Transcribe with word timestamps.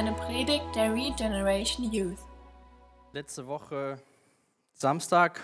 eine 0.00 0.12
Predigt 0.12 0.64
der 0.74 0.94
Regeneration 0.94 1.92
Youth. 1.92 2.16
Letzte 3.12 3.46
Woche 3.46 3.98
Samstag 4.72 5.42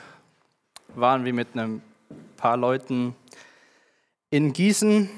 waren 0.95 1.27
wir 1.27 1.34
mit 1.34 1.54
ein 1.54 1.82
paar 2.39 2.57
Leuten 2.57 3.14
in 4.30 4.54
Gießen 4.54 5.11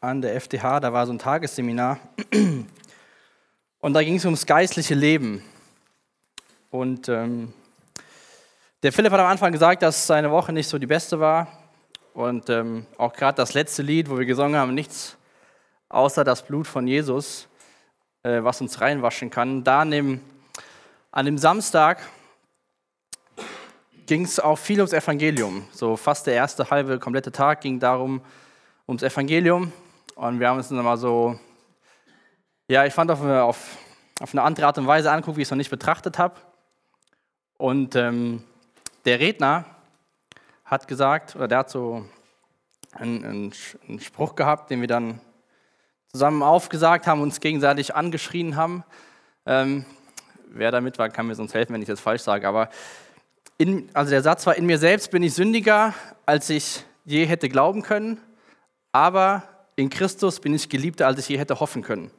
an 0.00 0.22
der 0.22 0.40
FTH. 0.40 0.80
Da 0.80 0.94
war 0.94 1.04
so 1.04 1.12
ein 1.12 1.18
Tagesseminar. 1.18 1.98
Und 3.80 3.92
da 3.92 4.02
ging 4.02 4.16
es 4.16 4.24
ums 4.24 4.46
geistliche 4.46 4.94
Leben. 4.94 5.44
Und 6.70 7.10
ähm, 7.10 7.52
der 8.82 8.94
Philipp 8.94 9.12
hat 9.12 9.20
am 9.20 9.26
Anfang 9.26 9.52
gesagt, 9.52 9.82
dass 9.82 10.06
seine 10.06 10.30
Woche 10.30 10.54
nicht 10.54 10.68
so 10.68 10.78
die 10.78 10.86
beste 10.86 11.20
war. 11.20 11.48
Und 12.14 12.48
ähm, 12.48 12.86
auch 12.96 13.12
gerade 13.12 13.36
das 13.36 13.52
letzte 13.52 13.82
Lied, 13.82 14.08
wo 14.08 14.18
wir 14.18 14.24
gesungen 14.24 14.56
haben, 14.56 14.72
nichts 14.72 15.18
außer 15.90 16.24
das 16.24 16.42
Blut 16.42 16.66
von 16.66 16.86
Jesus, 16.86 17.46
äh, 18.22 18.42
was 18.42 18.60
uns 18.60 18.80
reinwaschen 18.80 19.30
kann. 19.30 19.64
Da 19.64 19.80
an 19.80 19.90
dem, 19.90 20.20
an 21.10 21.26
dem 21.26 21.38
Samstag 21.38 21.98
ging 24.06 24.24
es 24.24 24.38
auch 24.38 24.58
viel 24.58 24.78
ums 24.78 24.92
Evangelium. 24.92 25.66
So 25.72 25.96
fast 25.96 26.26
der 26.26 26.34
erste 26.34 26.70
halbe 26.70 26.98
komplette 26.98 27.32
Tag 27.32 27.60
ging 27.60 27.80
darum, 27.80 28.20
ums 28.86 29.02
Evangelium. 29.02 29.72
Und 30.14 30.40
wir 30.40 30.48
haben 30.48 30.58
uns 30.58 30.68
dann 30.68 30.82
mal 30.84 30.96
so, 30.96 31.38
ja, 32.68 32.84
ich 32.84 32.92
fand 32.92 33.10
auf 33.10 33.22
eine, 33.22 33.42
auf, 33.42 33.76
auf 34.20 34.32
eine 34.32 34.42
andere 34.42 34.66
Art 34.66 34.78
und 34.78 34.86
Weise 34.86 35.10
angucken, 35.10 35.36
wie 35.36 35.42
ich 35.42 35.48
es 35.48 35.50
noch 35.50 35.56
nicht 35.56 35.70
betrachtet 35.70 36.18
habe. 36.18 36.36
Und 37.58 37.96
ähm, 37.96 38.44
der 39.04 39.18
Redner 39.20 39.64
hat 40.64 40.88
gesagt, 40.88 41.36
oder 41.36 41.48
der 41.48 41.58
hat 41.58 41.70
so 41.70 42.04
einen, 42.92 43.24
einen 43.24 44.00
Spruch 44.00 44.34
gehabt, 44.36 44.70
den 44.70 44.80
wir 44.80 44.88
dann 44.88 45.20
zusammen 46.14 46.42
aufgesagt 46.42 47.06
haben, 47.06 47.22
uns 47.22 47.40
gegenseitig 47.40 47.94
angeschrien 47.94 48.54
haben. 48.54 48.84
Ähm, 49.46 49.86
wer 50.50 50.70
damit 50.70 50.98
war, 50.98 51.08
kann 51.08 51.26
mir 51.26 51.34
sonst 51.34 51.54
helfen, 51.54 51.72
wenn 51.72 51.80
ich 51.80 51.88
das 51.88 52.00
falsch 52.00 52.20
sage. 52.20 52.46
Aber 52.46 52.68
in, 53.56 53.88
also 53.94 54.10
der 54.10 54.20
Satz 54.20 54.46
war, 54.46 54.54
in 54.54 54.66
mir 54.66 54.76
selbst 54.76 55.10
bin 55.10 55.22
ich 55.22 55.32
sündiger, 55.32 55.94
als 56.26 56.50
ich 56.50 56.84
je 57.06 57.24
hätte 57.24 57.48
glauben 57.48 57.80
können, 57.80 58.20
aber 58.92 59.44
in 59.74 59.88
Christus 59.88 60.38
bin 60.38 60.52
ich 60.52 60.68
geliebter, 60.68 61.06
als 61.06 61.18
ich 61.18 61.30
je 61.30 61.38
hätte 61.38 61.60
hoffen 61.60 61.80
können. 61.80 62.10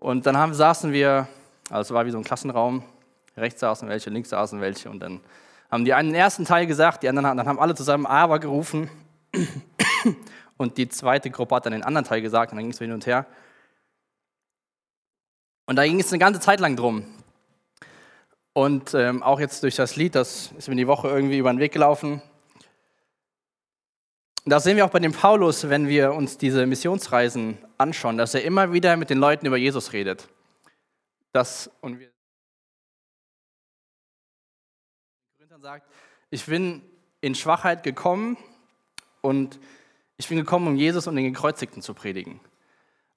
Und 0.00 0.26
dann 0.26 0.36
haben, 0.36 0.52
saßen 0.52 0.92
wir, 0.92 1.28
also 1.70 1.80
es 1.80 1.94
war 1.94 2.04
wie 2.04 2.10
so 2.10 2.18
ein 2.18 2.24
Klassenraum, 2.24 2.82
rechts 3.38 3.60
saßen 3.60 3.88
welche, 3.88 4.10
links 4.10 4.28
saßen 4.28 4.60
welche 4.60 4.90
und 4.90 5.00
dann 5.00 5.20
haben 5.70 5.86
die 5.86 5.94
einen 5.94 6.10
den 6.10 6.14
ersten 6.14 6.44
Teil 6.44 6.66
gesagt, 6.66 7.02
die 7.02 7.08
anderen 7.08 7.38
dann 7.38 7.48
haben 7.48 7.58
alle 7.58 7.74
zusammen 7.74 8.04
aber 8.04 8.38
gerufen 8.38 8.90
und 10.58 10.76
die 10.76 10.88
zweite 10.88 11.30
Gruppe 11.30 11.54
hat 11.54 11.64
dann 11.64 11.72
den 11.72 11.82
anderen 11.82 12.06
Teil 12.06 12.20
gesagt 12.20 12.52
und 12.52 12.56
dann 12.56 12.64
ging 12.64 12.72
es 12.72 12.78
hin 12.78 12.92
und 12.92 13.06
her. 13.06 13.26
Und 15.66 15.76
da 15.76 15.84
ging 15.84 15.98
es 16.00 16.12
eine 16.12 16.18
ganze 16.18 16.40
Zeit 16.40 16.60
lang 16.60 16.76
drum. 16.76 17.04
Und 18.52 18.92
ähm, 18.94 19.22
auch 19.22 19.38
jetzt 19.38 19.62
durch 19.62 19.76
das 19.76 19.96
Lied, 19.96 20.14
das 20.14 20.52
ist 20.58 20.68
mir 20.68 20.76
die 20.76 20.86
Woche 20.86 21.08
irgendwie 21.08 21.38
über 21.38 21.52
den 21.52 21.60
Weg 21.60 21.72
gelaufen. 21.72 22.20
Das 24.44 24.64
sehen 24.64 24.76
wir 24.76 24.84
auch 24.84 24.90
bei 24.90 24.98
dem 24.98 25.12
Paulus, 25.12 25.68
wenn 25.68 25.88
wir 25.88 26.12
uns 26.12 26.38
diese 26.38 26.66
Missionsreisen 26.66 27.58
anschauen, 27.76 28.16
dass 28.16 28.34
er 28.34 28.42
immer 28.42 28.72
wieder 28.72 28.96
mit 28.96 29.10
den 29.10 29.18
Leuten 29.18 29.46
über 29.46 29.56
Jesus 29.56 29.92
redet. 29.92 30.28
Das, 31.32 31.70
und 31.82 32.00
wir 32.00 32.10
sagt, 35.60 35.88
ich 36.30 36.46
bin 36.46 36.82
in 37.20 37.34
Schwachheit 37.34 37.82
gekommen 37.82 38.36
und 39.20 39.58
ich 40.18 40.28
bin 40.28 40.36
gekommen, 40.36 40.66
um 40.66 40.76
Jesus 40.76 41.06
und 41.06 41.16
den 41.16 41.32
Gekreuzigten 41.32 41.80
zu 41.80 41.94
predigen. 41.94 42.40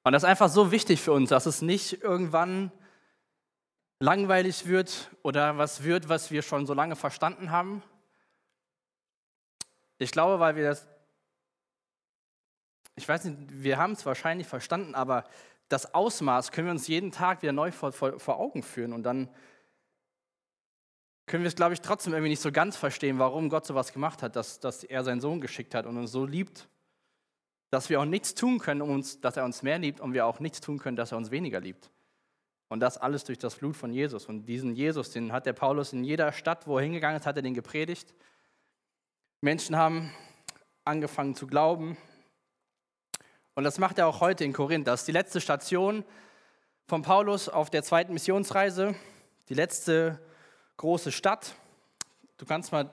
Und 0.04 0.14
das 0.14 0.24
ist 0.24 0.30
einfach 0.30 0.50
so 0.50 0.72
wichtig 0.72 1.02
für 1.02 1.12
uns, 1.12 1.30
dass 1.30 1.48
es 1.48 1.62
nicht 1.62 2.02
irgendwann 2.04 2.72
langweilig 4.00 4.68
wird 4.68 5.12
oder 5.24 5.58
was 5.58 5.84
wird, 5.84 6.10
was 6.10 6.32
wir 6.32 6.44
schon 6.44 6.66
so 6.66 6.74
lange 6.74 6.96
verstanden 6.96 7.52
haben. 7.52 7.84
Ich 9.98 10.12
glaube, 10.12 10.40
weil 10.40 10.56
wir 10.56 10.64
das, 10.64 10.88
ich 12.96 13.08
weiß 13.08 13.26
nicht, 13.26 13.64
wir 13.64 13.78
haben 13.78 13.94
es 13.94 14.06
wahrscheinlich 14.06 14.48
verstanden, 14.48 14.96
aber 14.96 15.24
das 15.70 15.94
Ausmaß 15.94 16.52
können 16.52 16.68
wir 16.68 16.72
uns 16.72 16.88
jeden 16.88 17.12
Tag 17.12 17.42
wieder 17.42 17.52
neu 17.52 17.72
vor, 17.72 17.92
vor, 17.92 18.20
vor 18.20 18.40
Augen 18.40 18.64
führen 18.64 18.94
und 18.94 19.04
dann 19.04 19.30
können 21.28 21.44
wir 21.44 21.48
es, 21.48 21.56
glaube 21.56 21.74
ich, 21.74 21.82
trotzdem 21.82 22.14
irgendwie 22.14 22.32
nicht 22.32 22.42
so 22.42 22.52
ganz 22.52 22.76
verstehen, 22.76 23.18
warum 23.18 23.50
Gott 23.50 23.66
sowas 23.66 23.94
gemacht 23.94 24.22
hat, 24.22 24.36
dass, 24.36 24.60
dass 24.60 24.84
er 24.84 25.04
seinen 25.04 25.22
Sohn 25.22 25.40
geschickt 25.40 25.74
hat 25.74 25.86
und 25.86 25.98
uns 25.98 26.12
so 26.12 26.26
liebt 26.26 26.68
dass 27.72 27.90
wir 27.90 28.00
auch 28.02 28.06
nichts 28.06 28.36
tun 28.36 28.60
können, 28.60 28.82
um 28.82 28.92
uns, 28.92 29.22
dass 29.22 29.38
er 29.38 29.46
uns 29.46 29.64
mehr 29.64 29.80
liebt 29.80 30.02
und 30.02 30.14
wir 30.14 30.26
auch 30.26 30.40
nichts 30.40 30.60
tun 30.60 30.78
können, 30.78 30.98
dass 30.98 31.14
er 31.14 31.18
uns 31.18 31.32
weniger 31.32 31.60
liebt. 31.62 31.90
Und 32.68 32.82
das 32.82 32.98
alles 32.98 33.24
durch 33.24 33.40
das 33.40 33.56
Blut 33.56 33.76
von 33.76 33.92
Jesus. 33.92 34.28
Und 34.28 34.46
diesen 34.46 34.76
Jesus, 34.76 35.12
den 35.12 35.32
hat 35.32 35.46
der 35.46 35.54
Paulus 35.54 35.94
in 35.94 36.04
jeder 36.04 36.32
Stadt, 36.34 36.68
wo 36.68 36.78
er 36.78 36.84
hingegangen 36.84 37.20
ist, 37.20 37.26
hat 37.26 37.38
er 37.38 37.42
den 37.42 37.54
gepredigt. 37.54 38.14
Menschen 39.40 39.78
haben 39.78 40.14
angefangen 40.86 41.34
zu 41.34 41.48
glauben. 41.48 41.98
Und 43.56 43.64
das 43.64 43.80
macht 43.80 43.98
er 44.00 44.08
auch 44.08 44.20
heute 44.20 44.44
in 44.44 44.54
Korinth. 44.54 44.88
Das 44.88 45.02
ist 45.02 45.08
die 45.08 45.14
letzte 45.14 45.42
Station 45.42 46.04
von 46.88 47.02
Paulus 47.02 47.48
auf 47.48 47.70
der 47.70 47.84
zweiten 47.84 48.14
Missionsreise, 48.14 48.96
die 49.48 49.54
letzte 49.54 50.20
große 50.76 51.12
Stadt. 51.12 51.56
Du 52.38 52.46
kannst 52.46 52.72
mal 52.72 52.90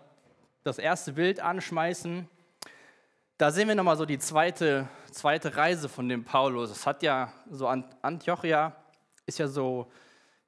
das 0.62 0.78
erste 0.78 1.14
Bild 1.14 1.40
anschmeißen. 1.40 2.28
Da 3.38 3.52
sehen 3.52 3.68
wir 3.68 3.76
nochmal 3.76 3.96
so 3.96 4.04
die 4.04 4.18
zweite, 4.18 4.88
zweite 5.12 5.56
Reise 5.56 5.88
von 5.88 6.08
dem 6.08 6.24
Paulus. 6.24 6.72
Es 6.72 6.84
hat 6.84 7.04
ja 7.04 7.32
so 7.48 7.68
Antiochia 7.68 8.74
ist 9.26 9.38
ja 9.38 9.46
so 9.46 9.92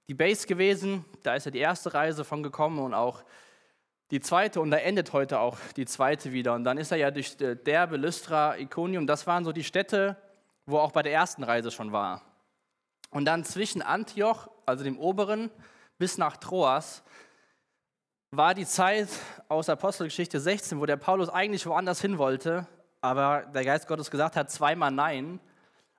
die 0.09 0.15
Base 0.15 0.45
gewesen. 0.45 1.05
Da 1.23 1.37
ist 1.37 1.45
ja 1.45 1.53
die 1.53 1.61
erste 1.61 1.95
Reise 1.95 2.25
von 2.25 2.43
gekommen 2.43 2.81
und 2.81 2.93
auch 2.93 3.23
die 4.11 4.19
zweite 4.19 4.61
und 4.61 4.73
da 4.73 4.79
endet 4.79 5.12
heute 5.12 5.39
auch 5.39 5.56
die 5.77 5.87
zweite 5.87 6.33
wieder. 6.33 6.53
Und 6.55 6.65
dann 6.65 6.79
ist 6.79 6.91
er 6.91 6.99
ja 6.99 7.12
durch 7.12 7.37
Derbe, 7.37 7.97
Lystra, 7.97 8.59
Iconium. 8.59 9.06
Das 9.06 9.25
waren 9.29 9.45
so 9.45 9.53
die 9.53 9.62
Städte, 9.62 10.17
wo 10.67 10.79
er 10.79 10.83
auch 10.83 10.91
bei 10.91 11.05
der 11.05 11.12
ersten 11.12 11.45
Reise 11.45 11.71
schon 11.71 11.93
war. 11.93 12.23
Und 13.11 13.25
dann 13.25 13.45
zwischen 13.45 13.83
Antioch, 13.83 14.49
also 14.67 14.83
dem 14.83 14.99
oberen, 14.99 15.53
bis 15.97 16.19
nach 16.19 16.39
Troas, 16.39 17.05
war 18.33 18.55
die 18.55 18.67
Zeit 18.67 19.11
aus 19.49 19.69
Apostelgeschichte 19.69 20.41
16, 20.41 20.81
wo 20.81 20.87
der 20.87 20.97
Paulus 20.97 21.29
eigentlich 21.29 21.65
woanders 21.67 22.00
hin 22.00 22.19
wollte, 22.19 22.67
aber 23.00 23.43
der 23.43 23.65
Geist 23.65 23.87
Gottes 23.87 24.11
gesagt 24.11 24.37
hat 24.37 24.50
zweimal 24.50 24.91
Nein, 24.91 25.41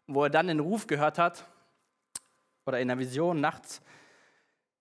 wo 0.07 0.23
er 0.23 0.29
dann 0.29 0.47
den 0.47 0.59
Ruf 0.59 0.87
gehört 0.87 1.17
hat, 1.17 1.45
oder 2.65 2.79
in 2.79 2.87
der 2.87 2.99
Vision 2.99 3.41
nachts, 3.41 3.81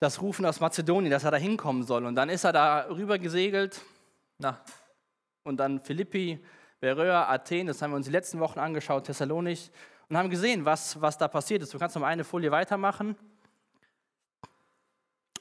das 0.01 0.21
Rufen 0.21 0.47
aus 0.47 0.61
Mazedonien, 0.61 1.11
dass 1.11 1.25
er 1.25 1.31
da 1.31 1.37
hinkommen 1.37 1.83
soll. 1.83 2.05
Und 2.07 2.15
dann 2.15 2.29
ist 2.29 2.45
er 2.45 2.53
da 2.53 2.87
rüber 2.89 3.19
gesegelt, 3.19 3.81
na, 4.39 4.61
und 5.45 5.59
dann 5.59 5.81
Philippi, 5.81 6.43
Beröa, 6.81 7.29
Athen, 7.29 7.67
das 7.67 7.83
haben 7.83 7.91
wir 7.91 7.97
uns 7.97 8.07
die 8.07 8.13
letzten 8.13 8.41
Wochen 8.41 8.59
angeschaut, 8.59 9.05
Thessalonich, 9.05 9.71
und 10.09 10.17
haben 10.17 10.31
gesehen, 10.31 10.65
was, 10.65 11.01
was 11.01 11.19
da 11.19 11.29
passiert 11.29 11.63
ist. 11.63 11.73
Du 11.73 11.79
kannst 11.79 11.97
noch 11.97 12.03
eine 12.03 12.25
Folie 12.25 12.51
weitermachen. 12.51 13.17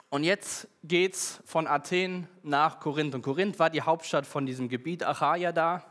Und 0.10 0.24
jetzt 0.24 0.68
geht 0.84 1.14
es 1.14 1.42
von 1.46 1.68
Athen 1.68 2.28
nach 2.44 2.80
Korinth. 2.80 3.16
Und 3.16 3.22
Korinth 3.22 3.60
war 3.60 3.70
die 3.70 3.82
Hauptstadt 3.82 4.26
von 4.26 4.46
diesem 4.46 4.68
Gebiet 4.70 5.04
Achaia 5.04 5.52
da. 5.52 5.84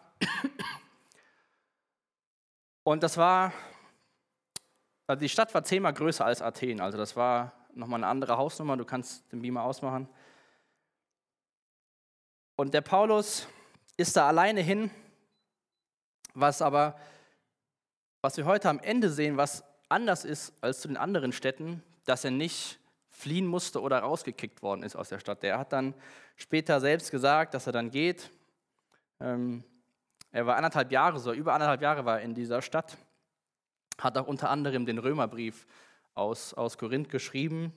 Und 2.89 3.03
das 3.03 3.19
war, 3.19 3.53
also 5.07 5.21
die 5.21 5.29
Stadt 5.29 5.53
war 5.53 5.63
zehnmal 5.63 5.93
größer 5.93 6.25
als 6.25 6.41
Athen, 6.41 6.81
also 6.81 6.97
das 6.97 7.17
war 7.17 7.53
nochmal 7.75 7.99
eine 7.99 8.07
andere 8.07 8.39
Hausnummer, 8.39 8.79
du 8.79 8.87
kannst 8.87 9.31
den 9.31 9.43
Beamer 9.43 9.63
ausmachen. 9.63 10.09
Und 12.57 12.73
der 12.73 12.81
Paulus 12.81 13.47
ist 13.99 14.17
da 14.17 14.27
alleine 14.27 14.63
hin, 14.63 14.91
was 16.33 16.63
aber, 16.63 16.99
was 18.23 18.39
wir 18.39 18.47
heute 18.47 18.71
am 18.71 18.79
Ende 18.79 19.11
sehen, 19.11 19.37
was 19.37 19.65
anders 19.91 20.25
ist 20.25 20.55
als 20.63 20.81
zu 20.81 20.89
den 20.89 20.97
anderen 20.97 21.33
Städten, 21.33 21.83
dass 22.07 22.25
er 22.25 22.31
nicht 22.31 22.81
fliehen 23.11 23.47
musste 23.47 23.83
oder 23.83 23.99
rausgekickt 23.99 24.63
worden 24.63 24.83
ist 24.83 24.97
aus 24.97 25.11
der 25.11 25.19
Stadt. 25.19 25.43
Der 25.43 25.59
hat 25.59 25.75
dann 25.75 25.93
später 26.37 26.81
selbst 26.81 27.11
gesagt, 27.11 27.53
dass 27.53 27.67
er 27.67 27.75
dann 27.75 27.91
geht. 27.91 28.31
Ähm, 29.21 29.63
er 30.31 30.47
war 30.47 30.57
anderthalb 30.57 30.93
Jahre 30.93 31.19
so, 31.19 31.33
über 31.33 31.55
anderthalb 31.55 31.81
Jahre 31.81 32.05
war 32.05 32.19
er 32.19 32.25
in 32.25 32.35
dieser 32.35 32.63
Stadt, 32.63 32.99
hat 33.99 34.19
auch 34.19 34.27
unter 34.27 34.51
anderem 34.51 34.87
den 34.87 34.99
Römerbrief 34.99 35.67
aus, 36.15 36.53
aus 36.55 36.77
Korinth 36.77 37.09
geschrieben. 37.09 37.73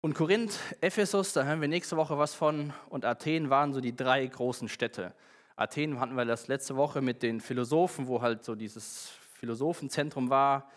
Und 0.00 0.14
Korinth, 0.14 0.58
Ephesus, 0.80 1.32
da 1.32 1.42
hören 1.42 1.60
wir 1.60 1.68
nächste 1.68 1.96
Woche 1.96 2.16
was 2.16 2.34
von, 2.34 2.72
und 2.90 3.04
Athen 3.04 3.50
waren 3.50 3.72
so 3.72 3.80
die 3.80 3.96
drei 3.96 4.24
großen 4.24 4.68
Städte. 4.68 5.14
Athen 5.56 5.98
hatten 5.98 6.14
wir 6.14 6.24
das 6.24 6.48
letzte 6.48 6.76
Woche 6.76 7.00
mit 7.00 7.22
den 7.22 7.40
Philosophen, 7.40 8.06
wo 8.06 8.22
halt 8.22 8.44
so 8.44 8.54
dieses 8.54 9.08
Philosophenzentrum 9.32 10.30
war. 10.30 10.70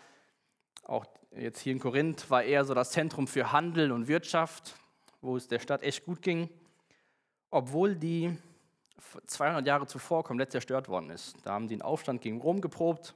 Auch 0.82 1.04
jetzt 1.36 1.60
hier 1.60 1.72
in 1.72 1.78
Korinth 1.78 2.28
war 2.30 2.42
eher 2.42 2.64
so 2.64 2.74
das 2.74 2.90
Zentrum 2.90 3.28
für 3.28 3.52
Handel 3.52 3.92
und 3.92 4.08
Wirtschaft, 4.08 4.74
wo 5.20 5.36
es 5.36 5.46
der 5.46 5.58
Stadt 5.60 5.82
echt 5.82 6.04
gut 6.06 6.22
ging. 6.22 6.48
Obwohl 7.50 7.94
die 7.94 8.36
200 9.26 9.66
Jahre 9.66 9.86
zuvor 9.86 10.24
komplett 10.24 10.52
zerstört 10.52 10.88
worden 10.88 11.10
ist. 11.10 11.36
Da 11.44 11.52
haben 11.52 11.68
die 11.68 11.74
einen 11.74 11.82
Aufstand 11.82 12.20
gegen 12.20 12.40
Rom 12.40 12.60
geprobt. 12.60 13.14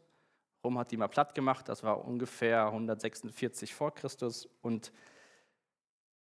Rom 0.64 0.78
hat 0.78 0.90
die 0.90 0.96
mal 0.96 1.08
platt 1.08 1.34
gemacht, 1.34 1.68
das 1.68 1.82
war 1.82 2.04
ungefähr 2.04 2.66
146 2.66 3.74
vor 3.74 3.94
Christus. 3.94 4.48
Und 4.62 4.92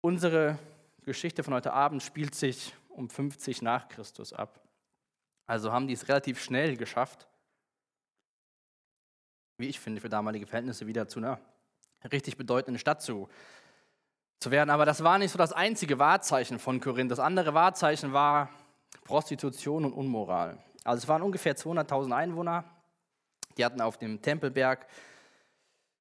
unsere 0.02 0.60
Geschichte 1.04 1.44
von 1.44 1.54
heute 1.54 1.74
Abend 1.74 2.04
spielt 2.04 2.36
sich 2.36 2.74
um 2.90 3.10
50 3.10 3.62
nach 3.62 3.88
Christus 3.88 4.34
ab. 4.34 4.60
Also 5.46 5.72
haben 5.72 5.88
die 5.88 5.94
es 5.94 6.08
relativ 6.08 6.42
schnell 6.42 6.78
geschafft, 6.78 7.28
wie 9.58 9.68
ich 9.68 9.80
finde, 9.80 10.02
für 10.02 10.10
damalige 10.10 10.46
Verhältnisse 10.46 10.88
wieder 10.88 11.08
zu 11.08 11.20
einer 11.20 11.40
richtig 12.12 12.38
bedeutenden 12.38 12.80
Stadt 12.80 13.02
zu, 13.02 13.30
zu 14.40 14.52
werden. 14.52 14.70
Aber 14.70 14.86
das 14.86 15.04
war 15.04 15.18
nicht 15.18 15.32
so 15.32 15.38
das 15.38 15.54
einzige 15.54 16.00
Wahrzeichen 16.00 16.60
von 16.60 16.80
Korinth. 16.80 17.12
Das 17.12 17.20
andere 17.20 17.54
Wahrzeichen 17.54 18.14
war 18.14 18.50
Prostitution 19.04 19.86
und 19.86 19.94
Unmoral. 19.94 20.58
Also 20.84 21.04
es 21.04 21.08
waren 21.08 21.22
ungefähr 21.22 21.56
200.000 21.56 22.16
Einwohner. 22.16 22.66
Die 23.58 23.66
hatten 23.66 23.82
auf 23.82 23.98
dem 23.98 24.22
Tempelberg 24.22 24.88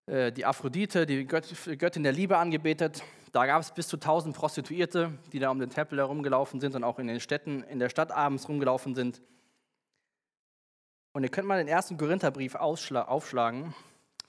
äh, 0.06 0.33
die 0.33 0.44
Aphrodite, 0.44 1.06
die 1.06 1.27
Göttin 1.27 2.03
der 2.03 2.12
Liebe, 2.12 2.39
angebetet. 2.39 3.03
Da 3.33 3.47
gab 3.47 3.62
es 3.62 3.73
bis 3.73 3.89
zu 3.89 3.97
1000 3.97 4.37
Prostituierte, 4.37 5.19
die 5.33 5.39
da 5.39 5.50
um 5.50 5.59
den 5.59 5.71
Tempel 5.71 5.99
herumgelaufen 5.99 6.61
sind 6.61 6.75
und 6.75 6.85
auch 6.85 6.99
in 6.99 7.06
den 7.06 7.21
Städten, 7.21 7.62
in 7.62 7.79
der 7.79 7.89
Stadt 7.89 8.11
abends 8.11 8.49
rumgelaufen 8.49 8.94
sind. 8.94 9.23
Und 11.12 11.23
ihr 11.23 11.31
könnt 11.31 11.49
mal 11.49 11.59
den 11.59 11.69
ersten 11.69 11.97
Korintherbrief 11.97 12.55
aufschlagen. 12.55 13.75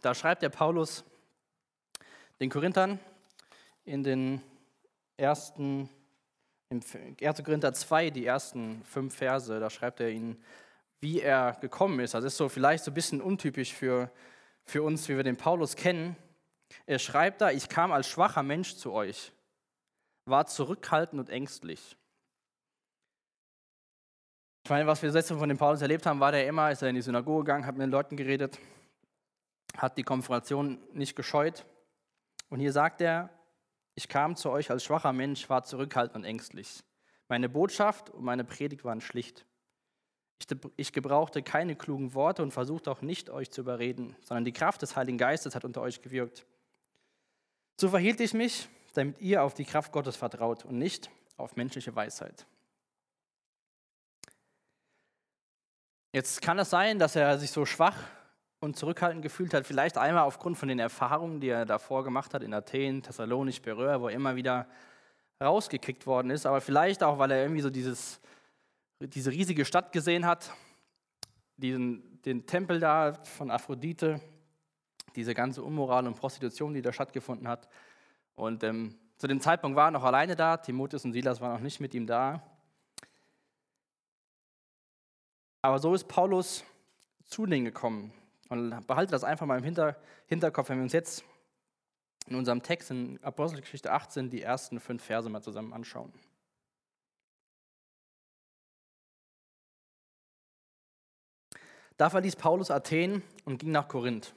Da 0.02 0.14
schreibt 0.14 0.42
der 0.42 0.50
Paulus 0.50 1.06
den 2.40 2.50
Korinthern 2.50 3.00
in 3.86 4.04
den 4.04 4.42
ersten, 5.18 5.90
im 6.74 7.16
1. 7.22 7.44
Korinther 7.44 7.74
2, 7.74 8.10
die 8.10 8.26
ersten 8.26 8.84
fünf 8.86 9.16
Verse, 9.16 9.60
da 9.60 9.70
schreibt 9.70 10.00
er 10.00 10.10
ihnen, 10.10 10.42
wie 11.00 11.22
er 11.22 11.58
gekommen 11.62 12.00
ist. 12.00 12.14
Das 12.14 12.24
ist 12.24 12.38
so 12.38 12.50
vielleicht 12.50 12.84
so 12.84 12.92
ein 12.92 12.94
bisschen 12.94 13.22
untypisch 13.22 13.74
für, 13.74 14.10
für 14.64 14.82
uns, 14.84 15.08
wie 15.10 15.16
wir 15.16 15.24
den 15.24 15.38
Paulus 15.38 15.76
kennen. 15.76 16.16
Er 16.86 17.00
schreibt 17.00 17.42
da, 17.42 17.52
ich 17.52 17.70
kam 17.70 17.92
als 17.92 18.08
schwacher 18.08 18.42
Mensch 18.42 18.76
zu 18.76 18.92
euch, 18.94 19.32
war 20.26 20.48
zurückhaltend 20.48 21.20
und 21.20 21.30
ängstlich. 21.30 21.96
Ich 24.64 24.70
meine, 24.70 24.88
was 24.88 25.02
wir 25.02 25.12
letzte 25.12 25.38
von 25.38 25.50
dem 25.50 25.58
Paulus 25.58 25.82
erlebt 25.82 26.06
haben, 26.06 26.22
war 26.22 26.32
der 26.32 26.48
immer, 26.48 26.72
ist 26.72 26.82
er 26.82 26.90
in 26.90 26.96
die 26.96 27.02
Synagoge 27.02 27.44
gegangen, 27.44 27.66
hat 27.66 27.76
mit 27.76 27.84
den 27.84 27.92
Leuten 27.92 28.16
geredet, 28.16 28.58
hat 29.78 29.98
die 29.98 30.04
Konfrontation 30.04 30.80
nicht 30.94 31.18
gescheut. 31.18 31.66
Und 32.50 32.62
hier 32.62 32.72
sagt 32.72 33.02
er, 33.02 33.30
ich 33.96 34.08
kam 34.08 34.36
zu 34.36 34.50
euch 34.50 34.72
als 34.72 34.84
schwacher 34.84 35.14
Mensch, 35.14 35.50
war 35.50 35.64
zurückhaltend 35.64 36.16
und 36.18 36.24
ängstlich. 36.24 36.84
Meine 37.28 37.50
Botschaft 37.50 38.10
und 38.10 38.24
meine 38.24 38.44
Predigt 38.44 38.84
waren 38.84 39.02
schlicht. 39.02 39.46
Ich, 40.76 40.92
gebrauchte 40.92 41.42
keine 41.42 41.76
klugen 41.76 42.14
Worte 42.14 42.44
und 42.44 42.52
versuchte 42.52 42.92
auch 42.92 43.02
nicht, 43.02 43.30
euch 43.30 43.50
zu 43.50 43.62
überreden, 43.62 44.16
sondern 44.22 44.44
die 44.44 44.52
Kraft 44.52 44.82
des 44.82 44.96
Heiligen 44.96 45.18
Geistes 45.18 45.56
hat 45.56 45.64
unter 45.64 45.82
euch 45.82 46.02
gewirkt. 46.02 46.46
So 47.80 47.90
verhielt 47.90 48.20
ich 48.20 48.34
mich, 48.34 48.68
damit 48.94 49.20
ihr 49.22 49.44
auf 49.44 49.54
die 49.54 49.64
Kraft 49.64 49.92
Gottes 49.92 50.16
vertraut 50.16 50.66
und 50.66 50.78
nicht 50.78 51.10
auf 51.38 51.56
menschliche 51.56 51.96
Weisheit. 51.96 52.46
Jetzt 56.12 56.42
kann 56.42 56.60
es 56.60 56.70
sein, 56.70 57.00
dass 57.00 57.16
er 57.16 57.40
sich 57.40 57.52
so 57.52 57.66
schwach 57.66 57.98
und 58.64 58.78
zurückhaltend 58.78 59.22
gefühlt 59.22 59.54
hat, 59.54 59.68
vielleicht 59.68 59.98
einmal 59.98 60.24
aufgrund 60.24 60.58
von 60.58 60.70
den 60.70 60.80
Erfahrungen, 60.80 61.42
die 61.42 61.50
er 61.50 61.66
davor 61.66 62.06
gemacht 62.06 62.34
hat 62.34 62.42
in 62.44 62.54
Athen, 62.54 63.04
Thessalonich, 63.04 63.62
Beröa, 63.62 64.00
wo 64.00 64.08
er 64.08 64.16
immer 64.16 64.38
wieder 64.38 64.68
rausgekickt 65.44 66.08
worden 66.08 66.32
ist, 66.32 66.46
aber 66.46 66.62
vielleicht 66.62 67.04
auch, 67.04 67.20
weil 67.20 67.32
er 67.32 67.42
irgendwie 67.42 67.62
so 67.62 67.70
dieses, 67.70 68.22
diese 69.02 69.32
riesige 69.32 69.66
Stadt 69.66 69.92
gesehen 69.92 70.26
hat, 70.26 70.54
diesen, 71.58 72.22
den 72.22 72.46
Tempel 72.46 72.80
da 72.80 73.14
von 73.24 73.52
Aphrodite, 73.52 74.22
diese 75.18 75.34
ganze 75.34 75.62
Unmoral 75.62 76.08
und 76.08 76.16
Prostitution, 76.16 76.74
die 76.74 76.82
da 76.82 76.94
stattgefunden 76.94 77.50
hat. 77.50 77.68
Und 78.36 78.64
ähm, 78.64 78.98
zu 79.18 79.28
dem 79.28 79.42
Zeitpunkt 79.42 79.76
war 79.76 79.90
er 79.90 79.92
noch 79.92 80.04
alleine 80.04 80.38
da, 80.38 80.56
Timotheus 80.56 81.04
und 81.04 81.12
Silas 81.12 81.42
waren 81.42 81.54
noch 81.54 81.60
nicht 81.60 81.82
mit 81.82 81.94
ihm 81.94 82.08
da. 82.08 82.42
Aber 85.62 85.80
so 85.80 85.94
ist 85.94 86.08
Paulus 86.08 86.64
zu 87.26 87.46
denen 87.46 87.66
gekommen. 87.66 88.14
Und 88.50 88.86
behalte 88.88 89.12
das 89.12 89.24
einfach 89.24 89.46
mal 89.46 89.58
im 89.58 89.64
Hinter 89.64 89.96
Hinterkopf, 90.28 90.70
wenn 90.70 90.78
wir 90.78 90.84
uns 90.84 90.94
jetzt 90.94 91.24
in 92.28 92.36
unserem 92.36 92.62
Text 92.62 92.92
in 92.92 93.20
Apostelgeschichte 93.24 93.92
18 93.92 94.30
die 94.30 94.42
ersten 94.42 94.80
fünf 94.80 95.04
Verse 95.04 95.30
mal 95.30 95.42
zusammen 95.42 95.74
anschauen. 95.74 96.14
Da 101.98 102.10
verließ 102.10 102.36
Paulus 102.36 102.72
Athen 102.72 103.22
und 103.46 103.60
ging 103.60 103.72
nach 103.72 103.88
Korinth. 103.88 104.34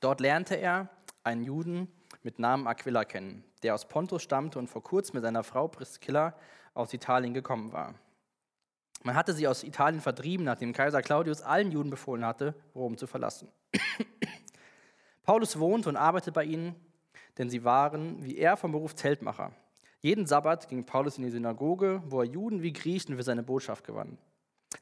Dort 0.00 0.20
lernte 0.20 0.54
er 0.54 0.88
einen 1.24 1.42
Juden 1.42 1.88
mit 2.22 2.38
Namen 2.38 2.66
Aquila 2.66 3.04
kennen, 3.04 3.44
der 3.62 3.74
aus 3.74 3.88
Pontus 3.88 4.22
stammte 4.22 4.58
und 4.58 4.68
vor 4.68 4.82
kurzem 4.82 5.16
mit 5.16 5.24
seiner 5.24 5.44
Frau 5.44 5.68
Priscilla 5.68 6.34
aus 6.74 6.92
Italien 6.92 7.34
gekommen 7.34 7.72
war. 7.72 7.94
Man 9.04 9.16
hatte 9.16 9.32
sie 9.32 9.48
aus 9.48 9.64
Italien 9.64 10.00
vertrieben, 10.00 10.44
nachdem 10.44 10.72
Kaiser 10.72 11.02
Claudius 11.02 11.42
allen 11.42 11.72
Juden 11.72 11.90
befohlen 11.90 12.24
hatte, 12.24 12.54
Rom 12.74 12.96
zu 12.96 13.06
verlassen. 13.06 13.48
Paulus 15.22 15.58
wohnte 15.58 15.88
und 15.88 15.96
arbeitete 15.96 16.32
bei 16.32 16.44
ihnen, 16.44 16.74
denn 17.38 17.50
sie 17.50 17.64
waren, 17.64 18.24
wie 18.24 18.36
er, 18.36 18.56
vom 18.56 18.72
Beruf 18.72 18.94
Zeltmacher. 18.94 19.52
Jeden 20.00 20.26
Sabbat 20.26 20.68
ging 20.68 20.84
Paulus 20.84 21.16
in 21.16 21.24
die 21.24 21.30
Synagoge, 21.30 22.02
wo 22.06 22.20
er 22.20 22.26
Juden 22.26 22.62
wie 22.62 22.72
Griechen 22.72 23.16
für 23.16 23.22
seine 23.22 23.42
Botschaft 23.42 23.84
gewann. 23.84 24.18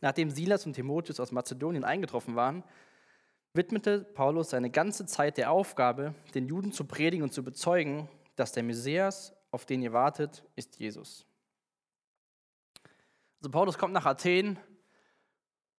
Nachdem 0.01 0.31
Silas 0.31 0.67
und 0.67 0.73
Timotheus 0.73 1.21
aus 1.21 1.33
Mazedonien 1.33 1.85
eingetroffen 1.85 2.37
waren, 2.37 2.65
widmete 3.53 4.01
Paulus 4.01 4.51
seine 4.51 4.71
ganze 4.71 5.07
Zeit 5.07 5.37
der 5.37 5.51
Aufgabe, 5.51 6.15
den 6.35 6.47
Juden 6.47 6.73
zu 6.73 6.85
predigen 6.85 7.23
und 7.23 7.33
zu 7.33 7.43
bezeugen, 7.43 8.09
dass 8.37 8.53
der 8.53 8.63
Messias, 8.63 9.35
auf 9.51 9.67
den 9.67 9.83
ihr 9.83 9.93
wartet, 9.93 10.45
ist 10.57 10.79
Jesus. 10.79 11.27
Also 13.41 13.51
Paulus 13.53 13.79
kommt 13.79 13.95
nach 13.95 14.05
Athen 14.05 14.59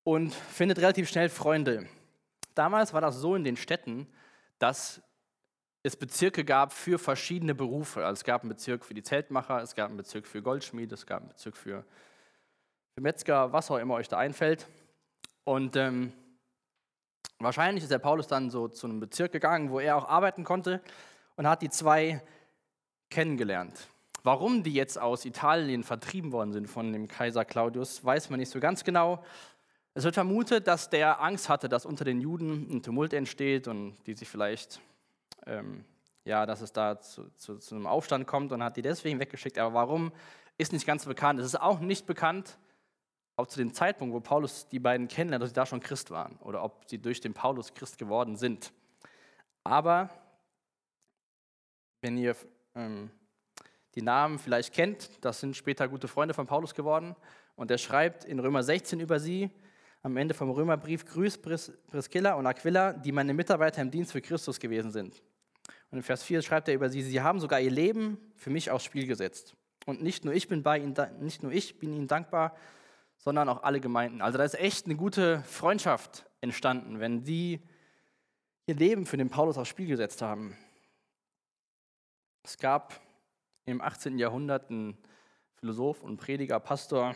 und 0.03 0.33
findet 0.33 0.79
relativ 0.79 1.07
schnell 1.07 1.29
Freunde. 1.29 1.87
Damals 2.55 2.91
war 2.91 3.01
das 3.01 3.17
so 3.17 3.35
in 3.35 3.43
den 3.43 3.55
Städten, 3.55 4.07
dass 4.57 4.99
es 5.83 5.95
Bezirke 5.95 6.43
gab 6.43 6.73
für 6.73 6.97
verschiedene 6.97 7.53
Berufe. 7.53 8.03
Also 8.03 8.21
es 8.21 8.23
gab 8.23 8.41
einen 8.41 8.49
Bezirk 8.49 8.83
für 8.83 8.95
die 8.95 9.03
Zeltmacher, 9.03 9.61
es 9.61 9.75
gab 9.75 9.89
einen 9.89 9.97
Bezirk 9.97 10.25
für 10.25 10.41
Goldschmiede, 10.41 10.95
es 10.95 11.05
gab 11.05 11.21
einen 11.21 11.29
Bezirk 11.29 11.55
für, 11.55 11.85
für 12.95 13.01
Metzger, 13.01 13.53
was 13.53 13.69
auch 13.69 13.77
immer 13.77 13.93
euch 13.93 14.07
da 14.07 14.17
einfällt. 14.17 14.67
Und 15.43 15.75
ähm, 15.75 16.13
wahrscheinlich 17.37 17.83
ist 17.83 17.91
der 17.91 17.99
Paulus 17.99 18.25
dann 18.25 18.49
so 18.49 18.69
zu 18.69 18.87
einem 18.87 18.99
Bezirk 18.99 19.31
gegangen, 19.31 19.69
wo 19.69 19.79
er 19.79 19.97
auch 19.97 20.09
arbeiten 20.09 20.43
konnte 20.43 20.81
und 21.35 21.47
hat 21.47 21.61
die 21.61 21.69
zwei 21.69 22.23
kennengelernt. 23.11 23.90
Warum 24.23 24.63
die 24.63 24.73
jetzt 24.73 24.99
aus 24.99 25.25
Italien 25.25 25.83
vertrieben 25.83 26.31
worden 26.31 26.53
sind 26.53 26.67
von 26.67 26.93
dem 26.93 27.07
Kaiser 27.07 27.43
Claudius, 27.43 28.03
weiß 28.05 28.29
man 28.29 28.39
nicht 28.39 28.51
so 28.51 28.59
ganz 28.59 28.83
genau. 28.83 29.23
Es 29.93 30.03
wird 30.03 30.13
vermutet, 30.13 30.67
dass 30.67 30.89
der 30.89 31.21
Angst 31.21 31.49
hatte, 31.49 31.67
dass 31.67 31.85
unter 31.85 32.05
den 32.05 32.21
Juden 32.21 32.67
ein 32.71 32.83
Tumult 32.83 33.13
entsteht 33.13 33.67
und 33.67 33.95
die 34.05 34.13
sich 34.13 34.29
vielleicht, 34.29 34.79
ähm, 35.45 35.83
ja, 36.23 36.45
dass 36.45 36.61
es 36.61 36.71
da 36.71 36.99
zu, 36.99 37.29
zu, 37.35 37.57
zu, 37.57 37.75
einem 37.75 37.87
Aufstand 37.87 38.27
kommt 38.27 38.51
und 38.51 38.63
hat 38.63 38.77
die 38.77 38.81
deswegen 38.81 39.19
weggeschickt. 39.19 39.57
Aber 39.57 39.73
warum, 39.73 40.11
ist 40.57 40.71
nicht 40.71 40.85
ganz 40.85 41.05
bekannt. 41.05 41.39
Es 41.39 41.47
ist 41.47 41.59
auch 41.59 41.79
nicht 41.79 42.05
bekannt, 42.05 42.57
ob 43.35 43.49
zu 43.49 43.57
dem 43.57 43.73
Zeitpunkt, 43.73 44.13
wo 44.13 44.19
Paulus 44.19 44.67
die 44.67 44.79
beiden 44.79 45.07
kennenlernt, 45.07 45.41
dass 45.41 45.49
sie 45.49 45.55
da 45.55 45.65
schon 45.65 45.79
Christ 45.79 46.11
waren 46.11 46.37
oder 46.37 46.63
ob 46.63 46.87
sie 46.87 46.99
durch 46.99 47.19
den 47.19 47.33
Paulus 47.33 47.73
Christ 47.73 47.97
geworden 47.97 48.35
sind. 48.35 48.71
Aber 49.63 50.09
wenn 52.01 52.17
ihr 52.17 52.35
ähm, 52.75 53.09
die 53.95 54.01
Namen 54.01 54.39
vielleicht 54.39 54.73
kennt. 54.73 55.09
Das 55.21 55.39
sind 55.39 55.55
später 55.55 55.87
gute 55.87 56.07
Freunde 56.07 56.33
von 56.33 56.47
Paulus 56.47 56.73
geworden. 56.73 57.15
Und 57.55 57.71
er 57.71 57.77
schreibt 57.77 58.23
in 58.23 58.39
Römer 58.39 58.63
16 58.63 58.99
über 58.99 59.19
sie, 59.19 59.51
am 60.03 60.17
Ende 60.17 60.33
vom 60.33 60.49
Römerbrief, 60.49 61.05
Grüß 61.05 61.37
Pris 61.37 61.71
Priscilla 61.87 62.33
und 62.33 62.47
Aquila, 62.47 62.93
die 62.93 63.11
meine 63.11 63.33
Mitarbeiter 63.33 63.81
im 63.81 63.91
Dienst 63.91 64.11
für 64.11 64.21
Christus 64.21 64.59
gewesen 64.59 64.91
sind. 64.91 65.21
Und 65.91 65.97
in 65.97 66.03
Vers 66.03 66.23
4 66.23 66.41
schreibt 66.41 66.69
er 66.69 66.73
über 66.73 66.89
sie, 66.89 67.01
sie 67.03 67.21
haben 67.21 67.39
sogar 67.39 67.59
ihr 67.59 67.69
Leben 67.69 68.17
für 68.35 68.49
mich 68.49 68.71
aufs 68.71 68.85
Spiel 68.85 69.05
gesetzt. 69.05 69.55
Und 69.85 70.01
nicht 70.01 70.25
nur 70.25 70.33
ich 70.33 70.47
bin 70.47 70.63
bei 70.63 70.79
ihnen, 70.79 70.95
nicht 71.19 71.43
nur 71.43 71.51
ich 71.51 71.79
bin 71.79 71.93
ihnen 71.93 72.07
dankbar, 72.07 72.55
sondern 73.17 73.49
auch 73.49 73.63
alle 73.63 73.79
Gemeinden. 73.79 74.21
Also 74.21 74.37
da 74.37 74.43
ist 74.43 74.55
echt 74.55 74.85
eine 74.85 74.95
gute 74.95 75.43
Freundschaft 75.43 76.25
entstanden, 76.39 76.99
wenn 76.99 77.23
die 77.23 77.61
ihr 78.65 78.75
Leben 78.75 79.05
für 79.05 79.17
den 79.17 79.29
Paulus 79.29 79.57
aufs 79.57 79.69
Spiel 79.69 79.87
gesetzt 79.87 80.21
haben. 80.21 80.57
Es 82.43 82.57
gab 82.57 82.99
im 83.65 83.81
18. 83.81 84.17
Jahrhundert 84.17 84.69
ein 84.69 84.97
Philosoph 85.55 86.03
und 86.03 86.17
Prediger, 86.17 86.59
Pastor, 86.59 87.15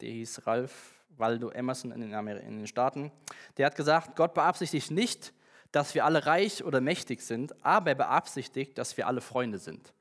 der 0.00 0.10
hieß 0.10 0.46
Ralph 0.46 0.94
Waldo 1.16 1.50
Emerson 1.50 1.90
in 1.90 2.00
den, 2.00 2.12
in 2.12 2.58
den 2.58 2.66
Staaten. 2.66 3.10
Der 3.56 3.66
hat 3.66 3.76
gesagt, 3.76 4.16
Gott 4.16 4.34
beabsichtigt 4.34 4.90
nicht, 4.90 5.32
dass 5.72 5.94
wir 5.94 6.04
alle 6.04 6.26
reich 6.26 6.64
oder 6.64 6.80
mächtig 6.80 7.22
sind, 7.22 7.64
aber 7.64 7.90
er 7.90 7.96
beabsichtigt, 7.96 8.78
dass 8.78 8.96
wir 8.96 9.06
alle 9.06 9.20
Freunde 9.20 9.58
sind. 9.58 9.92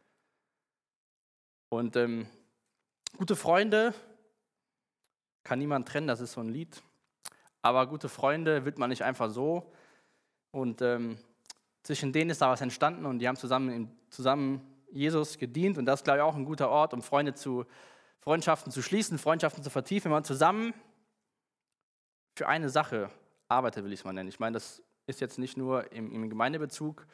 Und 1.69 1.95
ähm, 1.95 2.27
gute 3.17 3.35
Freunde 3.35 3.93
kann 5.43 5.59
niemand 5.59 5.87
trennen, 5.87 6.07
das 6.07 6.21
ist 6.21 6.33
so 6.33 6.41
ein 6.41 6.49
Lied. 6.49 6.81
Aber 7.61 7.87
gute 7.87 8.09
Freunde 8.09 8.65
wird 8.65 8.77
man 8.77 8.89
nicht 8.89 9.03
einfach 9.03 9.29
so 9.29 9.73
Und 10.51 10.81
ähm, 10.81 11.17
zwischen 11.83 12.13
denen 12.13 12.29
ist 12.29 12.41
da 12.41 12.49
was 12.49 12.61
entstanden 12.61 13.05
und 13.05 13.19
die 13.19 13.27
haben 13.27 13.35
zusammen, 13.35 13.97
zusammen 14.09 14.61
Jesus 14.91 15.37
gedient. 15.37 15.77
Und 15.77 15.85
das 15.85 15.99
ist, 15.99 16.03
glaube 16.03 16.19
ich, 16.19 16.23
auch 16.23 16.35
ein 16.35 16.45
guter 16.45 16.69
Ort, 16.69 16.93
um 16.93 17.01
Freunde 17.01 17.33
zu, 17.33 17.65
Freundschaften 18.19 18.71
zu 18.71 18.81
schließen, 18.81 19.17
Freundschaften 19.17 19.63
zu 19.63 19.69
vertiefen, 19.69 20.05
wenn 20.05 20.17
man 20.17 20.23
zusammen 20.23 20.73
für 22.35 22.47
eine 22.47 22.69
Sache 22.69 23.09
arbeitet, 23.47 23.83
will 23.83 23.93
ich 23.93 24.01
es 24.01 24.05
mal 24.05 24.13
nennen. 24.13 24.29
Ich 24.29 24.39
meine, 24.39 24.53
das 24.53 24.83
ist 25.07 25.21
jetzt 25.21 25.39
nicht 25.39 25.57
nur 25.57 25.91
im, 25.91 26.11
im 26.11 26.29
Gemeindebezug. 26.29 27.07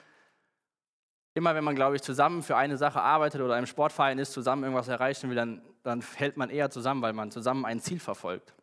Immer 1.36 1.56
wenn 1.56 1.64
man, 1.64 1.76
glaube 1.76 1.96
ich, 1.96 2.02
zusammen 2.02 2.44
für 2.44 2.58
eine 2.58 2.78
Sache 2.78 3.02
arbeitet 3.02 3.42
oder 3.42 3.58
im 3.58 3.66
Sportverein 3.66 4.20
ist, 4.20 4.34
zusammen 4.34 4.64
irgendwas 4.64 4.88
erreichen 4.88 5.30
will, 5.30 5.36
dann, 5.36 5.62
dann 5.84 6.02
hält 6.02 6.38
man 6.38 6.50
eher 6.50 6.70
zusammen, 6.70 7.02
weil 7.02 7.14
man 7.14 7.32
zusammen 7.32 7.66
ein 7.66 7.80
Ziel 7.80 8.00
verfolgt. 8.00 8.54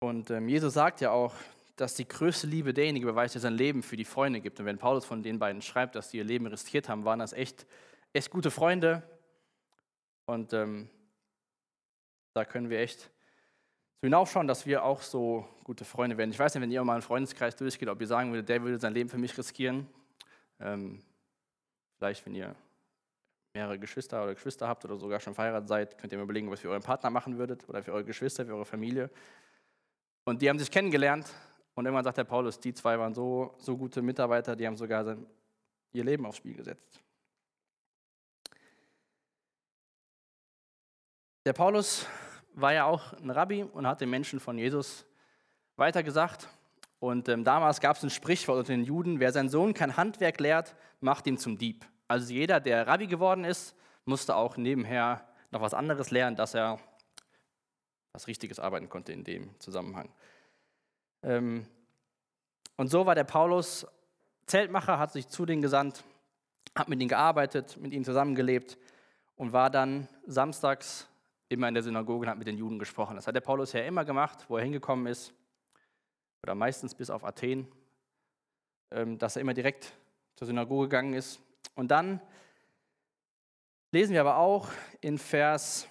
Und 0.00 0.30
ähm, 0.30 0.48
Jesus 0.48 0.74
sagt 0.74 1.00
ja 1.00 1.10
auch, 1.10 1.34
dass 1.76 1.94
die 1.94 2.08
größte 2.08 2.46
Liebe 2.46 2.72
derjenige 2.72 3.06
beweist, 3.06 3.34
der 3.34 3.42
sein 3.42 3.54
Leben 3.54 3.82
für 3.82 3.96
die 3.96 4.04
Freunde 4.04 4.40
gibt. 4.40 4.58
Und 4.58 4.66
wenn 4.66 4.78
Paulus 4.78 5.04
von 5.04 5.22
den 5.22 5.38
beiden 5.38 5.60
schreibt, 5.60 5.94
dass 5.94 6.10
sie 6.10 6.16
ihr 6.16 6.24
Leben 6.24 6.46
riskiert 6.46 6.88
haben, 6.88 7.04
waren 7.04 7.18
das 7.18 7.34
echt, 7.34 7.66
echt 8.14 8.30
gute 8.30 8.50
Freunde. 8.50 9.02
Und 10.24 10.54
ähm, 10.54 10.88
da 12.32 12.44
können 12.44 12.70
wir 12.70 12.80
echt 12.80 13.02
so 13.02 14.06
hinaufschauen, 14.06 14.46
dass 14.46 14.64
wir 14.66 14.84
auch 14.84 15.02
so 15.02 15.46
gute 15.64 15.84
Freunde 15.84 16.16
werden. 16.16 16.30
Ich 16.30 16.38
weiß 16.38 16.54
nicht, 16.54 16.62
wenn 16.62 16.70
ihr 16.70 16.82
mal 16.82 16.94
einen 16.94 17.02
Freundeskreis 17.02 17.54
durchgeht, 17.56 17.88
ob 17.88 18.00
ihr 18.00 18.06
sagen 18.06 18.32
würdet, 18.32 18.48
der 18.48 18.62
würde 18.62 18.80
sein 18.80 18.94
Leben 18.94 19.10
für 19.10 19.18
mich 19.18 19.36
riskieren. 19.36 19.86
Ähm, 20.58 21.02
vielleicht, 21.98 22.24
wenn 22.24 22.34
ihr 22.34 22.56
mehrere 23.52 23.78
Geschwister 23.78 24.22
oder 24.22 24.34
Geschwister 24.34 24.66
habt 24.66 24.84
oder 24.86 24.96
sogar 24.96 25.20
schon 25.20 25.34
verheiratet 25.34 25.68
seid, 25.68 25.98
könnt 25.98 26.12
ihr 26.12 26.18
mir 26.18 26.24
überlegen, 26.24 26.50
was 26.50 26.60
ihr 26.60 26.62
für 26.62 26.70
euren 26.70 26.82
Partner 26.82 27.10
machen 27.10 27.36
würdet 27.36 27.68
oder 27.68 27.82
für 27.82 27.92
eure 27.92 28.04
Geschwister, 28.04 28.46
für 28.46 28.54
eure 28.54 28.64
Familie. 28.64 29.10
Und 30.24 30.40
die 30.40 30.48
haben 30.48 30.58
sich 30.58 30.70
kennengelernt 30.70 31.26
und 31.76 31.84
irgendwann 31.84 32.04
sagt 32.04 32.16
der 32.16 32.24
Paulus, 32.24 32.58
die 32.58 32.72
zwei 32.72 32.98
waren 32.98 33.14
so, 33.14 33.54
so 33.58 33.76
gute 33.76 34.00
Mitarbeiter, 34.00 34.56
die 34.56 34.66
haben 34.66 34.78
sogar 34.78 35.04
sein, 35.04 35.26
ihr 35.92 36.04
Leben 36.04 36.24
aufs 36.24 36.38
Spiel 36.38 36.54
gesetzt. 36.54 37.00
Der 41.44 41.52
Paulus 41.52 42.06
war 42.54 42.72
ja 42.72 42.86
auch 42.86 43.12
ein 43.12 43.30
Rabbi 43.30 43.62
und 43.62 43.86
hat 43.86 44.00
den 44.00 44.08
Menschen 44.08 44.40
von 44.40 44.56
Jesus 44.56 45.06
weitergesagt. 45.76 46.48
Und 46.98 47.28
ähm, 47.28 47.44
damals 47.44 47.80
gab 47.80 47.96
es 47.96 48.02
ein 48.02 48.10
Sprichwort 48.10 48.58
unter 48.58 48.72
den 48.72 48.84
Juden, 48.84 49.20
wer 49.20 49.30
seinen 49.30 49.50
Sohn 49.50 49.74
kein 49.74 49.98
Handwerk 49.98 50.40
lehrt, 50.40 50.74
macht 51.00 51.26
ihn 51.26 51.36
zum 51.36 51.58
Dieb. 51.58 51.84
Also 52.08 52.32
jeder, 52.32 52.58
der 52.58 52.86
Rabbi 52.86 53.06
geworden 53.06 53.44
ist, 53.44 53.76
musste 54.06 54.34
auch 54.34 54.56
nebenher 54.56 55.28
noch 55.50 55.60
was 55.60 55.74
anderes 55.74 56.10
lernen, 56.10 56.36
dass 56.36 56.54
er 56.54 56.80
was 58.12 58.28
Richtiges 58.28 58.58
arbeiten 58.58 58.88
konnte 58.88 59.12
in 59.12 59.24
dem 59.24 59.60
Zusammenhang. 59.60 60.08
Ähm, 61.26 61.66
und 62.76 62.88
so 62.88 63.04
war 63.04 63.16
der 63.16 63.24
Paulus 63.24 63.86
Zeltmacher, 64.46 64.98
hat 64.98 65.12
sich 65.12 65.28
zu 65.28 65.44
denen 65.44 65.60
gesandt, 65.60 66.04
hat 66.76 66.88
mit 66.88 67.00
ihnen 67.00 67.08
gearbeitet, 67.08 67.76
mit 67.78 67.92
ihnen 67.92 68.04
zusammengelebt 68.04 68.78
und 69.34 69.52
war 69.52 69.68
dann 69.68 70.08
samstags 70.26 71.08
immer 71.48 71.66
in 71.66 71.74
der 71.74 71.82
Synagoge 71.82 72.26
und 72.26 72.30
hat 72.30 72.38
mit 72.38 72.46
den 72.46 72.56
Juden 72.56 72.78
gesprochen. 72.78 73.16
Das 73.16 73.26
hat 73.26 73.34
der 73.34 73.40
Paulus 73.40 73.72
ja 73.72 73.80
immer 73.80 74.04
gemacht, 74.04 74.44
wo 74.48 74.56
er 74.56 74.62
hingekommen 74.62 75.06
ist, 75.06 75.34
oder 76.44 76.54
meistens 76.54 76.94
bis 76.94 77.10
auf 77.10 77.24
Athen, 77.24 77.66
ähm, 78.92 79.18
dass 79.18 79.34
er 79.34 79.42
immer 79.42 79.54
direkt 79.54 79.92
zur 80.36 80.46
Synagoge 80.46 80.84
gegangen 80.84 81.14
ist. 81.14 81.40
Und 81.74 81.90
dann 81.90 82.20
lesen 83.90 84.12
wir 84.12 84.20
aber 84.20 84.36
auch 84.36 84.68
in 85.00 85.18
Vers 85.18 85.88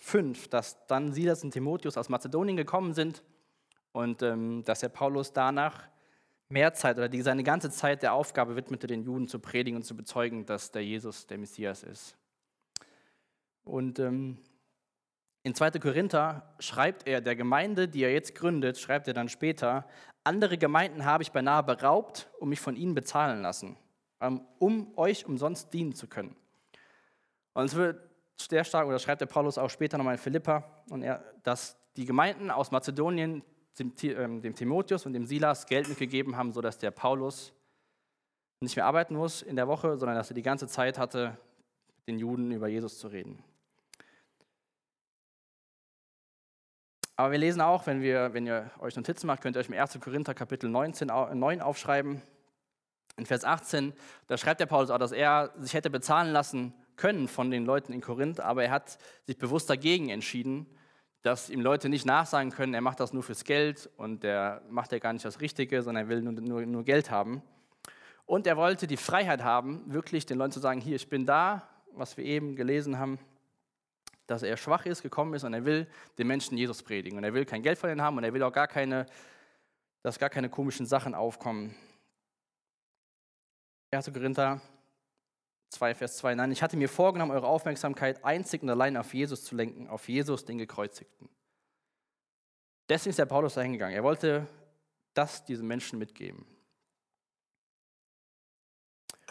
5, 0.00 0.48
dass 0.48 0.86
dann 0.88 1.12
Silas 1.12 1.42
und 1.42 1.52
Timotheus 1.52 1.96
aus 1.96 2.10
Mazedonien 2.10 2.58
gekommen 2.58 2.92
sind 2.92 3.22
und 3.92 4.22
ähm, 4.22 4.64
dass 4.64 4.80
der 4.80 4.88
Paulus 4.88 5.32
danach 5.32 5.88
mehr 6.48 6.74
Zeit 6.74 6.98
oder 6.98 7.08
die, 7.08 7.22
seine 7.22 7.42
ganze 7.42 7.70
Zeit 7.70 8.02
der 8.02 8.12
Aufgabe 8.12 8.56
widmete, 8.56 8.86
den 8.86 9.02
Juden 9.02 9.26
zu 9.26 9.38
predigen 9.38 9.76
und 9.76 9.84
zu 9.84 9.96
bezeugen, 9.96 10.44
dass 10.44 10.70
der 10.70 10.84
Jesus 10.84 11.26
der 11.26 11.38
Messias 11.38 11.82
ist. 11.82 12.16
Und 13.64 13.98
ähm, 13.98 14.38
in 15.44 15.54
2. 15.54 15.72
Korinther 15.72 16.54
schreibt 16.60 17.06
er 17.08 17.20
der 17.20 17.36
Gemeinde, 17.36 17.88
die 17.88 18.04
er 18.04 18.12
jetzt 18.12 18.34
gründet, 18.34 18.78
schreibt 18.78 19.08
er 19.08 19.14
dann 19.14 19.28
später, 19.28 19.86
andere 20.24 20.56
Gemeinden 20.56 21.04
habe 21.04 21.22
ich 21.22 21.32
beinahe 21.32 21.62
beraubt 21.62 22.30
und 22.38 22.48
mich 22.48 22.60
von 22.60 22.76
ihnen 22.76 22.94
bezahlen 22.94 23.42
lassen, 23.42 23.76
ähm, 24.20 24.42
um 24.58 24.96
euch 24.96 25.26
umsonst 25.26 25.72
dienen 25.72 25.94
zu 25.94 26.06
können. 26.06 26.36
Und 27.54 27.64
es 27.64 27.74
wird 27.74 28.08
sehr 28.36 28.64
stark, 28.64 28.86
oder 28.86 28.98
schreibt 28.98 29.20
der 29.20 29.26
Paulus 29.26 29.58
auch 29.58 29.70
später 29.70 29.98
nochmal 29.98 30.14
in 30.14 30.20
Philippa, 30.20 30.64
und 30.90 31.02
er, 31.02 31.24
dass 31.42 31.76
die 31.96 32.04
Gemeinden 32.04 32.50
aus 32.50 32.70
Mazedonien 32.70 33.42
dem, 33.78 33.92
ähm, 34.02 34.42
dem 34.42 34.54
Timotheus 34.54 35.06
und 35.06 35.12
dem 35.12 35.26
Silas 35.26 35.66
Geld 35.66 35.88
mitgegeben 35.88 36.36
haben, 36.36 36.52
sodass 36.52 36.78
der 36.78 36.90
Paulus 36.90 37.52
nicht 38.60 38.76
mehr 38.76 38.86
arbeiten 38.86 39.16
muss 39.16 39.42
in 39.42 39.56
der 39.56 39.68
Woche, 39.68 39.96
sondern 39.96 40.16
dass 40.16 40.30
er 40.30 40.34
die 40.34 40.42
ganze 40.42 40.68
Zeit 40.68 40.98
hatte, 40.98 41.36
mit 41.96 42.08
den 42.08 42.18
Juden 42.18 42.52
über 42.52 42.68
Jesus 42.68 42.98
zu 42.98 43.08
reden. 43.08 43.42
Aber 47.16 47.32
wir 47.32 47.38
lesen 47.38 47.60
auch, 47.60 47.86
wenn, 47.86 48.00
wir, 48.00 48.32
wenn 48.32 48.46
ihr 48.46 48.70
euch 48.80 48.96
Notizen 48.96 49.26
macht, 49.26 49.42
könnt 49.42 49.56
ihr 49.56 49.60
euch 49.60 49.68
im 49.68 49.74
1. 49.74 49.98
Korinther 50.00 50.34
Kapitel 50.34 50.68
19, 50.68 51.08
9 51.08 51.60
aufschreiben. 51.60 52.22
In 53.16 53.26
Vers 53.26 53.44
18, 53.44 53.92
da 54.26 54.38
schreibt 54.38 54.60
der 54.60 54.66
Paulus 54.66 54.90
auch, 54.90 54.98
dass 54.98 55.12
er 55.12 55.52
sich 55.58 55.74
hätte 55.74 55.90
bezahlen 55.90 56.32
lassen 56.32 56.72
können 56.96 57.28
von 57.28 57.50
den 57.50 57.66
Leuten 57.66 57.92
in 57.92 58.00
Korinth, 58.00 58.40
aber 58.40 58.64
er 58.64 58.70
hat 58.70 58.98
sich 59.26 59.36
bewusst 59.36 59.68
dagegen 59.68 60.08
entschieden, 60.08 60.66
dass 61.22 61.50
ihm 61.50 61.60
Leute 61.60 61.88
nicht 61.88 62.04
nachsagen 62.04 62.50
können, 62.50 62.74
er 62.74 62.80
macht 62.80 63.00
das 63.00 63.12
nur 63.12 63.22
fürs 63.22 63.44
Geld 63.44 63.88
und 63.96 64.24
der 64.24 64.62
macht 64.68 64.92
ja 64.92 64.98
gar 64.98 65.12
nicht 65.12 65.24
das 65.24 65.40
Richtige, 65.40 65.82
sondern 65.82 66.04
er 66.04 66.08
will 66.08 66.20
nur, 66.20 66.32
nur, 66.32 66.66
nur 66.66 66.84
Geld 66.84 67.10
haben. 67.10 67.42
Und 68.26 68.46
er 68.46 68.56
wollte 68.56 68.86
die 68.86 68.96
Freiheit 68.96 69.42
haben, 69.42 69.82
wirklich 69.86 70.26
den 70.26 70.38
Leuten 70.38 70.52
zu 70.52 70.60
sagen, 70.60 70.80
hier, 70.80 70.96
ich 70.96 71.08
bin 71.08 71.24
da, 71.24 71.68
was 71.92 72.16
wir 72.16 72.24
eben 72.24 72.56
gelesen 72.56 72.98
haben, 72.98 73.18
dass 74.26 74.42
er 74.42 74.56
schwach 74.56 74.86
ist, 74.86 75.02
gekommen 75.02 75.34
ist 75.34 75.44
und 75.44 75.54
er 75.54 75.64
will 75.64 75.86
den 76.18 76.26
Menschen 76.26 76.56
Jesus 76.56 76.82
predigen. 76.82 77.18
Und 77.18 77.24
er 77.24 77.34
will 77.34 77.44
kein 77.44 77.62
Geld 77.62 77.78
von 77.78 77.90
ihnen 77.90 78.02
haben 78.02 78.16
und 78.16 78.24
er 78.24 78.32
will 78.32 78.42
auch 78.42 78.52
gar 78.52 78.68
keine, 78.68 79.06
dass 80.02 80.18
gar 80.18 80.30
keine 80.30 80.48
komischen 80.48 80.86
Sachen 80.86 81.14
aufkommen. 81.14 81.74
1. 83.90 84.12
Korinther 84.12 84.60
2, 85.72 85.94
Vers 85.94 86.16
2. 86.18 86.34
Nein, 86.34 86.52
ich 86.52 86.62
hatte 86.62 86.76
mir 86.76 86.88
vorgenommen, 86.88 87.32
eure 87.32 87.46
Aufmerksamkeit 87.46 88.24
einzig 88.24 88.62
und 88.62 88.70
allein 88.70 88.96
auf 88.96 89.12
Jesus 89.14 89.44
zu 89.44 89.54
lenken, 89.56 89.88
auf 89.88 90.08
Jesus, 90.08 90.44
den 90.44 90.58
Gekreuzigten. 90.58 91.28
Deswegen 92.88 93.10
ist 93.10 93.18
der 93.18 93.26
Paulus 93.26 93.54
da 93.54 93.62
hingegangen. 93.62 93.96
Er 93.96 94.04
wollte 94.04 94.46
das 95.14 95.44
diesen 95.44 95.66
Menschen 95.66 95.98
mitgeben. 95.98 96.46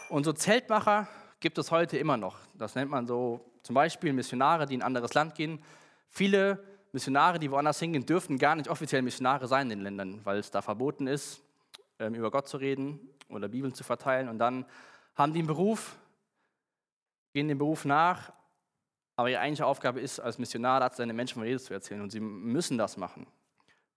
Und 0.08 0.24
so 0.24 0.32
Zeltmacher 0.32 1.08
gibt 1.40 1.58
es 1.58 1.70
heute 1.70 1.96
immer 1.96 2.16
noch. 2.16 2.38
Das 2.54 2.74
nennt 2.74 2.90
man 2.90 3.06
so 3.06 3.40
zum 3.62 3.74
Beispiel 3.74 4.12
Missionare, 4.12 4.66
die 4.66 4.74
in 4.74 4.82
ein 4.82 4.86
anderes 4.86 5.14
Land 5.14 5.34
gehen. 5.34 5.62
Viele 6.08 6.62
Missionare, 6.92 7.38
die 7.38 7.50
woanders 7.50 7.78
hingehen, 7.78 8.04
dürfen 8.04 8.38
gar 8.38 8.56
nicht 8.56 8.68
offiziell 8.68 9.02
Missionare 9.02 9.48
sein 9.48 9.70
in 9.70 9.78
den 9.78 9.84
Ländern, 9.84 10.20
weil 10.24 10.38
es 10.38 10.50
da 10.50 10.60
verboten 10.60 11.06
ist, 11.06 11.42
ähm, 11.98 12.14
über 12.14 12.30
Gott 12.30 12.48
zu 12.48 12.58
reden 12.58 13.00
oder 13.28 13.48
Bibeln 13.48 13.74
zu 13.74 13.84
verteilen. 13.84 14.28
Und 14.28 14.38
dann 14.38 14.66
haben 15.14 15.32
die 15.32 15.38
einen 15.38 15.48
Beruf, 15.48 15.96
gehen 17.32 17.48
dem 17.48 17.58
Beruf 17.58 17.84
nach, 17.84 18.32
aber 19.16 19.30
ihre 19.30 19.40
eigentliche 19.40 19.66
Aufgabe 19.66 20.00
ist, 20.00 20.20
als 20.20 20.38
Missionar 20.38 20.92
seine 20.94 21.12
Menschen 21.12 21.34
von 21.34 21.46
Jesus 21.46 21.64
zu 21.64 21.74
erzählen 21.74 22.00
und 22.00 22.10
sie 22.10 22.20
müssen 22.20 22.78
das 22.78 22.96
machen. 22.96 23.26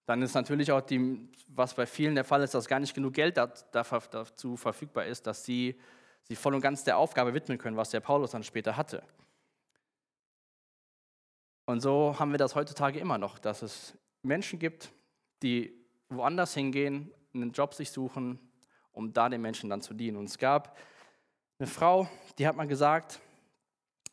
Dann 0.05 0.21
ist 0.21 0.35
natürlich 0.35 0.71
auch, 0.71 0.81
die, 0.81 1.29
was 1.47 1.73
bei 1.73 1.85
vielen 1.85 2.15
der 2.15 2.23
Fall 2.23 2.43
ist, 2.43 2.53
dass 2.53 2.67
gar 2.67 2.79
nicht 2.79 2.93
genug 2.93 3.13
Geld 3.13 3.37
dazu 3.37 4.55
verfügbar 4.55 5.05
ist, 5.05 5.25
dass 5.25 5.43
sie 5.43 5.79
sich 6.21 6.37
voll 6.37 6.53
und 6.53 6.61
ganz 6.61 6.83
der 6.83 6.97
Aufgabe 6.97 7.33
widmen 7.33 7.57
können, 7.57 7.77
was 7.77 7.89
der 7.89 8.01
Paulus 8.01 8.31
dann 8.31 8.43
später 8.43 8.77
hatte. 8.77 9.03
Und 11.65 11.81
so 11.81 12.15
haben 12.19 12.31
wir 12.31 12.37
das 12.37 12.53
heutzutage 12.53 12.99
immer 12.99 13.17
noch, 13.17 13.39
dass 13.39 13.63
es 13.63 13.97
Menschen 14.21 14.59
gibt, 14.59 14.91
die 15.41 15.73
woanders 16.09 16.53
hingehen, 16.53 17.11
einen 17.33 17.51
Job 17.51 17.73
sich 17.73 17.89
suchen, 17.89 18.39
um 18.91 19.11
da 19.11 19.29
den 19.29 19.41
Menschen 19.41 19.69
dann 19.69 19.81
zu 19.81 19.93
dienen. 19.93 20.17
Und 20.17 20.25
es 20.25 20.37
gab 20.37 20.77
eine 21.57 21.67
Frau, 21.67 22.07
die 22.37 22.47
hat 22.47 22.55
mal 22.55 22.67
gesagt, 22.67 23.19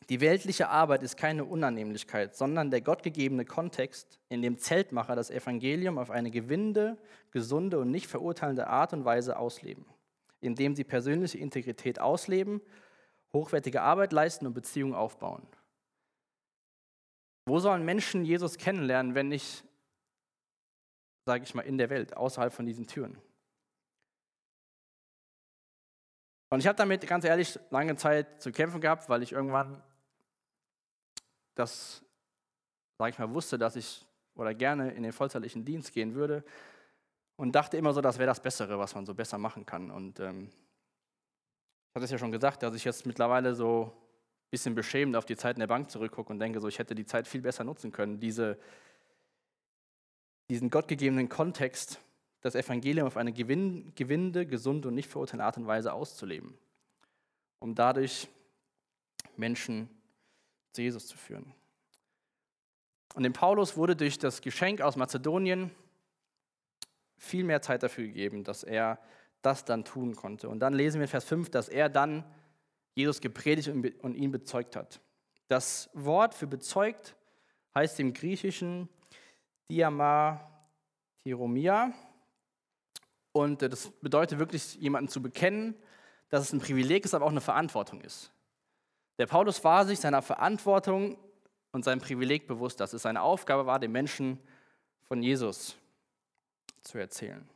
die 0.09 0.21
weltliche 0.21 0.69
Arbeit 0.69 1.03
ist 1.03 1.17
keine 1.17 1.45
Unannehmlichkeit, 1.45 2.35
sondern 2.35 2.71
der 2.71 2.81
gottgegebene 2.81 3.45
Kontext, 3.45 4.19
in 4.29 4.41
dem 4.41 4.57
Zeltmacher 4.57 5.15
das 5.15 5.29
Evangelium 5.29 5.97
auf 5.97 6.09
eine 6.11 6.31
gewinnende, 6.31 6.97
gesunde 7.31 7.79
und 7.79 7.91
nicht 7.91 8.07
verurteilende 8.07 8.67
Art 8.67 8.93
und 8.93 9.05
Weise 9.05 9.37
ausleben, 9.37 9.85
indem 10.41 10.75
sie 10.75 10.83
persönliche 10.83 11.37
Integrität 11.37 11.99
ausleben, 11.99 12.61
hochwertige 13.33 13.81
Arbeit 13.81 14.13
leisten 14.13 14.45
und 14.45 14.53
Beziehungen 14.53 14.93
aufbauen. 14.93 15.47
Wo 17.45 17.59
sollen 17.59 17.83
Menschen 17.83 18.25
Jesus 18.25 18.57
kennenlernen, 18.57 19.15
wenn 19.15 19.27
nicht, 19.27 19.63
sage 21.25 21.43
ich 21.43 21.53
mal, 21.53 21.63
in 21.63 21.77
der 21.77 21.89
Welt, 21.89 22.15
außerhalb 22.15 22.53
von 22.53 22.65
diesen 22.65 22.87
Türen? 22.87 23.17
Und 26.49 26.59
ich 26.59 26.67
habe 26.67 26.77
damit 26.77 27.07
ganz 27.07 27.25
ehrlich 27.25 27.59
lange 27.71 27.95
Zeit 27.95 28.41
zu 28.41 28.51
kämpfen 28.51 28.79
gehabt, 28.79 29.09
weil 29.09 29.23
ich 29.23 29.31
irgendwann 29.31 29.81
das, 31.55 32.03
sage 32.97 33.11
ich 33.11 33.19
mal, 33.19 33.33
wusste, 33.33 33.57
dass 33.57 33.75
ich 33.75 34.05
oder 34.35 34.53
gerne 34.53 34.91
in 34.91 35.03
den 35.03 35.11
vollzeitlichen 35.11 35.65
Dienst 35.65 35.93
gehen 35.93 36.15
würde 36.15 36.43
und 37.35 37.53
dachte 37.53 37.77
immer 37.77 37.93
so, 37.93 38.01
das 38.01 38.17
wäre 38.17 38.27
das 38.27 38.41
Bessere, 38.41 38.79
was 38.79 38.95
man 38.95 39.05
so 39.05 39.13
besser 39.13 39.37
machen 39.37 39.65
kann. 39.65 39.91
Und 39.91 40.19
ähm, 40.19 40.49
ich 40.49 41.95
hatte 41.95 42.05
es 42.05 42.11
ja 42.11 42.17
schon 42.17 42.31
gesagt, 42.31 42.63
dass 42.63 42.75
ich 42.75 42.83
jetzt 42.83 43.05
mittlerweile 43.05 43.53
so 43.53 43.93
ein 43.93 44.49
bisschen 44.49 44.75
beschämend 44.75 45.15
auf 45.15 45.25
die 45.25 45.35
Zeit 45.35 45.55
in 45.55 45.59
der 45.59 45.67
Bank 45.67 45.91
zurückgucke 45.91 46.31
und 46.31 46.39
denke, 46.39 46.59
so 46.59 46.67
ich 46.67 46.79
hätte 46.79 46.95
die 46.95 47.05
Zeit 47.05 47.27
viel 47.27 47.41
besser 47.41 47.63
nutzen 47.63 47.91
können, 47.91 48.19
diese, 48.19 48.57
diesen 50.49 50.69
gottgegebenen 50.69 51.29
Kontext, 51.29 51.99
das 52.41 52.55
Evangelium 52.55 53.07
auf 53.07 53.17
eine 53.17 53.31
gewinn, 53.31 53.93
gewinnende, 53.95 54.45
gesunde 54.45 54.89
und 54.89 54.95
nicht 54.95 55.09
verurteilende 55.09 55.45
Art 55.45 55.57
und 55.57 55.67
Weise 55.67 55.93
auszuleben, 55.93 56.57
um 57.59 57.73
dadurch 57.73 58.27
Menschen 59.37 59.89
zu 60.73 60.81
Jesus 60.81 61.07
zu 61.07 61.17
führen. 61.17 61.53
Und 63.15 63.23
dem 63.23 63.33
Paulus 63.33 63.77
wurde 63.77 63.95
durch 63.95 64.17
das 64.17 64.41
Geschenk 64.41 64.81
aus 64.81 64.95
Mazedonien 64.95 65.69
viel 67.17 67.43
mehr 67.43 67.61
Zeit 67.61 67.83
dafür 67.83 68.05
gegeben, 68.05 68.43
dass 68.43 68.63
er 68.63 68.99
das 69.41 69.65
dann 69.65 69.85
tun 69.85 70.15
konnte. 70.15 70.49
Und 70.49 70.59
dann 70.59 70.73
lesen 70.73 70.99
wir 70.99 71.03
in 71.03 71.09
Vers 71.09 71.25
5, 71.25 71.51
dass 71.51 71.69
er 71.69 71.89
dann 71.89 72.23
Jesus 72.95 73.21
gepredigt 73.21 73.69
und 73.69 74.15
ihn 74.15 74.31
bezeugt 74.31 74.75
hat. 74.75 74.99
Das 75.47 75.91
Wort 75.93 76.33
für 76.33 76.47
bezeugt 76.47 77.15
heißt 77.75 77.99
im 77.99 78.13
Griechischen 78.13 78.89
Diamartiromia. 79.69 81.93
Und 83.31 83.61
das 83.61 83.91
bedeutet 84.01 84.39
wirklich, 84.39 84.73
jemanden 84.75 85.09
zu 85.09 85.21
bekennen, 85.21 85.75
dass 86.29 86.45
es 86.45 86.53
ein 86.53 86.59
Privileg 86.59 87.05
ist, 87.05 87.13
aber 87.13 87.25
auch 87.25 87.31
eine 87.31 87.41
Verantwortung 87.41 88.01
ist. 88.01 88.32
Der 89.17 89.27
Paulus 89.27 89.63
war 89.63 89.85
sich 89.85 89.99
seiner 89.99 90.21
Verantwortung 90.21 91.17
und 91.71 91.85
seinem 91.85 92.01
Privileg 92.01 92.47
bewusst, 92.47 92.79
dass 92.79 92.93
es 92.93 93.03
seine 93.03 93.21
Aufgabe 93.21 93.65
war, 93.65 93.79
den 93.79 93.91
Menschen 93.91 94.39
von 95.03 95.21
Jesus 95.21 95.75
zu 96.81 96.97
erzählen. 96.97 97.47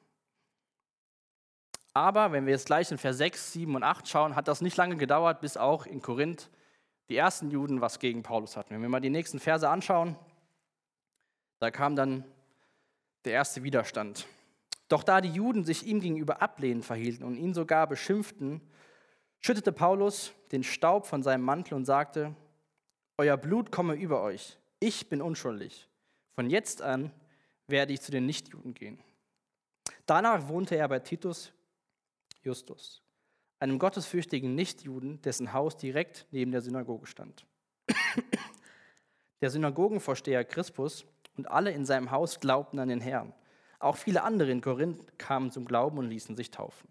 Aber 1.93 2.31
wenn 2.31 2.45
wir 2.45 2.53
jetzt 2.53 2.67
gleich 2.67 2.91
in 2.91 2.99
Vers 2.99 3.17
6, 3.17 3.53
7 3.53 3.75
und 3.75 3.83
8 3.83 4.07
schauen, 4.07 4.35
hat 4.35 4.47
das 4.47 4.61
nicht 4.61 4.77
lange 4.77 4.97
gedauert, 4.97 5.41
bis 5.41 5.57
auch 5.57 5.87
in 5.87 6.01
Korinth 6.01 6.49
die 7.09 7.15
ersten 7.15 7.49
Juden 7.49 7.81
was 7.81 7.99
gegen 7.99 8.21
Paulus 8.21 8.55
hatten. 8.55 8.75
Wenn 8.75 8.81
wir 8.81 8.89
mal 8.89 8.99
die 8.99 9.09
nächsten 9.09 9.39
Verse 9.39 9.67
anschauen, 9.67 10.15
da 11.59 11.71
kam 11.71 11.95
dann 11.95 12.23
der 13.25 13.33
erste 13.33 13.63
Widerstand. 13.63 14.27
Doch 14.89 15.03
da 15.03 15.21
die 15.21 15.31
Juden 15.31 15.65
sich 15.65 15.85
ihm 15.85 15.99
gegenüber 15.99 16.41
ablehnend 16.41 16.85
verhielten 16.85 17.25
und 17.25 17.35
ihn 17.35 17.53
sogar 17.53 17.87
beschimpften, 17.87 18.61
schüttete 19.47 19.71
Paulus 19.71 20.33
den 20.51 20.61
Staub 20.61 21.07
von 21.07 21.23
seinem 21.23 21.43
Mantel 21.43 21.75
und 21.75 21.85
sagte, 21.85 22.35
Euer 23.17 23.37
Blut 23.37 23.71
komme 23.71 23.95
über 23.95 24.21
euch, 24.21 24.57
ich 24.81 25.07
bin 25.07 25.21
unschuldig. 25.21 25.87
Von 26.31 26.49
jetzt 26.49 26.81
an 26.81 27.13
werde 27.65 27.93
ich 27.93 28.01
zu 28.01 28.11
den 28.11 28.25
Nichtjuden 28.25 28.73
gehen. 28.73 28.99
Danach 30.05 30.49
wohnte 30.49 30.75
er 30.75 30.89
bei 30.89 30.99
Titus 30.99 31.53
Justus, 32.43 33.01
einem 33.61 33.79
gottesfürchtigen 33.79 34.53
Nichtjuden, 34.53 35.21
dessen 35.21 35.53
Haus 35.53 35.77
direkt 35.77 36.27
neben 36.31 36.51
der 36.51 36.59
Synagoge 36.59 37.07
stand. 37.07 37.45
Der 39.39 39.49
Synagogenvorsteher 39.49 40.43
Crispus 40.43 41.05
und 41.37 41.49
alle 41.49 41.71
in 41.71 41.85
seinem 41.85 42.11
Haus 42.11 42.41
glaubten 42.41 42.79
an 42.79 42.89
den 42.89 42.99
Herrn. 42.99 43.33
Auch 43.79 43.95
viele 43.95 44.23
andere 44.23 44.51
in 44.51 44.59
Korinth 44.59 45.17
kamen 45.17 45.51
zum 45.51 45.63
Glauben 45.63 45.99
und 45.99 46.09
ließen 46.09 46.35
sich 46.35 46.51
taufen. 46.51 46.89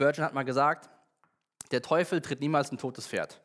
Spurgeon 0.00 0.24
hat 0.24 0.32
mal 0.32 0.44
gesagt, 0.44 0.88
der 1.72 1.82
Teufel 1.82 2.22
tritt 2.22 2.40
niemals 2.40 2.72
ein 2.72 2.78
totes 2.78 3.06
Pferd. 3.06 3.38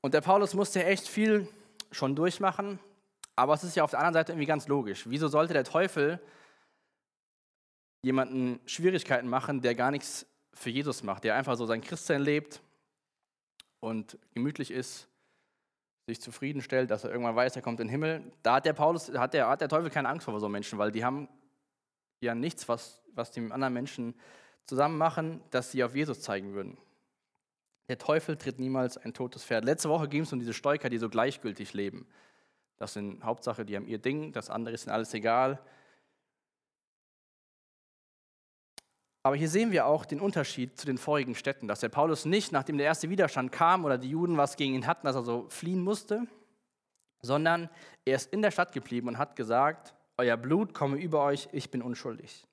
Und 0.00 0.14
der 0.14 0.20
Paulus 0.20 0.54
musste 0.54 0.84
echt 0.84 1.08
viel 1.08 1.48
schon 1.90 2.14
durchmachen, 2.14 2.78
aber 3.34 3.54
es 3.54 3.64
ist 3.64 3.74
ja 3.74 3.82
auf 3.82 3.90
der 3.90 3.98
anderen 3.98 4.14
Seite 4.14 4.30
irgendwie 4.30 4.46
ganz 4.46 4.68
logisch. 4.68 5.06
Wieso 5.08 5.26
sollte 5.26 5.54
der 5.54 5.64
Teufel 5.64 6.20
jemanden 8.04 8.60
Schwierigkeiten 8.64 9.26
machen, 9.26 9.60
der 9.60 9.74
gar 9.74 9.90
nichts 9.90 10.24
für 10.54 10.70
Jesus 10.70 11.02
macht, 11.02 11.24
der 11.24 11.34
einfach 11.34 11.56
so 11.56 11.66
sein 11.66 11.80
Christsein 11.80 12.22
lebt 12.22 12.62
und 13.80 14.18
gemütlich 14.34 14.70
ist, 14.70 15.08
sich 16.06 16.20
zufriedenstellt, 16.20 16.92
dass 16.92 17.02
er 17.02 17.10
irgendwann 17.10 17.34
weiß, 17.34 17.56
er 17.56 17.62
kommt 17.62 17.80
in 17.80 17.88
den 17.88 17.90
Himmel. 17.90 18.32
Da 18.44 18.54
hat 18.54 18.66
der 18.66 18.72
Paulus, 18.72 19.12
hat 19.14 19.34
der, 19.34 19.48
hat 19.48 19.60
der 19.60 19.68
Teufel 19.68 19.90
keine 19.90 20.08
Angst 20.08 20.26
vor 20.26 20.38
so 20.38 20.48
Menschen, 20.48 20.78
weil 20.78 20.92
die 20.92 21.04
haben 21.04 21.28
ja 22.26 22.34
nichts, 22.34 22.68
was, 22.68 23.02
was 23.14 23.30
die 23.30 23.40
mit 23.40 23.52
anderen 23.52 23.74
Menschen 23.74 24.14
zusammen 24.64 24.98
machen, 24.98 25.42
dass 25.50 25.72
sie 25.72 25.84
auf 25.84 25.94
Jesus 25.94 26.20
zeigen 26.20 26.54
würden. 26.54 26.78
Der 27.88 27.98
Teufel 27.98 28.36
tritt 28.36 28.58
niemals 28.58 28.96
ein 28.96 29.12
totes 29.12 29.44
Pferd. 29.44 29.64
Letzte 29.64 29.88
Woche 29.88 30.08
ging 30.08 30.22
es 30.22 30.32
um 30.32 30.38
diese 30.38 30.54
Stoiker, 30.54 30.88
die 30.88 30.98
so 30.98 31.08
gleichgültig 31.08 31.74
leben. 31.74 32.06
Das 32.76 32.94
sind 32.94 33.22
Hauptsache, 33.24 33.64
die 33.64 33.76
haben 33.76 33.86
ihr 33.86 33.98
Ding, 33.98 34.32
das 34.32 34.50
andere 34.50 34.74
ist 34.74 34.86
ihnen 34.86 34.94
alles 34.94 35.12
egal. 35.14 35.60
Aber 39.24 39.36
hier 39.36 39.48
sehen 39.48 39.70
wir 39.70 39.86
auch 39.86 40.04
den 40.04 40.20
Unterschied 40.20 40.78
zu 40.78 40.86
den 40.86 40.98
vorigen 40.98 41.34
Städten, 41.34 41.68
dass 41.68 41.80
der 41.80 41.90
Paulus 41.90 42.24
nicht, 42.24 42.50
nachdem 42.50 42.76
der 42.76 42.86
erste 42.86 43.08
Widerstand 43.08 43.52
kam 43.52 43.84
oder 43.84 43.98
die 43.98 44.10
Juden 44.10 44.36
was 44.36 44.56
gegen 44.56 44.74
ihn 44.74 44.86
hatten, 44.86 45.06
dass 45.06 45.14
er 45.14 45.22
so 45.22 45.46
fliehen 45.48 45.80
musste, 45.80 46.26
sondern 47.20 47.68
er 48.04 48.16
ist 48.16 48.32
in 48.32 48.42
der 48.42 48.50
Stadt 48.50 48.72
geblieben 48.72 49.06
und 49.08 49.18
hat 49.18 49.36
gesagt, 49.36 49.94
euer 50.22 50.36
Blut 50.36 50.72
komme 50.72 50.98
über 50.98 51.22
euch, 51.24 51.48
ich 51.52 51.70
bin 51.70 51.82
unschuldig. 51.82 52.46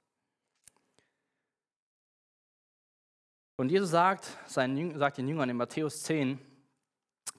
Und 3.58 3.70
Jesus 3.70 3.92
sagt, 3.92 4.26
seinen, 4.48 4.98
sagt 4.98 5.18
den 5.18 5.28
Jüngern 5.28 5.50
in 5.50 5.58
Matthäus 5.58 6.04
10, 6.04 6.40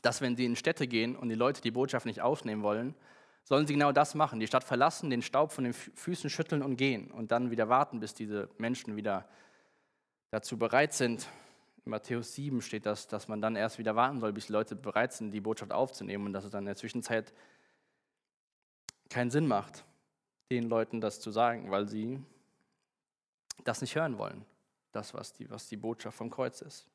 dass 0.03 0.21
wenn 0.21 0.37
sie 0.37 0.45
in 0.45 0.55
Städte 0.55 0.87
gehen 0.87 1.17
und 1.17 1.29
die 1.29 1.35
Leute 1.35 1.61
die 1.61 1.71
Botschaft 1.71 2.07
nicht 2.07 2.21
aufnehmen 2.21 2.63
wollen, 2.63 2.95
sollen 3.45 3.67
sie 3.67 3.73
genau 3.73 3.91
das 3.91 4.15
machen, 4.15 4.39
die 4.39 4.47
Stadt 4.47 4.65
verlassen, 4.65 5.11
den 5.11 5.23
Staub 5.23 5.51
von 5.51 5.65
den 5.65 5.73
Füßen 5.73 6.31
schütteln 6.31 6.63
und 6.63 6.77
gehen 6.77 7.11
und 7.11 7.33
dann 7.33 7.51
wieder 7.51 7.69
warten, 7.69 8.01
bis 8.01 8.15
diese 8.15 8.49
Menschen 8.59 8.97
wieder 8.97 9.29
dazu 10.31 10.59
bereit 10.59 10.93
sind. 10.93 11.27
In 11.85 11.91
Matthäus 11.91 12.35
7 12.35 12.61
steht 12.63 12.87
das, 12.87 13.09
dass 13.09 13.27
man 13.27 13.41
dann 13.41 13.57
erst 13.57 13.79
wieder 13.79 13.97
warten 13.97 14.21
soll, 14.21 14.33
bis 14.33 14.47
die 14.47 14.53
Leute 14.53 14.77
bereit 14.77 15.13
sind, 15.13 15.33
die 15.33 15.41
Botschaft 15.41 15.73
aufzunehmen 15.73 16.27
und 16.27 16.33
dass 16.33 16.45
es 16.45 16.51
dann 16.51 16.65
in 16.65 16.67
der 16.67 16.77
Zwischenzeit 16.77 17.33
keinen 19.09 19.31
Sinn 19.31 19.49
macht, 19.49 19.85
den 20.51 20.69
Leuten 20.69 21.01
das 21.01 21.21
zu 21.21 21.31
sagen, 21.31 21.71
weil 21.71 21.89
sie 21.89 22.21
das 23.65 23.81
nicht 23.81 23.95
hören 23.95 24.19
wollen 24.19 24.45
das, 24.93 25.15
was 25.15 25.33
die, 25.33 25.49
was 25.51 25.69
die 25.69 25.77
Botschaft 25.77 26.17
vom 26.17 26.31
Kreuz 26.31 26.61
ist. 26.63 26.87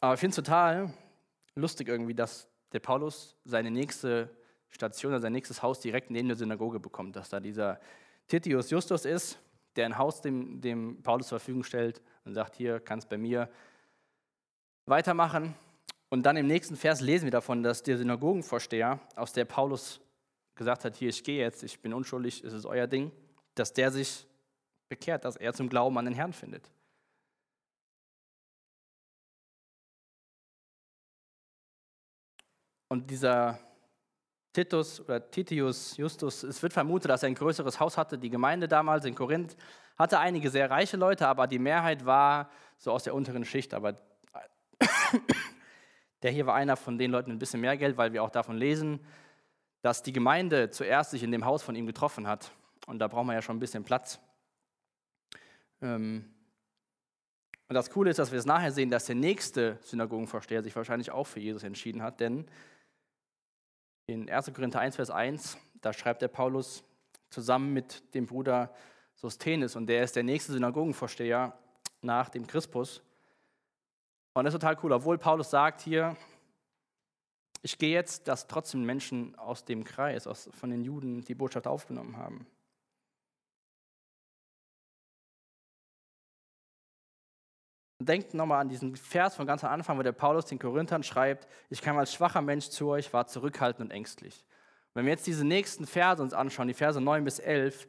Aber 0.00 0.14
ich 0.14 0.20
finde 0.20 0.30
es 0.30 0.36
total 0.36 0.92
lustig 1.54 1.88
irgendwie, 1.88 2.14
dass 2.14 2.48
der 2.72 2.80
Paulus 2.80 3.36
seine 3.44 3.70
nächste 3.70 4.30
Station, 4.70 5.20
sein 5.20 5.32
nächstes 5.32 5.62
Haus 5.62 5.80
direkt 5.80 6.10
neben 6.10 6.28
der 6.28 6.36
Synagoge 6.36 6.80
bekommt, 6.80 7.14
dass 7.14 7.28
da 7.28 7.40
dieser 7.40 7.78
Titius 8.26 8.70
Justus 8.70 9.04
ist, 9.04 9.38
der 9.76 9.86
ein 9.86 9.98
Haus 9.98 10.22
dem, 10.22 10.60
dem 10.60 11.02
Paulus 11.02 11.28
zur 11.28 11.38
Verfügung 11.38 11.62
stellt 11.62 12.02
und 12.24 12.34
sagt, 12.34 12.56
hier 12.56 12.80
kannst 12.80 13.08
bei 13.08 13.18
mir 13.18 13.50
weitermachen. 14.86 15.54
Und 16.08 16.24
dann 16.24 16.36
im 16.36 16.46
nächsten 16.46 16.76
Vers 16.76 17.00
lesen 17.00 17.24
wir 17.24 17.30
davon, 17.30 17.62
dass 17.62 17.82
der 17.82 17.98
Synagogenvorsteher, 17.98 18.98
aus 19.16 19.32
der 19.32 19.44
Paulus 19.44 20.00
gesagt 20.62 20.84
hat, 20.84 20.96
hier, 20.96 21.10
ich 21.10 21.22
gehe 21.22 21.40
jetzt, 21.40 21.62
ich 21.62 21.80
bin 21.80 21.92
unschuldig, 21.92 22.42
es 22.44 22.52
ist 22.52 22.66
euer 22.66 22.86
Ding, 22.86 23.10
dass 23.54 23.72
der 23.72 23.90
sich 23.90 24.26
bekehrt, 24.88 25.24
dass 25.24 25.36
er 25.36 25.52
zum 25.52 25.68
Glauben 25.68 25.96
an 25.98 26.04
den 26.04 26.14
Herrn 26.14 26.32
findet. 26.32 26.70
Und 32.88 33.10
dieser 33.10 33.58
Titus 34.52 35.00
oder 35.00 35.30
Titius 35.30 35.96
Justus, 35.96 36.42
es 36.42 36.62
wird 36.62 36.74
vermutet, 36.74 37.10
dass 37.10 37.22
er 37.22 37.28
ein 37.28 37.34
größeres 37.34 37.80
Haus 37.80 37.96
hatte. 37.96 38.18
Die 38.18 38.28
Gemeinde 38.28 38.68
damals 38.68 39.06
in 39.06 39.14
Korinth 39.14 39.56
hatte 39.96 40.18
einige 40.18 40.50
sehr 40.50 40.70
reiche 40.70 40.98
Leute, 40.98 41.26
aber 41.26 41.46
die 41.46 41.58
Mehrheit 41.58 42.04
war 42.04 42.50
so 42.76 42.92
aus 42.92 43.04
der 43.04 43.14
unteren 43.14 43.46
Schicht. 43.46 43.72
Aber 43.72 43.96
der 46.22 46.30
hier 46.30 46.44
war 46.44 46.54
einer 46.54 46.76
von 46.76 46.98
den 46.98 47.10
Leuten 47.10 47.30
mit 47.30 47.36
ein 47.36 47.38
bisschen 47.38 47.62
mehr 47.62 47.78
Geld, 47.78 47.96
weil 47.96 48.12
wir 48.12 48.22
auch 48.22 48.30
davon 48.30 48.58
lesen, 48.58 49.00
dass 49.82 50.02
die 50.02 50.12
Gemeinde 50.12 50.70
zuerst 50.70 51.10
sich 51.10 51.22
in 51.22 51.32
dem 51.32 51.44
Haus 51.44 51.62
von 51.62 51.74
ihm 51.74 51.86
getroffen 51.86 52.26
hat. 52.26 52.52
Und 52.86 52.98
da 52.98 53.08
braucht 53.08 53.26
man 53.26 53.34
ja 53.36 53.42
schon 53.42 53.56
ein 53.56 53.60
bisschen 53.60 53.84
Platz. 53.84 54.18
Ähm, 55.80 56.32
und 57.68 57.74
das 57.74 57.90
Coole 57.90 58.10
ist, 58.10 58.18
dass 58.18 58.32
wir 58.32 58.38
es 58.38 58.46
nachher 58.46 58.72
sehen, 58.72 58.90
dass 58.90 59.06
der 59.06 59.14
nächste 59.14 59.78
Synagogenvorsteher 59.82 60.62
sich 60.62 60.76
wahrscheinlich 60.76 61.10
auch 61.10 61.26
für 61.26 61.40
Jesus 61.40 61.62
entschieden 61.62 62.02
hat, 62.02 62.20
denn 62.20 62.46
in 64.06 64.28
1. 64.28 64.52
Korinther 64.52 64.80
1, 64.80 64.96
Vers 64.96 65.10
1, 65.10 65.56
da 65.80 65.92
schreibt 65.92 66.22
der 66.22 66.28
Paulus 66.28 66.84
zusammen 67.30 67.72
mit 67.72 68.14
dem 68.14 68.26
Bruder 68.26 68.74
Sosthenes 69.14 69.74
und 69.76 69.86
der 69.86 70.02
ist 70.02 70.16
der 70.16 70.22
nächste 70.22 70.52
Synagogenvorsteher 70.52 71.56
nach 72.02 72.28
dem 72.28 72.46
Christus. 72.46 73.00
Und 74.34 74.44
das 74.44 74.54
ist 74.54 74.60
total 74.60 74.78
cool, 74.82 74.92
obwohl 74.92 75.18
Paulus 75.18 75.50
sagt 75.50 75.80
hier, 75.80 76.16
ich 77.62 77.78
gehe 77.78 77.92
jetzt, 77.92 78.26
dass 78.26 78.48
trotzdem 78.48 78.84
Menschen 78.84 79.36
aus 79.38 79.64
dem 79.64 79.84
Kreis, 79.84 80.26
aus, 80.26 80.50
von 80.52 80.70
den 80.70 80.82
Juden 80.82 81.22
die 81.22 81.34
Botschaft 81.34 81.68
aufgenommen 81.68 82.16
haben. 82.16 82.46
Denkt 88.00 88.34
nochmal 88.34 88.62
an 88.62 88.68
diesen 88.68 88.96
Vers 88.96 89.36
von 89.36 89.46
ganz 89.46 89.62
am 89.62 89.70
Anfang, 89.70 89.96
wo 89.96 90.02
der 90.02 90.10
Paulus 90.10 90.46
den 90.46 90.58
Korinthern 90.58 91.04
schreibt, 91.04 91.46
ich 91.70 91.80
kam 91.80 91.96
als 91.98 92.12
schwacher 92.12 92.42
Mensch 92.42 92.68
zu 92.68 92.88
euch, 92.88 93.12
war 93.12 93.28
zurückhaltend 93.28 93.90
und 93.90 93.96
ängstlich. 93.96 94.44
Wenn 94.92 95.04
wir 95.04 95.12
jetzt 95.12 95.26
diese 95.28 95.44
nächsten 95.44 95.86
Verse 95.86 96.20
uns 96.20 96.34
anschauen, 96.34 96.66
die 96.66 96.74
Verse 96.74 97.00
9 97.00 97.22
bis 97.22 97.38
11, 97.38 97.86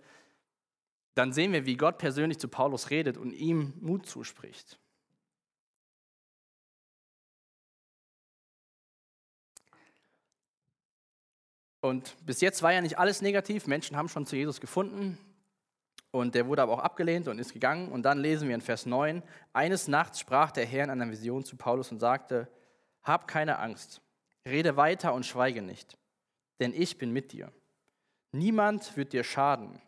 dann 1.15 1.33
sehen 1.33 1.51
wir, 1.51 1.65
wie 1.65 1.77
Gott 1.77 1.97
persönlich 1.97 2.39
zu 2.39 2.47
Paulus 2.47 2.91
redet 2.91 3.17
und 3.17 3.31
ihm 3.31 3.73
Mut 3.81 4.05
zuspricht. 4.05 4.79
Und 11.83 12.15
bis 12.25 12.39
jetzt 12.39 12.63
war 12.63 12.71
ja 12.71 12.79
nicht 12.79 12.97
alles 12.97 13.21
negativ. 13.21 13.67
Menschen 13.67 13.97
haben 13.97 14.07
schon 14.07 14.25
zu 14.25 14.37
Jesus 14.37 14.61
gefunden. 14.61 15.17
Und 16.11 16.33
der 16.33 16.47
wurde 16.47 16.61
aber 16.61 16.71
auch 16.71 16.79
abgelehnt 16.79 17.27
und 17.27 17.39
ist 17.39 17.51
gegangen. 17.51 17.91
Und 17.91 18.03
dann 18.03 18.19
lesen 18.19 18.47
wir 18.47 18.55
in 18.55 18.61
Vers 18.61 18.85
9, 18.85 19.21
eines 19.51 19.89
Nachts 19.89 20.21
sprach 20.21 20.51
der 20.51 20.65
Herr 20.65 20.85
in 20.85 20.89
einer 20.91 21.11
Vision 21.11 21.43
zu 21.43 21.57
Paulus 21.57 21.91
und 21.91 21.99
sagte, 21.99 22.47
hab 23.03 23.27
keine 23.27 23.59
Angst, 23.59 23.99
rede 24.45 24.77
weiter 24.77 25.13
und 25.13 25.25
schweige 25.25 25.61
nicht, 25.61 25.97
denn 26.61 26.73
ich 26.73 26.97
bin 26.97 27.11
mit 27.11 27.33
dir. 27.33 27.51
Niemand 28.31 28.95
wird 28.95 29.11
dir 29.11 29.25
schaden, 29.25 29.81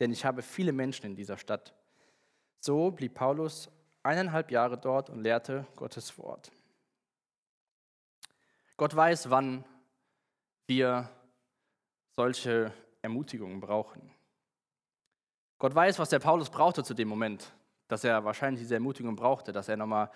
denn 0.00 0.12
ich 0.12 0.24
habe 0.24 0.40
viele 0.40 0.72
Menschen 0.72 1.04
in 1.04 1.16
dieser 1.16 1.36
Stadt. 1.36 1.74
So 2.60 2.90
blieb 2.92 3.12
Paulus 3.12 3.68
eineinhalb 4.02 4.50
Jahre 4.50 4.78
dort 4.78 5.10
und 5.10 5.20
lehrte 5.20 5.66
Gottes 5.76 6.16
Wort. 6.16 6.50
Gott 8.78 8.96
weiß, 8.96 9.28
wann 9.28 9.66
wir 10.66 11.10
solche 12.16 12.72
Ermutigungen 13.02 13.60
brauchen. 13.60 14.10
Gott 15.58 15.74
weiß, 15.74 15.98
was 15.98 16.08
der 16.08 16.18
Paulus 16.18 16.50
brauchte 16.50 16.82
zu 16.82 16.94
dem 16.94 17.08
Moment, 17.08 17.52
dass 17.88 18.04
er 18.04 18.24
wahrscheinlich 18.24 18.62
diese 18.62 18.74
Ermutigung 18.74 19.14
brauchte, 19.16 19.52
dass 19.52 19.68
er 19.68 19.76
nochmal 19.76 20.10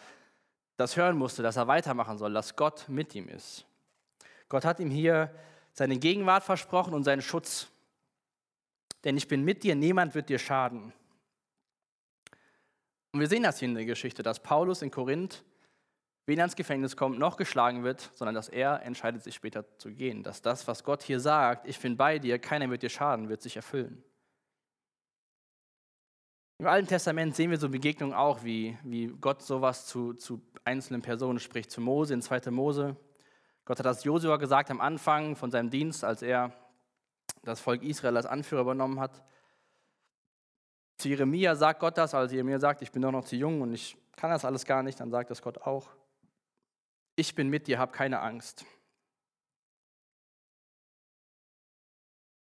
das 0.77 0.97
hören 0.97 1.17
musste, 1.17 1.43
dass 1.43 1.57
er 1.57 1.69
weitermachen 1.69 2.19
soll, 2.19 2.33
dass 2.33 2.57
Gott 2.57 2.89
mit 2.89 3.15
ihm 3.15 3.29
ist. 3.29 3.67
Gott 4.49 4.65
hat 4.65 4.81
ihm 4.81 4.91
hier 4.91 5.31
seine 5.73 5.99
Gegenwart 5.99 6.43
versprochen 6.43 6.95
und 6.95 7.05
seinen 7.05 7.23
Schutz. 7.23 7.69
Denn 9.05 9.17
ich 9.17 9.29
bin 9.29 9.45
mit 9.45 9.63
dir, 9.63 9.75
niemand 9.75 10.15
wird 10.15 10.29
dir 10.29 10.39
schaden. 10.39 10.93
Und 13.13 13.21
wir 13.21 13.29
sehen 13.29 13.43
das 13.43 13.59
hier 13.59 13.69
in 13.69 13.75
der 13.75 13.85
Geschichte, 13.85 14.23
dass 14.23 14.43
Paulus 14.43 14.83
in 14.83 14.91
Korinth 14.91 15.45
weder 16.26 16.44
ins 16.44 16.56
Gefängnis 16.56 16.96
kommt, 16.96 17.18
noch 17.18 17.37
geschlagen 17.37 17.83
wird, 17.83 18.11
sondern 18.14 18.35
dass 18.35 18.48
er 18.48 18.83
entscheidet, 18.83 19.22
sich 19.22 19.35
später 19.35 19.64
zu 19.78 19.90
gehen. 19.90 20.22
Dass 20.22 20.42
das, 20.42 20.68
was 20.68 20.85
Gott 20.85 21.02
hier 21.02 21.20
sagt, 21.20 21.66
ich 21.66 21.78
bin 21.80 21.96
bei 21.96 22.18
dir, 22.18 22.38
keiner 22.38 22.70
wird 22.70 22.83
dir 22.83 22.88
schaden, 22.88 23.28
wird 23.28 23.42
sich 23.42 23.56
erfüllen. 23.56 24.02
Im 26.59 26.66
Alten 26.66 26.88
Testament 26.88 27.35
sehen 27.35 27.50
wir 27.50 27.59
so 27.59 27.70
Begegnungen 27.70 28.14
auch, 28.14 28.44
wie, 28.44 28.76
wie 28.85 29.06
Gott 29.06 29.42
sowas 29.42 29.87
zu, 29.87 30.12
zu 30.12 30.42
einzelnen 30.62 31.00
Personen 31.00 31.40
spricht. 31.40 31.70
Zu 31.70 31.80
Mose 31.80 32.12
in 32.12 32.20
2. 32.20 32.50
Mose. 32.50 32.96
Gott 33.64 33.78
hat 33.78 33.87
das 33.87 34.04
Josua 34.04 34.37
gesagt 34.37 34.70
am 34.70 34.80
Anfang 34.80 35.37
von 35.37 35.50
seinem 35.50 35.70
Dienst, 35.70 36.04
als 36.04 36.22
er 36.22 36.52
das 37.42 37.61
Volk 37.61 37.83
Israel 37.83 38.16
als 38.16 38.26
Anführer 38.26 38.61
übernommen 38.61 39.00
hat. 39.00 39.22
Zu 40.98 41.09
Jeremia 41.09 41.54
sagt 41.56 41.80
Gott 41.80 41.96
das, 41.96 42.14
als 42.14 42.30
Jeremia 42.33 42.59
sagt, 42.59 42.83
ich 42.83 42.92
bin 42.92 43.00
doch 43.00 43.12
noch 43.12 43.24
zu 43.24 43.37
jung 43.37 43.62
und 43.62 43.72
ich 43.72 43.96
kann 44.16 44.30
das 44.30 44.44
alles 44.44 44.66
gar 44.66 44.83
nicht, 44.83 45.00
dann 45.00 45.11
sagt 45.11 45.30
das 45.30 45.40
Gott 45.40 45.59
auch 45.59 45.88
ich 47.20 47.35
bin 47.35 47.48
mit 47.48 47.66
dir, 47.66 47.78
hab 47.78 47.92
keine 47.92 48.20
Angst. 48.20 48.64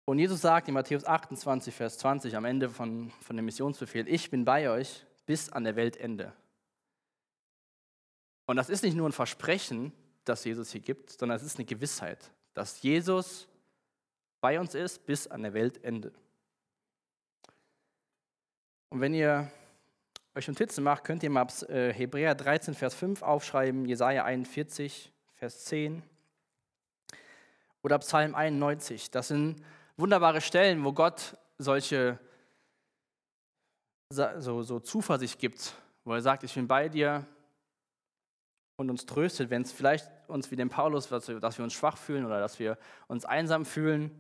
Und 0.05 0.19
Jesus 0.19 0.41
sagt 0.41 0.67
in 0.67 0.73
Matthäus 0.73 1.05
28, 1.05 1.73
Vers 1.73 1.99
20 1.99 2.36
am 2.36 2.43
Ende 2.43 2.69
von, 2.69 3.12
von 3.21 3.38
dem 3.38 3.45
Missionsbefehl, 3.45 4.07
ich 4.07 4.29
bin 4.29 4.43
bei 4.43 4.69
euch 4.69 5.05
bis 5.25 5.49
an 5.49 5.63
der 5.63 5.75
Weltende. 5.75 6.33
Und 8.47 8.57
das 8.57 8.69
ist 8.69 8.83
nicht 8.83 8.95
nur 8.95 9.07
ein 9.07 9.13
Versprechen, 9.13 9.93
das 10.25 10.43
Jesus 10.43 10.71
hier 10.71 10.81
gibt, 10.81 11.12
sondern 11.12 11.38
es 11.38 11.43
ist 11.43 11.57
eine 11.57 11.65
Gewissheit, 11.65 12.31
dass 12.53 12.81
Jesus 12.81 13.47
bei 14.41 14.59
uns 14.59 14.75
ist 14.75 15.05
bis 15.05 15.27
an 15.27 15.43
der 15.43 15.53
Weltende. 15.53 16.12
Und 18.89 18.99
wenn 18.99 19.13
ihr 19.13 19.49
euch 20.36 20.48
Notizen 20.48 20.84
macht, 20.84 21.04
könnt 21.04 21.24
ihr 21.24 21.30
mal 21.30 21.48
äh, 21.69 21.93
Hebräer 21.93 22.36
13, 22.36 22.74
Vers 22.74 22.96
5 22.96 23.22
aufschreiben, 23.22 23.86
Jesaja 23.86 24.26
41, 24.26 25.12
Vers 25.36 25.65
10 25.65 26.02
oder 27.84 28.00
Psalm 28.00 28.34
91. 28.34 29.12
Das 29.12 29.28
sind 29.28 29.63
wunderbare 29.98 30.41
Stellen, 30.41 30.84
wo 30.84 30.93
Gott 30.93 31.38
solche 31.58 32.19
so, 34.10 34.63
so 34.63 34.80
Zuversicht 34.80 35.39
gibt, 35.39 35.74
wo 36.04 36.13
er 36.13 36.22
sagt, 36.22 36.43
ich 36.43 36.54
bin 36.54 36.67
bei 36.67 36.89
dir 36.89 37.26
und 38.76 38.89
uns 38.89 39.06
tröstet, 39.06 39.50
wenn 39.50 39.62
es 39.62 39.72
vielleicht 39.72 40.10
uns 40.28 40.52
wie 40.52 40.56
dem 40.56 40.69
Paulus, 40.69 41.10
dass 41.10 41.28
wir, 41.28 41.39
dass 41.39 41.58
wir 41.58 41.63
uns 41.63 41.74
schwach 41.74 41.98
fühlen 41.98 42.26
oder 42.26 42.39
dass 42.39 42.60
wir 42.60 42.78
uns 43.08 43.26
einsam 43.26 43.65
fühlen. 43.65 44.12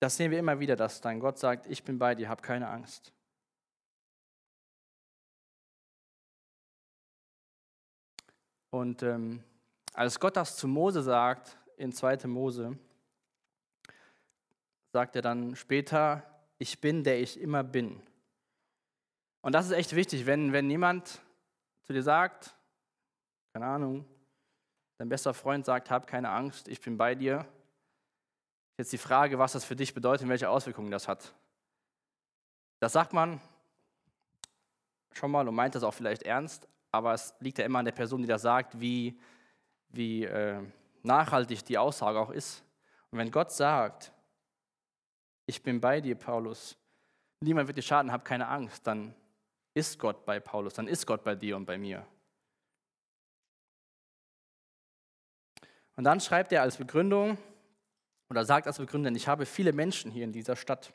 Das 0.00 0.16
sehen 0.16 0.30
wir 0.30 0.38
immer 0.38 0.60
wieder, 0.60 0.76
dass 0.76 1.00
dein 1.00 1.20
Gott 1.20 1.38
sagt, 1.38 1.66
ich 1.66 1.82
bin 1.82 1.98
bei 1.98 2.14
dir, 2.14 2.28
hab 2.28 2.42
keine 2.42 2.68
Angst. 2.68 3.13
Und 8.74 9.04
ähm, 9.04 9.40
als 9.92 10.18
Gott 10.18 10.36
das 10.36 10.56
zu 10.56 10.66
Mose 10.66 11.00
sagt, 11.00 11.56
in 11.76 11.92
2. 11.92 12.26
Mose, 12.26 12.76
sagt 14.92 15.14
er 15.14 15.22
dann 15.22 15.54
später, 15.54 16.24
ich 16.58 16.80
bin, 16.80 17.04
der 17.04 17.20
ich 17.20 17.38
immer 17.40 17.62
bin. 17.62 18.02
Und 19.42 19.52
das 19.52 19.66
ist 19.66 19.70
echt 19.70 19.94
wichtig, 19.94 20.26
wenn, 20.26 20.52
wenn 20.52 20.68
jemand 20.68 21.22
zu 21.84 21.92
dir 21.92 22.02
sagt, 22.02 22.52
keine 23.52 23.66
Ahnung, 23.66 24.04
dein 24.98 25.08
bester 25.08 25.34
Freund 25.34 25.64
sagt, 25.64 25.88
hab 25.88 26.08
keine 26.08 26.30
Angst, 26.30 26.66
ich 26.66 26.80
bin 26.80 26.96
bei 26.96 27.14
dir. 27.14 27.46
Jetzt 28.76 28.92
die 28.92 28.98
Frage, 28.98 29.38
was 29.38 29.52
das 29.52 29.64
für 29.64 29.76
dich 29.76 29.94
bedeutet 29.94 30.24
und 30.24 30.30
welche 30.30 30.50
Auswirkungen 30.50 30.90
das 30.90 31.06
hat. 31.06 31.32
Das 32.80 32.92
sagt 32.92 33.12
man 33.12 33.40
schon 35.12 35.30
mal 35.30 35.46
und 35.46 35.54
meint 35.54 35.76
das 35.76 35.84
auch 35.84 35.94
vielleicht 35.94 36.24
ernst, 36.24 36.66
aber 36.94 37.14
es 37.14 37.34
liegt 37.40 37.58
ja 37.58 37.64
immer 37.64 37.80
an 37.80 37.84
der 37.84 37.92
Person, 37.92 38.22
die 38.22 38.28
das 38.28 38.42
sagt, 38.42 38.80
wie, 38.80 39.18
wie 39.88 40.24
äh, 40.24 40.62
nachhaltig 41.02 41.64
die 41.64 41.76
Aussage 41.76 42.18
auch 42.18 42.30
ist. 42.30 42.64
Und 43.10 43.18
wenn 43.18 43.30
Gott 43.30 43.52
sagt, 43.52 44.12
ich 45.46 45.62
bin 45.62 45.80
bei 45.80 46.00
dir, 46.00 46.14
Paulus, 46.14 46.76
niemand 47.40 47.66
wird 47.66 47.78
dir 47.78 47.82
schaden, 47.82 48.12
hab 48.12 48.24
keine 48.24 48.48
Angst, 48.48 48.86
dann 48.86 49.14
ist 49.74 49.98
Gott 49.98 50.24
bei 50.24 50.40
Paulus, 50.40 50.74
dann 50.74 50.88
ist 50.88 51.06
Gott 51.06 51.24
bei 51.24 51.34
dir 51.34 51.56
und 51.56 51.66
bei 51.66 51.76
mir. 51.76 52.06
Und 55.96 56.04
dann 56.04 56.20
schreibt 56.20 56.52
er 56.52 56.62
als 56.62 56.76
Begründung 56.76 57.38
oder 58.30 58.44
sagt 58.44 58.66
als 58.66 58.78
Begründung, 58.78 59.14
ich 59.14 59.28
habe 59.28 59.46
viele 59.46 59.72
Menschen 59.72 60.10
hier 60.10 60.24
in 60.24 60.32
dieser 60.32 60.56
Stadt. 60.56 60.92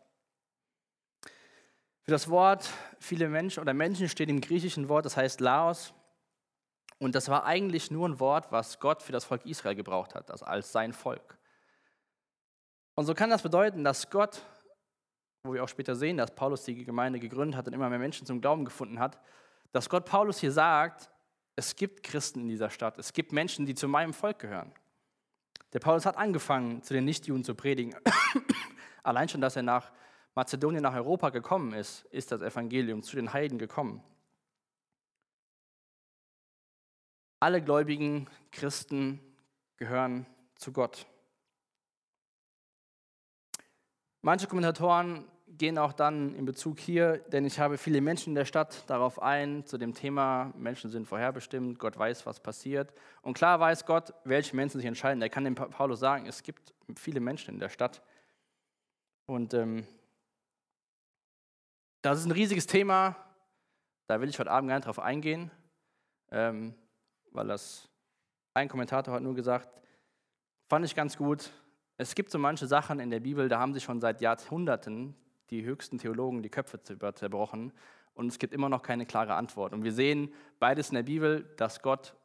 Für 2.09 2.15
das 2.15 2.27
Wort 2.31 2.67
viele 2.97 3.29
Menschen 3.29 3.59
oder 3.59 3.75
Menschen 3.75 4.09
steht 4.09 4.29
im 4.29 4.41
griechischen 4.41 4.89
Wort, 4.89 5.05
das 5.05 5.15
heißt 5.15 5.41
Laos. 5.41 5.93
Und 6.97 7.13
das 7.13 7.29
war 7.29 7.45
eigentlich 7.45 7.91
nur 7.91 8.09
ein 8.09 8.19
Wort, 8.19 8.51
was 8.51 8.79
Gott 8.79 9.03
für 9.03 9.11
das 9.11 9.25
Volk 9.25 9.45
Israel 9.45 9.75
gebraucht 9.75 10.15
hat, 10.15 10.31
also 10.31 10.43
als 10.43 10.71
sein 10.71 10.91
Volk. 10.91 11.37
Und 12.95 13.05
so 13.05 13.13
kann 13.13 13.29
das 13.29 13.43
bedeuten, 13.43 13.83
dass 13.83 14.09
Gott, 14.09 14.41
wo 15.43 15.53
wir 15.53 15.63
auch 15.63 15.69
später 15.69 15.95
sehen, 15.95 16.17
dass 16.17 16.33
Paulus 16.33 16.63
die 16.63 16.83
Gemeinde 16.83 17.19
gegründet 17.19 17.55
hat 17.55 17.67
und 17.67 17.73
immer 17.73 17.89
mehr 17.91 17.99
Menschen 17.99 18.25
zum 18.25 18.41
Glauben 18.41 18.65
gefunden 18.65 18.99
hat, 18.99 19.19
dass 19.71 19.87
Gott 19.87 20.05
Paulus 20.05 20.39
hier 20.39 20.51
sagt, 20.51 21.11
es 21.57 21.75
gibt 21.75 22.01
Christen 22.01 22.39
in 22.39 22.47
dieser 22.47 22.71
Stadt, 22.71 22.97
es 22.97 23.13
gibt 23.13 23.33
Menschen, 23.33 23.67
die 23.67 23.75
zu 23.75 23.87
meinem 23.87 24.15
Volk 24.15 24.39
gehören. 24.39 24.71
Der 25.73 25.79
Paulus 25.79 26.07
hat 26.07 26.17
angefangen, 26.17 26.81
zu 26.81 26.95
den 26.95 27.05
Nichtjuden 27.05 27.43
zu 27.43 27.53
predigen. 27.53 27.95
Allein 29.03 29.29
schon, 29.29 29.41
dass 29.41 29.55
er 29.55 29.61
nach 29.61 29.91
Mazedonien 30.35 30.83
nach 30.83 30.95
Europa 30.95 31.29
gekommen 31.29 31.73
ist, 31.73 32.05
ist 32.05 32.31
das 32.31 32.41
Evangelium 32.41 33.03
zu 33.03 33.15
den 33.15 33.33
Heiden 33.33 33.57
gekommen. 33.57 34.03
Alle 37.39 37.61
gläubigen 37.61 38.27
Christen 38.51 39.19
gehören 39.77 40.25
zu 40.55 40.73
Gott. 40.73 41.05
Manche 44.21 44.47
Kommentatoren 44.47 45.25
gehen 45.47 45.77
auch 45.77 45.93
dann 45.93 46.35
in 46.35 46.45
Bezug 46.45 46.79
hier, 46.79 47.17
denn 47.17 47.45
ich 47.45 47.59
habe 47.59 47.77
viele 47.77 48.01
Menschen 48.01 48.29
in 48.29 48.35
der 48.35 48.45
Stadt 48.45 48.89
darauf 48.89 49.21
ein, 49.21 49.65
zu 49.65 49.77
dem 49.77 49.93
Thema, 49.93 50.53
Menschen 50.57 50.91
sind 50.91 51.07
vorherbestimmt, 51.07 51.79
Gott 51.79 51.97
weiß, 51.97 52.25
was 52.25 52.39
passiert. 52.39 52.93
Und 53.21 53.33
klar 53.33 53.59
weiß 53.59 53.85
Gott, 53.85 54.13
welche 54.25 54.55
Menschen 54.55 54.79
sich 54.79 54.85
entscheiden. 54.85 55.21
Er 55.21 55.29
kann 55.29 55.45
dem 55.45 55.55
Paulus 55.55 55.99
sagen, 55.99 56.25
es 56.27 56.43
gibt 56.43 56.73
viele 56.95 57.19
Menschen 57.19 57.53
in 57.53 57.59
der 57.59 57.69
Stadt. 57.69 58.01
Und 59.25 59.53
ähm, 59.53 59.87
das 62.01 62.19
ist 62.19 62.25
ein 62.25 62.31
riesiges 62.31 62.67
Thema, 62.67 63.15
da 64.07 64.21
will 64.21 64.29
ich 64.29 64.39
heute 64.39 64.51
Abend 64.51 64.69
gar 64.69 64.75
nicht 64.75 64.87
drauf 64.87 64.99
eingehen, 64.99 65.51
ähm, 66.31 66.73
weil 67.31 67.47
das 67.47 67.89
ein 68.53 68.69
Kommentator 68.69 69.13
hat 69.13 69.21
nur 69.21 69.35
gesagt, 69.35 69.69
fand 70.67 70.85
ich 70.85 70.95
ganz 70.95 71.17
gut. 71.17 71.51
Es 71.97 72.15
gibt 72.15 72.31
so 72.31 72.39
manche 72.39 72.67
Sachen 72.67 72.99
in 72.99 73.09
der 73.09 73.19
Bibel, 73.19 73.49
da 73.49 73.59
haben 73.59 73.73
sich 73.73 73.83
schon 73.83 74.01
seit 74.01 74.21
Jahrhunderten 74.21 75.15
die 75.49 75.63
höchsten 75.63 75.97
Theologen 75.97 76.43
die 76.43 76.49
Köpfe 76.49 76.81
zerbrochen 76.81 77.73
und 78.13 78.27
es 78.27 78.39
gibt 78.39 78.53
immer 78.53 78.69
noch 78.69 78.83
keine 78.83 79.05
klare 79.05 79.35
Antwort. 79.35 79.73
Und 79.73 79.83
wir 79.83 79.93
sehen 79.93 80.33
beides 80.59 80.89
in 80.89 80.95
der 80.95 81.03
Bibel, 81.03 81.43
dass 81.57 81.81
Gott 81.81 82.15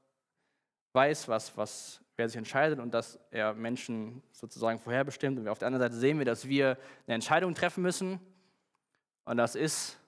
weiß, 0.92 1.28
was, 1.28 1.56
was, 1.56 2.00
wer 2.16 2.28
sich 2.28 2.36
entscheidet 2.36 2.78
und 2.78 2.94
dass 2.94 3.18
er 3.30 3.54
Menschen 3.54 4.22
sozusagen 4.32 4.78
vorherbestimmt. 4.78 5.38
Und 5.38 5.48
auf 5.48 5.58
der 5.58 5.66
anderen 5.66 5.84
Seite 5.84 5.96
sehen 5.96 6.18
wir, 6.18 6.24
dass 6.24 6.48
wir 6.48 6.78
eine 7.06 7.14
Entscheidung 7.14 7.54
treffen 7.54 7.82
müssen. 7.82 8.20
Und 9.24 9.36
das 9.36 9.54
ist 9.54 9.98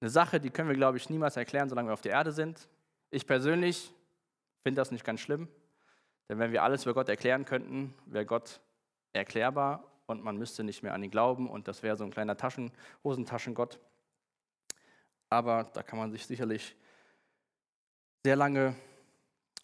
eine 0.00 0.10
Sache, 0.10 0.40
die 0.40 0.50
können 0.50 0.68
wir, 0.68 0.76
glaube 0.76 0.96
ich, 0.98 1.08
niemals 1.08 1.36
erklären, 1.36 1.68
solange 1.68 1.88
wir 1.88 1.94
auf 1.94 2.00
der 2.00 2.12
Erde 2.12 2.32
sind. 2.32 2.68
Ich 3.10 3.26
persönlich 3.26 3.92
finde 4.62 4.80
das 4.80 4.90
nicht 4.90 5.04
ganz 5.04 5.20
schlimm, 5.20 5.48
denn 6.28 6.38
wenn 6.38 6.52
wir 6.52 6.62
alles 6.62 6.84
über 6.84 6.94
Gott 6.94 7.08
erklären 7.08 7.44
könnten, 7.44 7.94
wäre 8.06 8.26
Gott 8.26 8.60
erklärbar 9.12 9.84
und 10.06 10.22
man 10.22 10.36
müsste 10.36 10.64
nicht 10.64 10.82
mehr 10.82 10.94
an 10.94 11.02
ihn 11.02 11.10
glauben 11.10 11.48
und 11.48 11.68
das 11.68 11.82
wäre 11.82 11.96
so 11.96 12.04
ein 12.04 12.10
kleiner 12.10 12.36
Taschen, 12.36 12.72
Hosentaschengott. 13.04 13.78
Aber 15.30 15.64
da 15.72 15.82
kann 15.82 15.98
man 15.98 16.10
sich 16.10 16.26
sicherlich 16.26 16.76
sehr 18.24 18.36
lange 18.36 18.74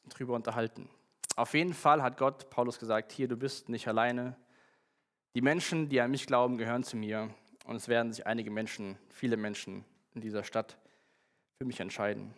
drüber 0.09 0.35
unterhalten. 0.35 0.89
Auf 1.37 1.55
jeden 1.55 1.75
Fall 1.75 2.03
hat 2.03 2.19
Gott 2.19 2.51
Paulus 2.51 2.79
gesagt, 2.79 3.13
hier, 3.13 3.29
du 3.29 3.37
bist 3.37 3.69
nicht 3.69 3.89
alleine. 3.89 4.37
Die 5.35 5.41
Menschen, 5.41 5.89
die 5.89 6.01
an 6.01 6.11
mich 6.11 6.27
glauben, 6.27 6.59
gehören 6.59 6.83
zu 6.83 6.97
mir. 6.97 7.31
Und 7.71 7.77
es 7.77 7.87
werden 7.87 8.13
sich 8.13 8.27
einige 8.27 8.51
Menschen, 8.51 8.99
viele 9.11 9.37
Menschen 9.37 9.85
in 10.17 10.21
dieser 10.21 10.43
Stadt 10.43 10.77
für 11.57 11.65
mich 11.65 11.79
entscheiden. 11.79 12.35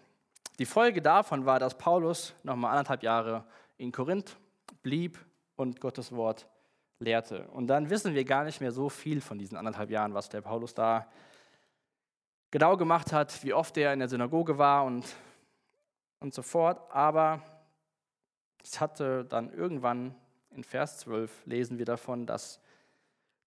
Die 0.59 0.67
Folge 0.67 1.01
davon 1.01 1.47
war, 1.47 1.59
dass 1.59 1.79
Paulus 1.79 2.35
nochmal 2.43 2.73
anderthalb 2.73 3.03
Jahre 3.03 3.47
in 3.79 3.93
Korinth 3.93 4.37
blieb 4.83 5.19
und 5.57 5.81
Gottes 5.81 6.13
Wort 6.13 6.47
lehrte. 6.99 7.49
Und 7.49 7.69
dann 7.69 7.89
wissen 7.89 8.13
wir 8.13 8.27
gar 8.27 8.45
nicht 8.45 8.61
mehr 8.61 8.73
so 8.73 8.91
viel 8.91 9.23
von 9.23 9.39
diesen 9.39 9.57
anderthalb 9.57 9.89
Jahren, 9.89 10.13
was 10.13 10.29
der 10.29 10.43
Paulus 10.43 10.75
da 10.75 11.11
genau 12.51 12.77
gemacht 12.77 13.11
hat, 13.11 13.43
wie 13.43 13.55
oft 13.55 13.75
er 13.79 13.95
in 13.95 14.01
der 14.01 14.09
Synagoge 14.09 14.59
war 14.59 14.85
und, 14.85 15.07
und 16.21 16.35
so 16.35 16.43
fort. 16.43 16.79
Aber 16.95 17.41
es 18.63 18.83
hatte 18.83 19.25
dann 19.25 19.51
irgendwann 19.51 20.15
in 20.51 20.63
Vers 20.63 20.99
12 20.99 21.47
lesen 21.47 21.79
wir 21.79 21.87
davon, 21.87 22.27
dass 22.27 22.61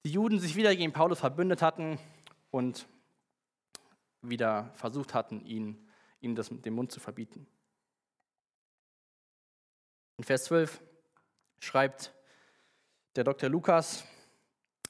die 0.05 0.11
Juden 0.11 0.39
sich 0.39 0.55
wieder 0.55 0.75
gegen 0.75 0.93
Paulus 0.93 1.19
verbündet 1.19 1.63
hatten 1.63 1.97
und 2.51 2.87
wieder 4.21 4.71
versucht 4.75 5.15
hatten, 5.15 5.43
ihn, 5.43 5.89
ihm 6.21 6.35
das, 6.35 6.49
den 6.51 6.73
Mund 6.73 6.91
zu 6.91 6.99
verbieten. 6.99 7.47
In 10.17 10.23
Vers 10.23 10.45
12 10.45 10.79
schreibt 11.59 12.13
der 13.15 13.23
Dr. 13.23 13.49
Lukas, 13.49 14.05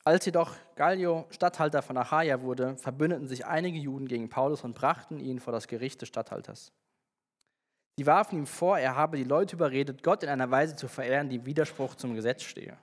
als 0.03 0.25
jedoch 0.25 0.53
Gallio 0.75 1.25
Statthalter 1.29 1.81
von 1.81 1.97
Achaia 1.97 2.41
wurde, 2.41 2.77
verbündeten 2.77 3.29
sich 3.29 3.45
einige 3.45 3.79
Juden 3.79 4.09
gegen 4.09 4.29
Paulus 4.29 4.65
und 4.65 4.75
brachten 4.75 5.19
ihn 5.21 5.39
vor 5.39 5.53
das 5.53 5.67
Gericht 5.67 6.01
des 6.01 6.09
Statthalters. 6.09 6.73
Sie 7.97 8.05
warfen 8.05 8.39
ihm 8.39 8.47
vor, 8.47 8.77
er 8.77 8.95
habe 8.95 9.15
die 9.15 9.23
Leute 9.23 9.55
überredet, 9.55 10.03
Gott 10.03 10.23
in 10.23 10.29
einer 10.29 10.51
Weise 10.51 10.75
zu 10.75 10.89
verehren, 10.89 11.29
die 11.29 11.37
im 11.37 11.45
Widerspruch 11.45 11.95
zum 11.95 12.15
Gesetz 12.15 12.43
stehe. 12.43 12.77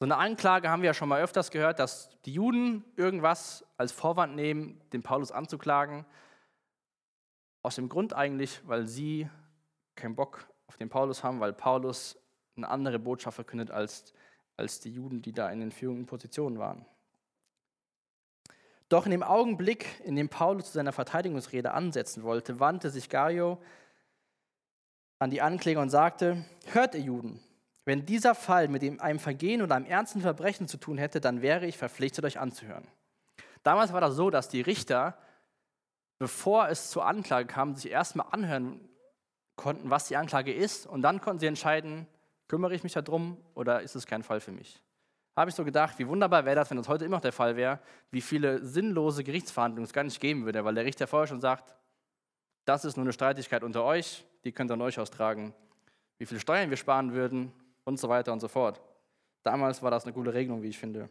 So 0.00 0.06
eine 0.06 0.16
Anklage 0.16 0.70
haben 0.70 0.80
wir 0.80 0.86
ja 0.86 0.94
schon 0.94 1.10
mal 1.10 1.20
öfters 1.20 1.50
gehört, 1.50 1.78
dass 1.78 2.08
die 2.24 2.32
Juden 2.32 2.86
irgendwas 2.96 3.66
als 3.76 3.92
Vorwand 3.92 4.34
nehmen, 4.34 4.80
den 4.94 5.02
Paulus 5.02 5.30
anzuklagen. 5.30 6.06
Aus 7.60 7.74
dem 7.74 7.90
Grund 7.90 8.14
eigentlich, 8.14 8.66
weil 8.66 8.86
sie 8.86 9.28
keinen 9.96 10.16
Bock 10.16 10.48
auf 10.68 10.78
den 10.78 10.88
Paulus 10.88 11.22
haben, 11.22 11.38
weil 11.40 11.52
Paulus 11.52 12.18
eine 12.56 12.70
andere 12.70 12.98
Botschaft 12.98 13.34
verkündet 13.34 13.70
als, 13.70 14.14
als 14.56 14.80
die 14.80 14.90
Juden, 14.90 15.20
die 15.20 15.32
da 15.32 15.50
in 15.50 15.60
den 15.60 15.70
führenden 15.70 16.06
Positionen 16.06 16.58
waren. 16.58 16.86
Doch 18.88 19.04
in 19.04 19.10
dem 19.10 19.22
Augenblick, 19.22 20.00
in 20.06 20.16
dem 20.16 20.30
Paulus 20.30 20.68
zu 20.68 20.72
seiner 20.72 20.92
Verteidigungsrede 20.92 21.72
ansetzen 21.72 22.22
wollte, 22.22 22.58
wandte 22.58 22.88
sich 22.88 23.10
Gario 23.10 23.58
an 25.18 25.28
die 25.28 25.42
Ankläger 25.42 25.82
und 25.82 25.90
sagte, 25.90 26.46
hört 26.72 26.94
ihr 26.94 27.02
Juden, 27.02 27.44
wenn 27.90 28.06
dieser 28.06 28.36
Fall 28.36 28.68
mit 28.68 28.84
einem 29.00 29.18
Vergehen 29.18 29.62
oder 29.62 29.74
einem 29.74 29.84
ernsten 29.84 30.20
Verbrechen 30.20 30.68
zu 30.68 30.76
tun 30.76 30.96
hätte, 30.96 31.20
dann 31.20 31.42
wäre 31.42 31.66
ich 31.66 31.76
verpflichtet, 31.76 32.24
euch 32.24 32.38
anzuhören. 32.38 32.86
Damals 33.64 33.92
war 33.92 34.00
das 34.00 34.14
so, 34.14 34.30
dass 34.30 34.48
die 34.48 34.60
Richter, 34.60 35.18
bevor 36.20 36.68
es 36.68 36.90
zur 36.90 37.04
Anklage 37.04 37.48
kam, 37.48 37.74
sich 37.74 37.90
erstmal 37.90 38.28
anhören 38.30 38.88
konnten, 39.56 39.90
was 39.90 40.06
die 40.06 40.16
Anklage 40.16 40.54
ist, 40.54 40.86
und 40.86 41.02
dann 41.02 41.20
konnten 41.20 41.40
sie 41.40 41.46
entscheiden, 41.46 42.06
Kümmere 42.46 42.74
ich 42.74 42.84
mich 42.84 42.92
darum 42.92 43.36
oder 43.54 43.80
ist 43.80 43.96
es 43.96 44.06
kein 44.06 44.22
Fall 44.22 44.38
für 44.40 44.52
mich? 44.52 44.80
Habe 45.36 45.50
ich 45.50 45.56
so 45.56 45.64
gedacht, 45.64 45.98
wie 45.98 46.06
wunderbar 46.06 46.44
wäre 46.44 46.56
das, 46.56 46.70
wenn 46.70 46.76
das 46.76 46.88
heute 46.88 47.04
immer 47.04 47.16
noch 47.16 47.22
der 47.22 47.32
Fall 47.32 47.56
wäre, 47.56 47.80
wie 48.12 48.20
viele 48.20 48.64
sinnlose 48.64 49.24
Gerichtsverhandlungen 49.24 49.86
es 49.86 49.92
gar 49.92 50.04
nicht 50.04 50.20
geben 50.20 50.44
würde, 50.44 50.64
weil 50.64 50.74
der 50.74 50.84
Richter 50.84 51.08
vorher 51.08 51.26
schon 51.26 51.40
sagt, 51.40 51.76
das 52.64 52.84
ist 52.84 52.96
nur 52.96 53.04
eine 53.04 53.12
Streitigkeit 53.12 53.64
unter 53.64 53.82
euch, 53.82 54.24
die 54.44 54.52
könnt 54.52 54.70
ihr 54.70 54.74
an 54.74 54.82
euch 54.82 55.00
austragen, 55.00 55.54
wie 56.18 56.26
viele 56.26 56.38
Steuern 56.38 56.70
wir 56.70 56.76
sparen 56.76 57.12
würden 57.12 57.52
und 57.90 57.98
so 57.98 58.08
weiter 58.08 58.32
und 58.32 58.40
so 58.40 58.48
fort. 58.48 58.80
Damals 59.42 59.82
war 59.82 59.90
das 59.90 60.04
eine 60.04 60.12
gute 60.12 60.32
Regelung, 60.32 60.62
wie 60.62 60.68
ich 60.68 60.78
finde. 60.78 61.08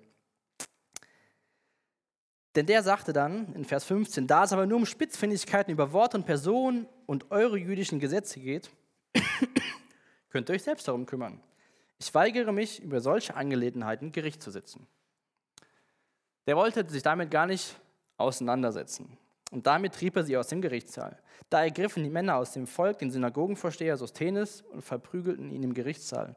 Denn 2.56 2.65
der 2.65 2.82
sagte 2.82 3.13
dann 3.13 3.54
in 3.54 3.63
Vers 3.63 3.86
15, 3.86 4.26
da 4.26 4.44
es 4.44 4.54
aber 4.54 4.65
nur 4.65 4.78
um 4.78 4.86
Spitzfindigkeiten 4.86 5.72
über 5.72 5.94
Wort 5.94 6.15
und 6.15 6.26
Person 6.26 6.88
und 7.06 7.32
eure 7.32 7.58
jüdischen 7.58 8.00
Gesetze 8.00 8.39
geht, 8.39 8.72
Könnt 10.30 10.50
ihr 10.50 10.56
euch 10.56 10.63
selbst 10.63 10.88
darum 10.88 11.06
kümmern. 11.06 11.42
Ich 11.98 12.13
weigere 12.13 12.52
mich, 12.52 12.82
über 12.82 13.02
solche 13.02 13.36
Angelegenheiten 13.36 14.12
Gericht 14.12 14.42
zu 14.42 14.52
sitzen. 14.52 14.88
Der 16.48 16.56
wollte 16.56 16.88
sich 16.88 17.04
damit 17.04 17.32
gar 17.32 17.46
nicht 17.46 17.76
auseinandersetzen. 18.18 19.18
Und 19.52 19.65
damit 19.65 19.96
trieb 19.96 20.15
er 20.15 20.24
sie 20.24 20.38
aus 20.38 20.48
dem 20.48 20.62
Gerichtssaal. 20.62 21.18
Da 21.50 21.63
ergriffen 21.63 22.04
die 22.04 22.10
Männer 22.10 22.36
aus 22.36 22.52
dem 22.52 22.68
Volk 22.68 23.00
den 23.00 23.12
Synagogenvorsteher 23.12 23.98
Sosthenes 23.98 24.62
und 24.62 24.82
verprügelten 24.84 25.52
ihn 25.52 25.63
im 25.63 25.74
Gerichtssaal. 25.74 26.36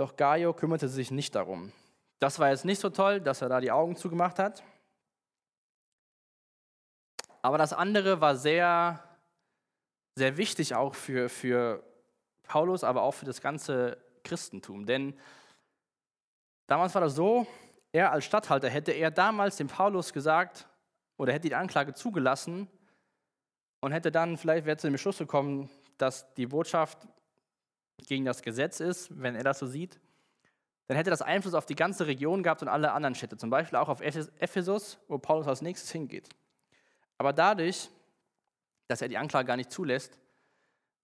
Doch 0.00 0.16
Gaio 0.16 0.54
kümmerte 0.54 0.88
sich 0.88 1.10
nicht 1.10 1.34
darum. 1.34 1.72
Das 2.20 2.38
war 2.38 2.48
jetzt 2.48 2.64
nicht 2.64 2.80
so 2.80 2.88
toll, 2.88 3.20
dass 3.20 3.42
er 3.42 3.50
da 3.50 3.60
die 3.60 3.70
Augen 3.70 3.96
zugemacht 3.96 4.38
hat. 4.38 4.62
Aber 7.42 7.58
das 7.58 7.74
andere 7.74 8.18
war 8.18 8.34
sehr, 8.34 9.04
sehr 10.14 10.38
wichtig 10.38 10.74
auch 10.74 10.94
für, 10.94 11.28
für 11.28 11.84
Paulus, 12.44 12.82
aber 12.82 13.02
auch 13.02 13.12
für 13.12 13.26
das 13.26 13.42
ganze 13.42 14.02
Christentum. 14.24 14.86
Denn 14.86 15.20
damals 16.66 16.94
war 16.94 17.02
das 17.02 17.14
so, 17.14 17.46
er 17.92 18.10
als 18.10 18.24
Statthalter 18.24 18.70
hätte 18.70 18.92
er 18.92 19.10
damals 19.10 19.58
dem 19.58 19.68
Paulus 19.68 20.14
gesagt 20.14 20.66
oder 21.18 21.34
hätte 21.34 21.48
die 21.48 21.54
Anklage 21.54 21.92
zugelassen 21.92 22.70
und 23.80 23.92
hätte 23.92 24.10
dann 24.10 24.38
vielleicht 24.38 24.64
wäre 24.64 24.78
zu 24.78 24.86
dem 24.86 24.96
Schluss 24.96 25.18
gekommen, 25.18 25.68
dass 25.98 26.32
die 26.36 26.46
Botschaft 26.46 27.06
gegen 28.06 28.24
das 28.24 28.42
Gesetz 28.42 28.80
ist, 28.80 29.08
wenn 29.20 29.34
er 29.34 29.44
das 29.44 29.58
so 29.58 29.66
sieht, 29.66 30.00
dann 30.86 30.96
hätte 30.96 31.10
das 31.10 31.22
Einfluss 31.22 31.54
auf 31.54 31.66
die 31.66 31.76
ganze 31.76 32.06
Region 32.06 32.42
gehabt 32.42 32.62
und 32.62 32.68
alle 32.68 32.92
anderen 32.92 33.14
Städte, 33.14 33.36
zum 33.36 33.48
Beispiel 33.48 33.78
auch 33.78 33.88
auf 33.88 34.00
Ephesus, 34.00 34.98
wo 35.06 35.18
Paulus 35.18 35.46
als 35.46 35.62
nächstes 35.62 35.92
hingeht. 35.92 36.28
Aber 37.16 37.32
dadurch, 37.32 37.88
dass 38.88 39.00
er 39.00 39.08
die 39.08 39.18
Anklage 39.18 39.46
gar 39.46 39.56
nicht 39.56 39.70
zulässt, 39.70 40.18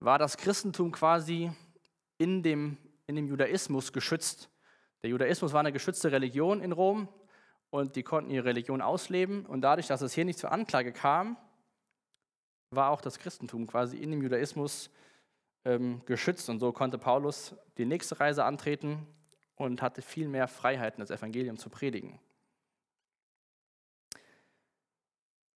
war 0.00 0.18
das 0.18 0.36
Christentum 0.36 0.92
quasi 0.92 1.52
in 2.18 2.42
dem, 2.42 2.78
in 3.06 3.16
dem 3.16 3.28
Judaismus 3.28 3.92
geschützt. 3.92 4.50
Der 5.02 5.10
Judaismus 5.10 5.52
war 5.52 5.60
eine 5.60 5.72
geschützte 5.72 6.10
Religion 6.10 6.60
in 6.62 6.72
Rom 6.72 7.08
und 7.70 7.96
die 7.96 8.02
konnten 8.02 8.30
ihre 8.30 8.46
Religion 8.46 8.82
ausleben. 8.82 9.46
Und 9.46 9.60
dadurch, 9.60 9.86
dass 9.86 10.02
es 10.02 10.14
hier 10.14 10.24
nicht 10.24 10.38
zur 10.38 10.52
Anklage 10.52 10.92
kam, 10.92 11.36
war 12.70 12.90
auch 12.90 13.00
das 13.00 13.18
Christentum 13.18 13.66
quasi 13.66 13.96
in 13.98 14.10
dem 14.10 14.22
Judaismus 14.22 14.90
ähm, 15.66 16.00
geschützt. 16.06 16.48
Und 16.48 16.60
so 16.60 16.72
konnte 16.72 16.96
Paulus 16.96 17.54
die 17.76 17.84
nächste 17.84 18.18
Reise 18.18 18.44
antreten 18.44 19.06
und 19.56 19.82
hatte 19.82 20.00
viel 20.00 20.28
mehr 20.28 20.48
Freiheiten, 20.48 21.00
das 21.00 21.10
Evangelium 21.10 21.58
zu 21.58 21.68
predigen. 21.68 22.18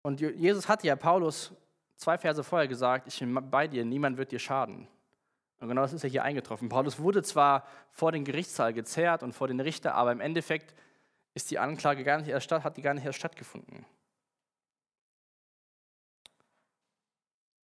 Und 0.03 0.21
Jesus 0.21 0.69
hatte 0.69 0.87
ja 0.87 0.97
Paulus 0.97 1.53
zwei 1.97 2.19
Verse 2.19 2.43
vorher 2.43 2.67
gesagt, 2.67 3.07
ich 3.07 3.19
bin 3.19 3.51
bei 3.51 3.69
dir, 3.69 3.85
niemand 3.85 4.17
wird 4.17 4.33
dir 4.33 4.39
schaden. 4.39 4.89
Und 5.61 5.69
genau 5.69 5.83
das 5.83 5.93
ist 5.93 6.03
ja 6.03 6.09
hier 6.09 6.25
eingetroffen. 6.25 6.71
Paulus 6.71 6.99
wurde 6.99 7.23
zwar 7.23 7.67
vor 7.91 8.11
den 8.13 8.25
Gerichtssaal 8.25 8.73
gezerrt 8.73 9.23
und 9.23 9.35
vor 9.35 9.47
den 9.47 9.61
Richter, 9.61 9.95
aber 9.95 10.11
im 10.11 10.21
Endeffekt 10.21 10.75
ist 11.35 11.51
die 11.51 11.59
Anklage 11.59 12.03
gar 12.03 12.19
nicht 12.19 12.29
erst 12.29 12.47
statt, 12.47 12.65
hat 12.65 12.79
die 12.79 12.83
gar 12.83 12.95
nicht 12.95 13.05
erst 13.05 13.19
stattgefunden. 13.19 13.85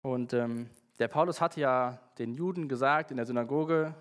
Und 0.02 0.34
ähm, 0.34 0.72
der 1.00 1.08
Paulus 1.08 1.42
hat 1.42 1.58
ja 1.58 2.00
den 2.18 2.34
Juden 2.34 2.68
gesagt 2.68 3.12
in 3.12 3.18
der 3.18 3.26
Synagoge, 3.26 3.96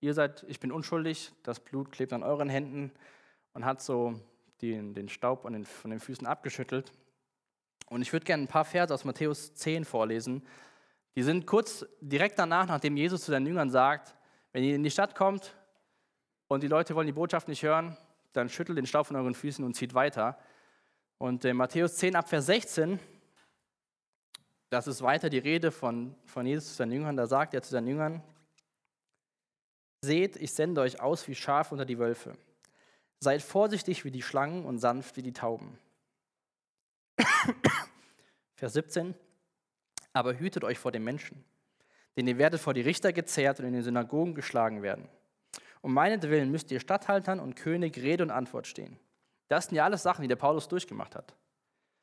ihr 0.00 0.14
seid, 0.14 0.44
ich 0.48 0.60
bin 0.60 0.70
unschuldig, 0.70 1.32
das 1.42 1.60
Blut 1.60 1.90
klebt 1.92 2.12
an 2.12 2.22
euren 2.22 2.48
Händen 2.48 2.92
und 3.54 3.64
hat 3.64 3.80
so 3.80 4.20
den, 4.60 4.94
den 4.94 5.08
Staub 5.08 5.42
von 5.42 5.52
den, 5.52 5.64
von 5.64 5.90
den 5.90 6.00
Füßen 6.00 6.26
abgeschüttelt. 6.26 6.92
Und 7.88 8.02
ich 8.02 8.12
würde 8.12 8.26
gerne 8.26 8.44
ein 8.44 8.48
paar 8.48 8.64
Verse 8.64 8.92
aus 8.92 9.04
Matthäus 9.04 9.54
10 9.54 9.84
vorlesen. 9.84 10.42
Die 11.14 11.22
sind 11.22 11.46
kurz 11.46 11.86
direkt 12.00 12.38
danach, 12.38 12.66
nachdem 12.66 12.96
Jesus 12.96 13.24
zu 13.24 13.30
seinen 13.30 13.46
Jüngern 13.46 13.70
sagt, 13.70 14.14
wenn 14.52 14.64
ihr 14.64 14.74
in 14.74 14.82
die 14.82 14.90
Stadt 14.90 15.14
kommt 15.14 15.56
und 16.48 16.62
die 16.62 16.68
Leute 16.68 16.94
wollen 16.94 17.06
die 17.06 17.12
Botschaft 17.12 17.48
nicht 17.48 17.62
hören, 17.62 17.96
dann 18.32 18.48
schüttelt 18.48 18.76
den 18.76 18.86
Staub 18.86 19.06
von 19.06 19.16
euren 19.16 19.34
Füßen 19.34 19.64
und 19.64 19.74
zieht 19.74 19.94
weiter. 19.94 20.38
Und 21.18 21.44
in 21.44 21.56
Matthäus 21.56 21.96
10 21.96 22.16
ab 22.16 22.28
Vers 22.28 22.46
16, 22.46 22.98
das 24.70 24.86
ist 24.86 25.02
weiter 25.02 25.30
die 25.30 25.38
Rede 25.38 25.70
von, 25.70 26.14
von 26.24 26.46
Jesus 26.46 26.70
zu 26.70 26.74
seinen 26.74 26.92
Jüngern, 26.92 27.16
da 27.16 27.26
sagt 27.26 27.54
er 27.54 27.62
zu 27.62 27.70
seinen 27.70 27.88
Jüngern, 27.88 28.22
Seht, 30.02 30.36
ich 30.36 30.52
sende 30.52 30.82
euch 30.82 31.00
aus 31.00 31.26
wie 31.26 31.34
Schafe 31.34 31.74
unter 31.74 31.84
die 31.84 31.98
Wölfe. 31.98 32.36
Seid 33.18 33.42
vorsichtig 33.42 34.04
wie 34.04 34.10
die 34.10 34.22
Schlangen 34.22 34.64
und 34.64 34.78
sanft 34.78 35.16
wie 35.16 35.22
die 35.22 35.32
Tauben. 35.32 35.78
Vers 38.54 38.74
17. 38.74 39.14
Aber 40.12 40.38
hütet 40.38 40.64
euch 40.64 40.78
vor 40.78 40.92
den 40.92 41.02
Menschen, 41.02 41.44
denn 42.16 42.26
ihr 42.26 42.38
werdet 42.38 42.60
vor 42.60 42.74
die 42.74 42.82
Richter 42.82 43.12
gezerrt 43.12 43.58
und 43.58 43.66
in 43.66 43.72
den 43.72 43.82
Synagogen 43.82 44.34
geschlagen 44.34 44.82
werden. 44.82 45.08
Um 45.80 45.92
meinetwillen 45.92 46.50
müsst 46.50 46.70
ihr 46.70 46.80
Statthaltern 46.80 47.40
und 47.40 47.56
König 47.56 47.96
Rede 47.96 48.22
und 48.22 48.30
Antwort 48.30 48.66
stehen. 48.66 48.98
Das 49.48 49.66
sind 49.66 49.76
ja 49.76 49.84
alles 49.84 50.02
Sachen, 50.02 50.22
die 50.22 50.28
der 50.28 50.36
Paulus 50.36 50.68
durchgemacht 50.68 51.14
hat. 51.14 51.34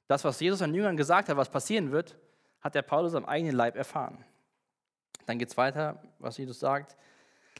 Das, 0.07 0.23
was 0.23 0.39
Jesus 0.39 0.61
an 0.61 0.73
Jüngern 0.73 0.97
gesagt 0.97 1.29
hat, 1.29 1.37
was 1.37 1.49
passieren 1.49 1.91
wird, 1.91 2.15
hat 2.63 2.75
der 2.75 2.81
Paulus 2.81 3.13
am 3.13 3.25
eigenen 3.25 3.55
Leib 3.55 3.75
erfahren. 3.75 4.23
Dann 5.25 5.37
geht 5.37 5.49
es 5.49 5.57
weiter, 5.57 6.01
was 6.19 6.37
Jesus 6.37 6.59
sagt. 6.59 6.95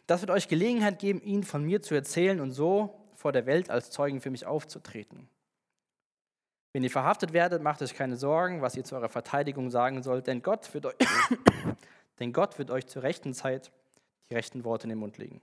Das 0.07 0.21
wird 0.21 0.31
euch 0.31 0.47
Gelegenheit 0.47 0.99
geben, 0.99 1.21
ihn 1.21 1.43
von 1.43 1.63
mir 1.63 1.81
zu 1.81 1.93
erzählen 1.93 2.39
und 2.39 2.51
so 2.51 2.99
vor 3.15 3.31
der 3.31 3.45
Welt 3.45 3.69
als 3.69 3.91
Zeugen 3.91 4.21
für 4.21 4.31
mich 4.31 4.45
aufzutreten. 4.45 5.29
Wenn 6.73 6.83
ihr 6.83 6.89
verhaftet 6.89 7.33
werdet, 7.33 7.61
macht 7.61 7.81
euch 7.81 7.93
keine 7.93 8.15
Sorgen, 8.15 8.61
was 8.61 8.75
ihr 8.75 8.83
zu 8.83 8.95
eurer 8.95 9.09
Verteidigung 9.09 9.69
sagen 9.69 10.01
sollt, 10.01 10.27
denn 10.27 10.41
Gott 10.41 10.73
wird 10.73 10.87
euch, 10.87 10.95
denn 12.19 12.33
Gott 12.33 12.57
wird 12.57 12.71
euch 12.71 12.87
zur 12.87 13.03
rechten 13.03 13.33
Zeit 13.33 13.71
die 14.29 14.35
rechten 14.35 14.63
Worte 14.63 14.85
in 14.85 14.89
den 14.89 14.97
Mund 14.97 15.17
legen. 15.17 15.39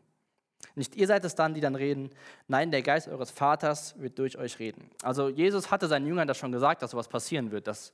Nicht 0.75 0.96
ihr 0.96 1.07
seid 1.07 1.25
es 1.25 1.35
dann, 1.35 1.55
die 1.55 1.61
dann 1.61 1.75
reden, 1.75 2.11
nein, 2.49 2.70
der 2.70 2.83
Geist 2.83 3.09
eures 3.09 3.31
Vaters 3.31 3.99
wird 3.99 4.18
durch 4.18 4.37
euch 4.37 4.59
reden. 4.59 4.90
Also 5.03 5.29
Jesus 5.29 5.70
hatte 5.70 5.87
seinen 5.87 6.07
Jüngern 6.07 6.29
das 6.29 6.37
schon 6.37 6.53
gesagt, 6.53 6.83
dass 6.83 6.90
sowas 6.90 7.09
passieren 7.09 7.51
wird, 7.51 7.66
dass 7.66 7.92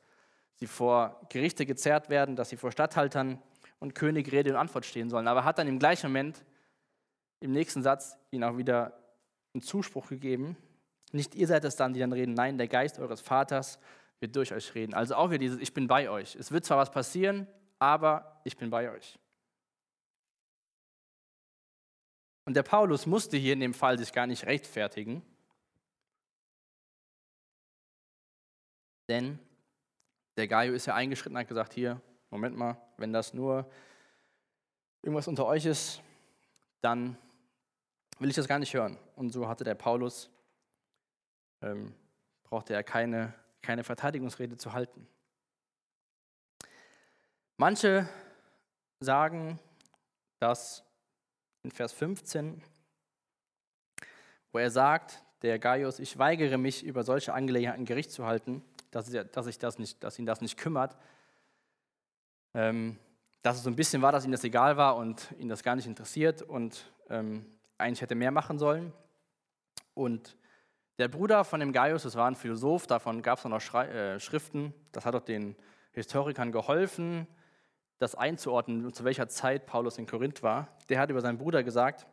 sie 0.56 0.66
vor 0.66 1.20
Gerichte 1.28 1.66
gezerrt 1.66 2.08
werden, 2.08 2.36
dass 2.36 2.48
sie 2.48 2.56
vor 2.56 2.72
Statthaltern 2.72 3.40
und 3.78 3.94
König 3.94 4.32
Rede 4.32 4.50
und 4.50 4.56
Antwort 4.56 4.84
stehen 4.84 5.10
sollen. 5.10 5.28
Aber 5.28 5.44
hat 5.44 5.58
dann 5.58 5.68
im 5.68 5.78
gleichen 5.78 6.08
Moment 6.08 6.44
im 7.40 7.52
nächsten 7.52 7.82
Satz 7.82 8.18
ihnen 8.30 8.44
auch 8.44 8.56
wieder 8.56 8.98
einen 9.54 9.62
Zuspruch 9.62 10.08
gegeben. 10.08 10.56
Nicht 11.12 11.34
ihr 11.34 11.46
seid 11.46 11.64
es 11.64 11.76
dann, 11.76 11.92
die 11.92 12.00
dann 12.00 12.12
reden, 12.12 12.34
nein, 12.34 12.58
der 12.58 12.68
Geist 12.68 12.98
eures 12.98 13.20
Vaters 13.20 13.78
wird 14.20 14.34
durch 14.34 14.52
euch 14.52 14.74
reden. 14.74 14.94
Also 14.94 15.14
auch 15.14 15.28
wieder 15.28 15.38
dieses, 15.38 15.60
ich 15.60 15.74
bin 15.74 15.86
bei 15.86 16.08
euch. 16.08 16.34
Es 16.34 16.50
wird 16.50 16.64
zwar 16.64 16.78
was 16.78 16.90
passieren, 16.90 17.46
aber 17.78 18.40
ich 18.44 18.56
bin 18.56 18.70
bei 18.70 18.90
euch. 18.90 19.18
Und 22.46 22.54
der 22.54 22.62
Paulus 22.62 23.06
musste 23.06 23.36
hier 23.36 23.52
in 23.52 23.60
dem 23.60 23.74
Fall 23.74 23.98
sich 23.98 24.12
gar 24.12 24.26
nicht 24.26 24.46
rechtfertigen, 24.46 25.22
denn 29.08 29.38
der 30.36 30.48
Gaio 30.48 30.74
ist 30.74 30.86
ja 30.86 30.94
eingeschritten 30.94 31.36
und 31.36 31.40
hat 31.40 31.48
gesagt, 31.48 31.72
hier, 31.72 32.00
Moment 32.30 32.56
mal, 32.56 32.76
wenn 32.96 33.12
das 33.12 33.32
nur 33.32 33.70
irgendwas 35.02 35.28
unter 35.28 35.46
euch 35.46 35.64
ist, 35.64 36.02
dann 36.80 37.16
will 38.18 38.28
ich 38.28 38.36
das 38.36 38.48
gar 38.48 38.58
nicht 38.58 38.74
hören. 38.74 38.98
Und 39.14 39.30
so 39.30 39.48
hatte 39.48 39.64
der 39.64 39.74
Paulus, 39.74 40.30
ähm, 41.62 41.94
brauchte 42.44 42.74
er 42.74 42.82
keine, 42.82 43.34
keine 43.62 43.84
Verteidigungsrede 43.84 44.56
zu 44.56 44.72
halten. 44.72 45.06
Manche 47.56 48.08
sagen, 49.00 49.58
dass 50.38 50.84
in 51.62 51.70
Vers 51.70 51.92
15, 51.92 52.62
wo 54.52 54.58
er 54.58 54.70
sagt, 54.70 55.22
der 55.42 55.58
Gaius, 55.58 55.98
ich 55.98 56.18
weigere 56.18 56.58
mich, 56.58 56.84
über 56.84 57.02
solche 57.04 57.32
Angelegenheiten 57.32 57.84
Gericht 57.84 58.10
zu 58.10 58.26
halten, 58.26 58.62
dass, 58.96 59.10
dass, 59.32 59.46
ich 59.46 59.58
das 59.58 59.78
nicht, 59.78 60.02
dass 60.02 60.18
ihn 60.18 60.26
das 60.26 60.40
nicht 60.40 60.56
kümmert, 60.56 60.96
ähm, 62.54 62.98
dass 63.42 63.58
es 63.58 63.62
so 63.62 63.70
ein 63.70 63.76
bisschen 63.76 64.02
war, 64.02 64.10
dass 64.10 64.24
ihm 64.24 64.32
das 64.32 64.42
egal 64.42 64.76
war 64.76 64.96
und 64.96 65.32
ihn 65.38 65.48
das 65.48 65.62
gar 65.62 65.76
nicht 65.76 65.86
interessiert 65.86 66.42
und 66.42 66.90
ähm, 67.10 67.46
eigentlich 67.78 68.00
hätte 68.00 68.14
mehr 68.14 68.30
machen 68.30 68.58
sollen. 68.58 68.92
Und 69.94 70.36
der 70.98 71.08
Bruder 71.08 71.44
von 71.44 71.60
dem 71.60 71.72
Gaius, 71.72 72.04
das 72.04 72.16
war 72.16 72.26
ein 72.26 72.34
Philosoph, 72.34 72.86
davon 72.86 73.22
gab 73.22 73.38
es 73.38 73.44
noch 73.44 73.60
Schrei 73.60 73.86
äh, 73.86 74.20
Schriften, 74.20 74.72
das 74.92 75.04
hat 75.04 75.14
auch 75.14 75.22
den 75.22 75.54
Historikern 75.92 76.50
geholfen, 76.50 77.26
das 77.98 78.14
einzuordnen, 78.14 78.92
zu 78.92 79.04
welcher 79.04 79.28
Zeit 79.28 79.66
Paulus 79.66 79.98
in 79.98 80.06
Korinth 80.06 80.42
war. 80.42 80.68
Der 80.88 80.98
hat 80.98 81.10
über 81.10 81.20
seinen 81.20 81.38
Bruder 81.38 81.62
gesagt, 81.62 82.06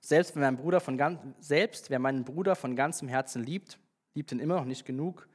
selbst, 0.00 0.34
wenn 0.34 0.42
mein 0.42 0.56
Bruder 0.56 0.80
von 0.80 0.98
selbst 1.38 1.90
wer 1.90 2.00
meinen 2.00 2.24
Bruder 2.24 2.56
von 2.56 2.74
ganzem 2.74 3.08
Herzen 3.08 3.44
liebt, 3.44 3.78
liebt 4.14 4.32
ihn 4.32 4.40
immer 4.40 4.56
noch 4.56 4.64
nicht 4.64 4.84
genug. 4.84 5.28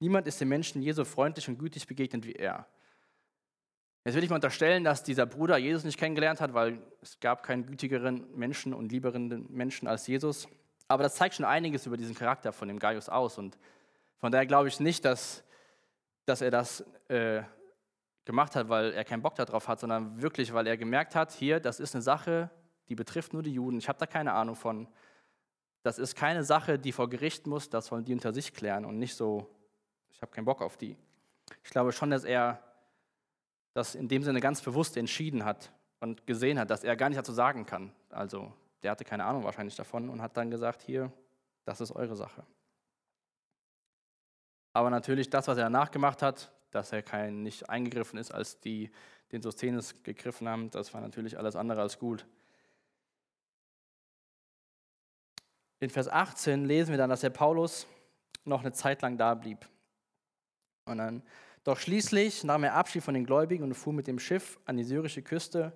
Niemand 0.00 0.26
ist 0.26 0.40
dem 0.40 0.48
Menschen 0.48 0.82
je 0.82 0.92
so 0.92 1.04
freundlich 1.04 1.48
und 1.48 1.58
gütig 1.58 1.86
begegnet 1.86 2.26
wie 2.26 2.32
er. 2.32 2.66
Jetzt 4.04 4.14
will 4.14 4.24
ich 4.24 4.30
mal 4.30 4.36
unterstellen, 4.36 4.82
dass 4.82 5.02
dieser 5.02 5.26
Bruder 5.26 5.58
Jesus 5.58 5.84
nicht 5.84 5.98
kennengelernt 5.98 6.40
hat, 6.40 6.54
weil 6.54 6.80
es 7.02 7.20
gab 7.20 7.42
keinen 7.42 7.66
gütigeren 7.66 8.26
Menschen 8.34 8.72
und 8.72 8.90
lieberen 8.90 9.46
Menschen 9.50 9.86
als 9.86 10.06
Jesus. 10.06 10.48
Aber 10.88 11.02
das 11.02 11.16
zeigt 11.16 11.34
schon 11.34 11.44
einiges 11.44 11.86
über 11.86 11.98
diesen 11.98 12.14
Charakter 12.14 12.52
von 12.52 12.66
dem 12.66 12.78
Gaius 12.78 13.10
aus. 13.10 13.36
Und 13.36 13.58
von 14.16 14.32
daher 14.32 14.46
glaube 14.46 14.68
ich 14.68 14.80
nicht, 14.80 15.04
dass, 15.04 15.44
dass 16.24 16.40
er 16.40 16.50
das 16.50 16.80
äh, 17.08 17.42
gemacht 18.24 18.56
hat, 18.56 18.70
weil 18.70 18.92
er 18.92 19.04
keinen 19.04 19.22
Bock 19.22 19.34
darauf 19.34 19.68
hat, 19.68 19.80
sondern 19.80 20.20
wirklich, 20.22 20.54
weil 20.54 20.66
er 20.66 20.78
gemerkt 20.78 21.14
hat, 21.14 21.30
hier, 21.32 21.60
das 21.60 21.78
ist 21.78 21.94
eine 21.94 22.02
Sache, 22.02 22.50
die 22.88 22.94
betrifft 22.94 23.34
nur 23.34 23.42
die 23.42 23.52
Juden. 23.52 23.78
Ich 23.78 23.88
habe 23.88 23.98
da 23.98 24.06
keine 24.06 24.32
Ahnung 24.32 24.56
von. 24.56 24.88
Das 25.82 25.98
ist 25.98 26.14
keine 26.14 26.42
Sache, 26.42 26.78
die 26.78 26.92
vor 26.92 27.08
Gericht 27.08 27.46
muss, 27.46 27.68
das 27.70 27.90
wollen 27.90 28.04
die 28.04 28.12
unter 28.12 28.32
sich 28.32 28.52
klären 28.54 28.84
und 28.84 28.98
nicht 28.98 29.14
so, 29.14 29.48
ich 30.12 30.22
habe 30.22 30.32
keinen 30.32 30.44
Bock 30.44 30.62
auf 30.62 30.76
die. 30.76 30.96
Ich 31.64 31.70
glaube 31.70 31.92
schon, 31.92 32.10
dass 32.10 32.24
er 32.24 32.62
das 33.72 33.94
in 33.94 34.08
dem 34.08 34.22
Sinne 34.22 34.40
ganz 34.40 34.60
bewusst 34.60 34.96
entschieden 34.96 35.44
hat 35.44 35.72
und 36.00 36.26
gesehen 36.26 36.58
hat, 36.58 36.70
dass 36.70 36.84
er 36.84 36.96
gar 36.96 37.08
nicht 37.08 37.18
dazu 37.18 37.32
sagen 37.32 37.66
kann. 37.66 37.92
Also 38.10 38.52
der 38.82 38.90
hatte 38.90 39.04
keine 39.04 39.24
Ahnung 39.24 39.44
wahrscheinlich 39.44 39.76
davon 39.76 40.08
und 40.08 40.22
hat 40.22 40.36
dann 40.36 40.50
gesagt, 40.50 40.82
hier, 40.82 41.12
das 41.64 41.80
ist 41.80 41.92
eure 41.92 42.16
Sache. 42.16 42.44
Aber 44.72 44.90
natürlich 44.90 45.30
das, 45.30 45.48
was 45.48 45.58
er 45.58 45.64
danach 45.64 45.90
gemacht 45.90 46.22
hat, 46.22 46.52
dass 46.70 46.92
er 46.92 47.02
kein, 47.02 47.42
nicht 47.42 47.68
eingegriffen 47.68 48.18
ist, 48.18 48.32
als 48.32 48.60
die 48.60 48.90
den 49.32 49.42
Sosthenes 49.42 50.02
gegriffen 50.02 50.48
haben, 50.48 50.70
das 50.70 50.92
war 50.94 51.00
natürlich 51.00 51.38
alles 51.38 51.56
andere 51.56 51.80
als 51.80 51.98
gut. 51.98 52.26
In 55.78 55.90
Vers 55.90 56.08
18 56.08 56.64
lesen 56.64 56.90
wir 56.90 56.98
dann, 56.98 57.10
dass 57.10 57.20
der 57.20 57.30
Paulus 57.30 57.86
noch 58.44 58.60
eine 58.60 58.72
Zeit 58.72 59.02
lang 59.02 59.16
da 59.16 59.34
blieb. 59.34 59.68
Und 60.90 60.98
dann 60.98 61.22
doch 61.64 61.78
schließlich 61.78 62.44
nahm 62.44 62.64
er 62.64 62.74
Abschied 62.74 63.02
von 63.02 63.14
den 63.14 63.24
Gläubigen 63.24 63.64
und 63.64 63.74
fuhr 63.74 63.92
mit 63.92 64.06
dem 64.06 64.18
Schiff 64.18 64.58
an 64.64 64.76
die 64.76 64.84
syrische 64.84 65.22
Küste. 65.22 65.72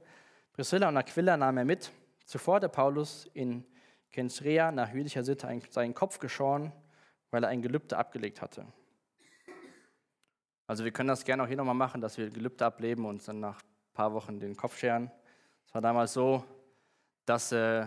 Priscilla 0.52 0.88
und 0.88 0.96
Aquila 0.96 1.36
nahm 1.36 1.58
er 1.58 1.64
mit. 1.64 1.90
Zuvor 2.24 2.60
der 2.60 2.68
Paulus 2.68 3.28
in 3.34 3.64
Kenchrea 4.10 4.70
nach 4.70 4.92
jüdischer 4.92 5.24
Sitte 5.24 5.60
seinen 5.70 5.94
Kopf 5.94 6.18
geschoren, 6.18 6.72
weil 7.30 7.42
er 7.42 7.50
ein 7.50 7.62
Gelübde 7.62 7.96
abgelegt 7.96 8.40
hatte. 8.40 8.66
Also 10.66 10.84
wir 10.84 10.92
können 10.92 11.08
das 11.08 11.24
gerne 11.24 11.42
auch 11.42 11.46
hier 11.46 11.56
nochmal 11.56 11.74
machen, 11.74 12.00
dass 12.00 12.16
wir 12.16 12.30
Gelübde 12.30 12.64
ableben 12.64 13.04
und 13.04 13.26
dann 13.28 13.40
nach 13.40 13.60
ein 13.60 13.92
paar 13.92 14.14
Wochen 14.14 14.40
den 14.40 14.56
Kopf 14.56 14.78
scheren. 14.78 15.10
Es 15.66 15.74
war 15.74 15.82
damals 15.82 16.14
so, 16.14 16.44
dass 17.26 17.52
äh, 17.52 17.86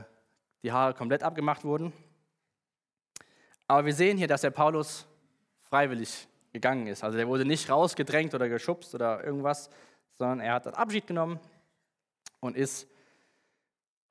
die 0.62 0.72
Haare 0.72 0.94
komplett 0.94 1.24
abgemacht 1.24 1.64
wurden. 1.64 1.94
Aber 3.68 3.86
wir 3.86 3.94
sehen 3.94 4.18
hier, 4.18 4.28
dass 4.28 4.42
der 4.42 4.52
Paulus 4.52 5.08
freiwillig 5.62 6.28
gegangen 6.58 6.88
ist. 6.88 7.04
Also 7.04 7.18
er 7.20 7.28
wurde 7.28 7.46
nicht 7.46 7.70
rausgedrängt 7.70 8.34
oder 8.34 8.50
geschubst 8.50 8.96
oder 8.96 9.24
irgendwas, 9.24 9.70
sondern 10.18 10.40
er 10.40 10.54
hat 10.54 10.68
Abschied 10.68 11.06
genommen 11.06 11.40
und 12.40 12.58
ist, 12.58 12.88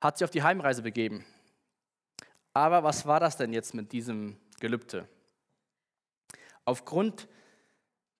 hat 0.01 0.17
sich 0.17 0.23
auf 0.23 0.31
die 0.31 0.43
Heimreise 0.43 0.81
begeben. 0.81 1.25
Aber 2.53 2.83
was 2.83 3.05
war 3.05 3.19
das 3.19 3.35
denn 3.35 3.51
jetzt 3.51 3.73
mit 3.73 3.91
diesem 3.91 4.37
Gelübde? 4.61 5.07
Aufgrund, 6.63 7.27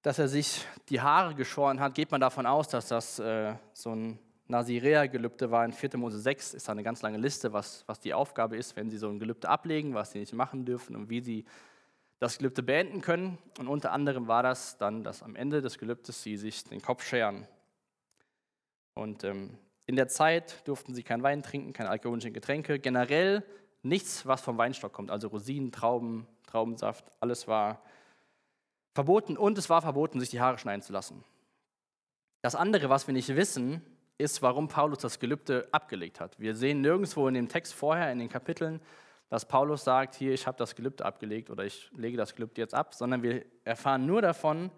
dass 0.01 0.19
er 0.19 0.27
sich 0.27 0.65
die 0.89 0.99
Haare 0.99 1.33
geschoren 1.33 1.79
hat, 1.79 1.95
geht 1.95 2.11
man 2.11 2.19
davon 2.19 2.45
aus, 2.45 2.67
dass 2.67 2.89
das 2.89 3.19
äh, 3.19 3.55
so 3.73 3.95
ein 3.95 4.19
Nazirea-Gelübde 4.47 5.51
war. 5.51 5.63
In 5.63 5.71
4. 5.71 5.97
Mose 5.97 6.19
6 6.19 6.53
ist 6.53 6.67
da 6.67 6.73
eine 6.73 6.83
ganz 6.83 7.01
lange 7.01 7.17
Liste, 7.17 7.53
was, 7.53 7.83
was 7.87 7.99
die 7.99 8.13
Aufgabe 8.13 8.57
ist, 8.57 8.75
wenn 8.75 8.89
sie 8.89 8.97
so 8.97 9.09
ein 9.09 9.19
Gelübde 9.19 9.47
ablegen, 9.47 9.93
was 9.93 10.11
sie 10.11 10.19
nicht 10.19 10.33
machen 10.33 10.65
dürfen 10.65 10.95
und 10.95 11.09
wie 11.09 11.21
sie 11.21 11.45
das 12.19 12.37
Gelübde 12.37 12.63
beenden 12.63 13.01
können. 13.01 13.37
Und 13.59 13.67
unter 13.67 13.91
anderem 13.91 14.27
war 14.27 14.43
das 14.43 14.77
dann, 14.77 15.03
dass 15.03 15.23
am 15.23 15.35
Ende 15.35 15.61
des 15.61 15.77
Gelübdes 15.77 16.23
sie 16.23 16.37
sich 16.37 16.63
den 16.63 16.81
Kopf 16.81 17.03
scheren. 17.03 17.47
Und 18.93 19.23
ähm, 19.23 19.57
in 19.85 19.95
der 19.95 20.07
Zeit 20.07 20.67
durften 20.67 20.95
sie 20.95 21.03
kein 21.03 21.23
Wein 21.23 21.43
trinken, 21.43 21.73
keine 21.73 21.89
alkoholischen 21.89 22.33
Getränke, 22.33 22.79
generell 22.79 23.43
nichts, 23.83 24.25
was 24.25 24.41
vom 24.41 24.57
Weinstock 24.57 24.91
kommt, 24.91 25.11
also 25.11 25.27
Rosinen, 25.27 25.71
Trauben, 25.71 26.27
Traubensaft, 26.47 27.11
alles 27.19 27.47
war 27.47 27.81
verboten 28.93 29.37
und 29.37 29.57
es 29.57 29.69
war 29.69 29.81
verboten, 29.81 30.19
sich 30.19 30.29
die 30.29 30.41
Haare 30.41 30.57
schneiden 30.57 30.81
zu 30.81 30.91
lassen. 30.91 31.23
Das 32.41 32.55
andere, 32.55 32.89
was 32.89 33.07
wir 33.07 33.13
nicht 33.13 33.35
wissen, 33.35 33.81
ist, 34.17 34.41
warum 34.41 34.67
Paulus 34.67 34.99
das 34.99 35.19
Gelübde 35.19 35.67
abgelegt 35.71 36.19
hat. 36.19 36.39
Wir 36.39 36.55
sehen 36.55 36.81
nirgendwo 36.81 37.27
in 37.27 37.35
dem 37.35 37.47
Text 37.47 37.73
vorher, 37.73 38.11
in 38.11 38.19
den 38.19 38.29
Kapiteln, 38.29 38.81
dass 39.29 39.45
Paulus 39.45 39.83
sagt, 39.83 40.15
hier, 40.15 40.33
ich 40.33 40.47
habe 40.47 40.57
das 40.57 40.75
Gelübde 40.75 41.05
abgelegt 41.05 41.49
oder 41.49 41.65
ich 41.65 41.91
lege 41.95 42.17
das 42.17 42.33
Gelübde 42.35 42.61
jetzt 42.61 42.73
ab, 42.73 42.93
sondern 42.93 43.23
wir 43.23 43.45
erfahren 43.63 44.05
nur 44.05 44.21
davon, 44.21 44.71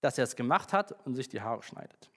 dass 0.00 0.18
er 0.18 0.24
es 0.24 0.36
gemacht 0.36 0.72
hat 0.72 0.92
und 1.06 1.14
sich 1.14 1.28
die 1.28 1.40
Haare 1.40 1.62
schneidet. 1.62 2.10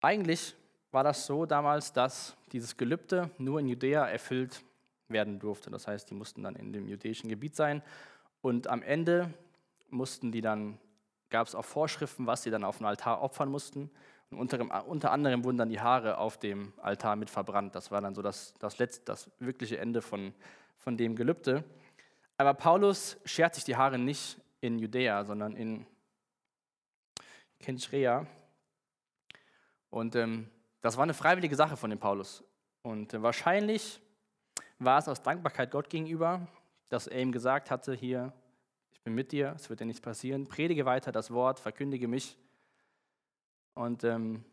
Eigentlich 0.00 0.54
war 0.90 1.04
das 1.04 1.26
so 1.26 1.44
damals, 1.44 1.92
dass 1.92 2.36
dieses 2.52 2.76
Gelübde 2.76 3.30
nur 3.38 3.60
in 3.60 3.68
Judäa 3.68 4.06
erfüllt 4.06 4.62
werden 5.08 5.38
durfte. 5.38 5.70
Das 5.70 5.86
heißt, 5.86 6.10
die 6.10 6.14
mussten 6.14 6.42
dann 6.42 6.56
in 6.56 6.72
dem 6.72 6.88
jüdischen 6.88 7.28
Gebiet 7.28 7.56
sein 7.56 7.82
und 8.40 8.68
am 8.68 8.82
Ende 8.82 9.32
mussten 9.90 10.30
die 10.32 10.40
dann, 10.40 10.78
gab 11.30 11.46
es 11.46 11.54
auch 11.54 11.64
Vorschriften, 11.64 12.26
was 12.26 12.42
sie 12.42 12.50
dann 12.50 12.64
auf 12.64 12.78
dem 12.78 12.86
Altar 12.86 13.22
opfern 13.22 13.50
mussten. 13.50 13.90
Unter, 14.30 14.86
unter, 14.86 15.10
anderem 15.10 15.42
wurden 15.42 15.56
dann 15.56 15.70
die 15.70 15.80
Haare 15.80 16.18
auf 16.18 16.38
dem 16.38 16.72
Altar 16.82 17.16
mit 17.16 17.30
verbrannt. 17.30 17.74
Das 17.74 17.90
war 17.90 18.00
dann 18.00 18.14
so 18.14 18.20
das, 18.20 18.54
das, 18.58 18.78
letzte, 18.78 19.04
das 19.06 19.30
wirkliche 19.38 19.78
Ende 19.78 20.02
von, 20.02 20.34
von 20.76 20.96
dem 20.96 21.16
Gelübde. 21.16 21.64
Aber 22.36 22.54
Paulus 22.54 23.16
schert 23.24 23.54
sich 23.54 23.64
die 23.64 23.76
Haare 23.76 23.98
nicht 23.98 24.38
in 24.60 24.78
Judäa, 24.78 25.24
sondern 25.24 25.56
in 25.56 25.86
Kenchrea. 27.58 28.26
Und 29.90 30.14
ähm, 30.14 30.50
das 30.82 30.96
war 30.96 31.04
eine 31.04 31.14
freiwillige 31.14 31.56
Sache 31.56 31.76
von 31.76 31.90
dem 31.90 31.98
Paulus. 31.98 32.44
Und 32.82 33.14
äh, 33.14 33.22
wahrscheinlich 33.22 34.00
war 34.78 34.98
es 34.98 35.08
aus 35.08 35.22
Dankbarkeit 35.22 35.70
Gott 35.70 35.90
gegenüber, 35.90 36.46
dass 36.88 37.06
er 37.06 37.20
ihm 37.20 37.32
gesagt 37.32 37.70
hatte, 37.70 37.94
hier, 37.94 38.32
ich 38.92 39.00
bin 39.02 39.14
mit 39.14 39.32
dir, 39.32 39.54
es 39.56 39.68
wird 39.70 39.80
dir 39.80 39.86
nichts 39.86 40.00
passieren, 40.00 40.46
predige 40.46 40.84
weiter 40.84 41.12
das 41.12 41.30
Wort, 41.30 41.58
verkündige 41.60 42.08
mich. 42.08 42.36
Und 43.78 44.02
ähm, 44.02 44.44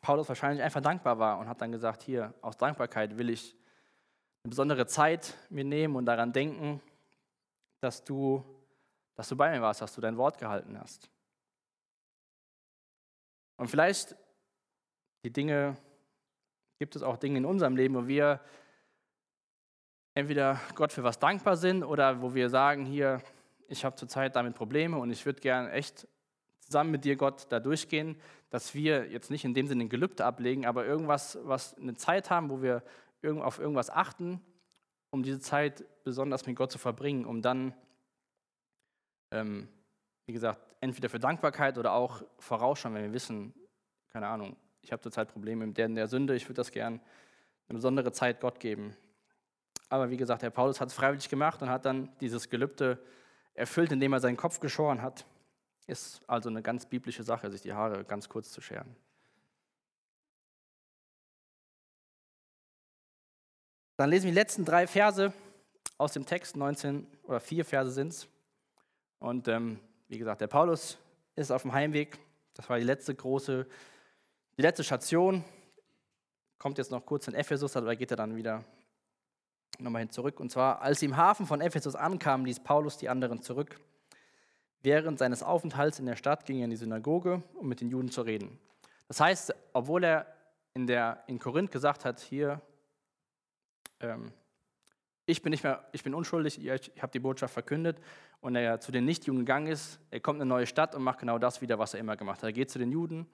Paulus 0.00 0.30
wahrscheinlich 0.30 0.62
einfach 0.62 0.80
dankbar 0.80 1.18
war 1.18 1.38
und 1.38 1.46
hat 1.46 1.60
dann 1.60 1.72
gesagt, 1.72 2.02
hier, 2.02 2.32
aus 2.40 2.56
Dankbarkeit 2.56 3.18
will 3.18 3.28
ich 3.28 3.54
eine 4.42 4.48
besondere 4.48 4.86
Zeit 4.86 5.34
mir 5.50 5.64
nehmen 5.64 5.94
und 5.94 6.06
daran 6.06 6.32
denken, 6.32 6.80
dass 7.80 8.02
du, 8.04 8.42
dass 9.14 9.28
du 9.28 9.36
bei 9.36 9.50
mir 9.50 9.60
warst, 9.60 9.82
dass 9.82 9.94
du 9.94 10.00
dein 10.00 10.16
Wort 10.16 10.38
gehalten 10.38 10.80
hast. 10.80 11.10
Und 13.58 13.68
vielleicht 13.68 14.16
die 15.22 15.30
Dinge, 15.30 15.76
gibt 16.78 16.96
es 16.96 17.02
auch 17.02 17.18
Dinge 17.18 17.36
in 17.36 17.44
unserem 17.44 17.76
Leben, 17.76 17.94
wo 17.94 18.06
wir 18.06 18.40
entweder 20.14 20.58
Gott 20.74 20.92
für 20.92 21.04
was 21.04 21.18
dankbar 21.18 21.58
sind 21.58 21.84
oder 21.84 22.22
wo 22.22 22.34
wir 22.34 22.48
sagen, 22.48 22.86
hier, 22.86 23.20
ich 23.66 23.84
habe 23.84 23.96
zurzeit 23.96 24.34
damit 24.34 24.54
Probleme 24.54 24.96
und 24.96 25.10
ich 25.10 25.26
würde 25.26 25.40
gerne 25.40 25.72
echt 25.72 26.08
zusammen 26.68 26.90
mit 26.90 27.04
dir, 27.04 27.16
Gott, 27.16 27.46
da 27.48 27.60
durchgehen, 27.60 28.16
dass 28.50 28.74
wir 28.74 29.10
jetzt 29.10 29.30
nicht 29.30 29.44
in 29.44 29.54
dem 29.54 29.66
Sinne 29.66 29.84
ein 29.84 29.88
Gelübde 29.88 30.24
ablegen, 30.24 30.66
aber 30.66 30.84
irgendwas, 30.84 31.38
was 31.42 31.76
eine 31.78 31.94
Zeit 31.94 32.30
haben, 32.30 32.50
wo 32.50 32.62
wir 32.62 32.82
auf 33.40 33.58
irgendwas 33.58 33.90
achten, 33.90 34.40
um 35.10 35.22
diese 35.22 35.40
Zeit 35.40 35.84
besonders 36.04 36.46
mit 36.46 36.56
Gott 36.56 36.70
zu 36.70 36.78
verbringen, 36.78 37.24
um 37.24 37.42
dann, 37.42 37.74
ähm, 39.32 39.68
wie 40.26 40.32
gesagt, 40.34 40.60
entweder 40.80 41.08
für 41.08 41.18
Dankbarkeit 41.18 41.78
oder 41.78 41.92
auch 41.92 42.22
vorausschauen, 42.38 42.94
wenn 42.94 43.04
wir 43.04 43.12
wissen, 43.12 43.54
keine 44.12 44.28
Ahnung, 44.28 44.56
ich 44.82 44.92
habe 44.92 45.02
zurzeit 45.02 45.32
Probleme 45.32 45.66
mit 45.66 45.78
der, 45.78 45.88
der 45.88 46.06
Sünde, 46.06 46.34
ich 46.34 46.44
würde 46.44 46.54
das 46.54 46.70
gern 46.70 47.00
eine 47.68 47.76
besondere 47.78 48.12
Zeit 48.12 48.40
Gott 48.40 48.60
geben. 48.60 48.94
Aber 49.88 50.10
wie 50.10 50.16
gesagt, 50.16 50.42
Herr 50.42 50.50
Paulus 50.50 50.80
hat 50.80 50.88
es 50.88 50.94
freiwillig 50.94 51.28
gemacht 51.28 51.62
und 51.62 51.70
hat 51.70 51.86
dann 51.86 52.10
dieses 52.20 52.50
Gelübde 52.50 52.98
erfüllt, 53.54 53.90
indem 53.90 54.12
er 54.12 54.20
seinen 54.20 54.36
Kopf 54.36 54.60
geschoren 54.60 55.02
hat. 55.02 55.24
Ist 55.88 56.20
also 56.28 56.50
eine 56.50 56.62
ganz 56.62 56.84
biblische 56.84 57.22
Sache, 57.22 57.50
sich 57.50 57.62
die 57.62 57.72
Haare 57.72 58.04
ganz 58.04 58.28
kurz 58.28 58.52
zu 58.52 58.60
scheren. 58.60 58.94
Dann 63.96 64.10
lesen 64.10 64.26
wir 64.26 64.32
die 64.32 64.38
letzten 64.38 64.66
drei 64.66 64.86
Verse 64.86 65.32
aus 65.96 66.12
dem 66.12 66.26
Text, 66.26 66.56
19 66.56 67.06
oder 67.24 67.40
vier 67.40 67.64
Verse 67.64 67.90
sind 67.90 68.12
es. 68.12 68.28
Und 69.18 69.48
ähm, 69.48 69.80
wie 70.08 70.18
gesagt, 70.18 70.42
der 70.42 70.46
Paulus 70.46 70.98
ist 71.36 71.50
auf 71.50 71.62
dem 71.62 71.72
Heimweg. 71.72 72.18
Das 72.52 72.68
war 72.68 72.78
die 72.78 72.84
letzte 72.84 73.14
große, 73.14 73.66
die 74.58 74.62
letzte 74.62 74.84
Station. 74.84 75.42
Kommt 76.58 76.76
jetzt 76.76 76.90
noch 76.90 77.06
kurz 77.06 77.28
in 77.28 77.34
Ephesus, 77.34 77.76
aber 77.76 77.96
geht 77.96 78.10
er 78.10 78.18
dann 78.18 78.36
wieder 78.36 78.62
nochmal 79.78 80.00
hin 80.00 80.10
zurück. 80.10 80.38
Und 80.38 80.50
zwar, 80.50 80.82
als 80.82 81.00
sie 81.00 81.06
im 81.06 81.16
Hafen 81.16 81.46
von 81.46 81.62
Ephesus 81.62 81.94
ankamen, 81.94 82.44
ließ 82.44 82.60
Paulus 82.60 82.98
die 82.98 83.08
anderen 83.08 83.40
zurück. 83.40 83.80
Während 84.82 85.18
seines 85.18 85.42
Aufenthalts 85.42 85.98
in 85.98 86.06
der 86.06 86.16
Stadt 86.16 86.44
ging 86.44 86.58
er 86.58 86.64
in 86.64 86.70
die 86.70 86.76
Synagoge, 86.76 87.42
um 87.54 87.68
mit 87.68 87.80
den 87.80 87.88
Juden 87.88 88.10
zu 88.10 88.22
reden. 88.22 88.58
Das 89.08 89.20
heißt, 89.20 89.54
obwohl 89.72 90.04
er 90.04 90.26
in, 90.74 90.86
der, 90.86 91.24
in 91.26 91.38
Korinth 91.38 91.72
gesagt 91.72 92.04
hat, 92.04 92.20
hier, 92.20 92.60
ähm, 94.00 94.32
ich 95.26 95.42
bin 95.42 95.50
nicht 95.50 95.64
mehr, 95.64 95.84
ich 95.92 96.04
bin 96.04 96.14
unschuldig, 96.14 96.64
ich 96.64 97.02
habe 97.02 97.12
die 97.12 97.18
Botschaft 97.18 97.52
verkündet 97.52 97.98
und 98.40 98.54
er 98.54 98.80
zu 98.80 98.92
den 98.92 99.04
Nichtjuden 99.04 99.40
gegangen 99.40 99.66
ist, 99.66 99.98
er 100.10 100.20
kommt 100.20 100.36
in 100.36 100.42
eine 100.42 100.48
neue 100.48 100.66
Stadt 100.66 100.94
und 100.94 101.02
macht 101.02 101.18
genau 101.18 101.38
das 101.38 101.60
wieder, 101.60 101.78
was 101.78 101.94
er 101.94 102.00
immer 102.00 102.16
gemacht 102.16 102.38
hat. 102.38 102.48
Er 102.48 102.52
geht 102.52 102.70
zu 102.70 102.78
den 102.78 102.92
Juden 102.92 103.26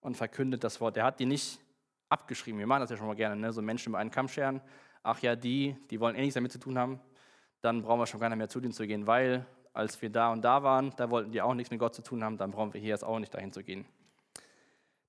und 0.00 0.16
verkündet 0.16 0.62
das 0.62 0.80
Wort. 0.80 0.96
Er 0.96 1.04
hat 1.04 1.18
die 1.18 1.26
nicht 1.26 1.58
abgeschrieben. 2.08 2.58
Wir 2.60 2.66
machen 2.66 2.80
das 2.80 2.90
ja 2.90 2.96
schon 2.96 3.06
mal 3.06 3.16
gerne, 3.16 3.36
ne? 3.36 3.52
so 3.52 3.60
Menschen 3.60 3.90
über 3.90 3.98
einen 3.98 4.10
Kamm 4.10 4.28
scheren. 4.28 4.60
Ach 5.02 5.20
ja, 5.20 5.34
die, 5.34 5.76
die 5.90 5.98
wollen 6.00 6.14
eh 6.14 6.20
nichts 6.20 6.34
damit 6.34 6.52
zu 6.52 6.58
tun 6.58 6.78
haben. 6.78 7.00
Dann 7.60 7.82
brauchen 7.82 7.98
wir 7.98 8.06
schon 8.06 8.20
gar 8.20 8.28
nicht 8.28 8.38
mehr 8.38 8.48
zu 8.48 8.60
denen 8.60 8.72
zu 8.72 8.86
gehen, 8.86 9.06
weil 9.06 9.44
als 9.74 10.00
wir 10.00 10.08
da 10.08 10.32
und 10.32 10.42
da 10.42 10.62
waren, 10.62 10.94
da 10.96 11.10
wollten 11.10 11.32
die 11.32 11.42
auch 11.42 11.52
nichts 11.52 11.70
mit 11.70 11.80
Gott 11.80 11.94
zu 11.94 12.02
tun 12.02 12.24
haben, 12.24 12.38
dann 12.38 12.52
brauchen 12.52 12.72
wir 12.72 12.80
hier 12.80 12.90
jetzt 12.90 13.04
auch 13.04 13.18
nicht 13.18 13.34
dahin 13.34 13.52
zu 13.52 13.62
gehen. 13.62 13.84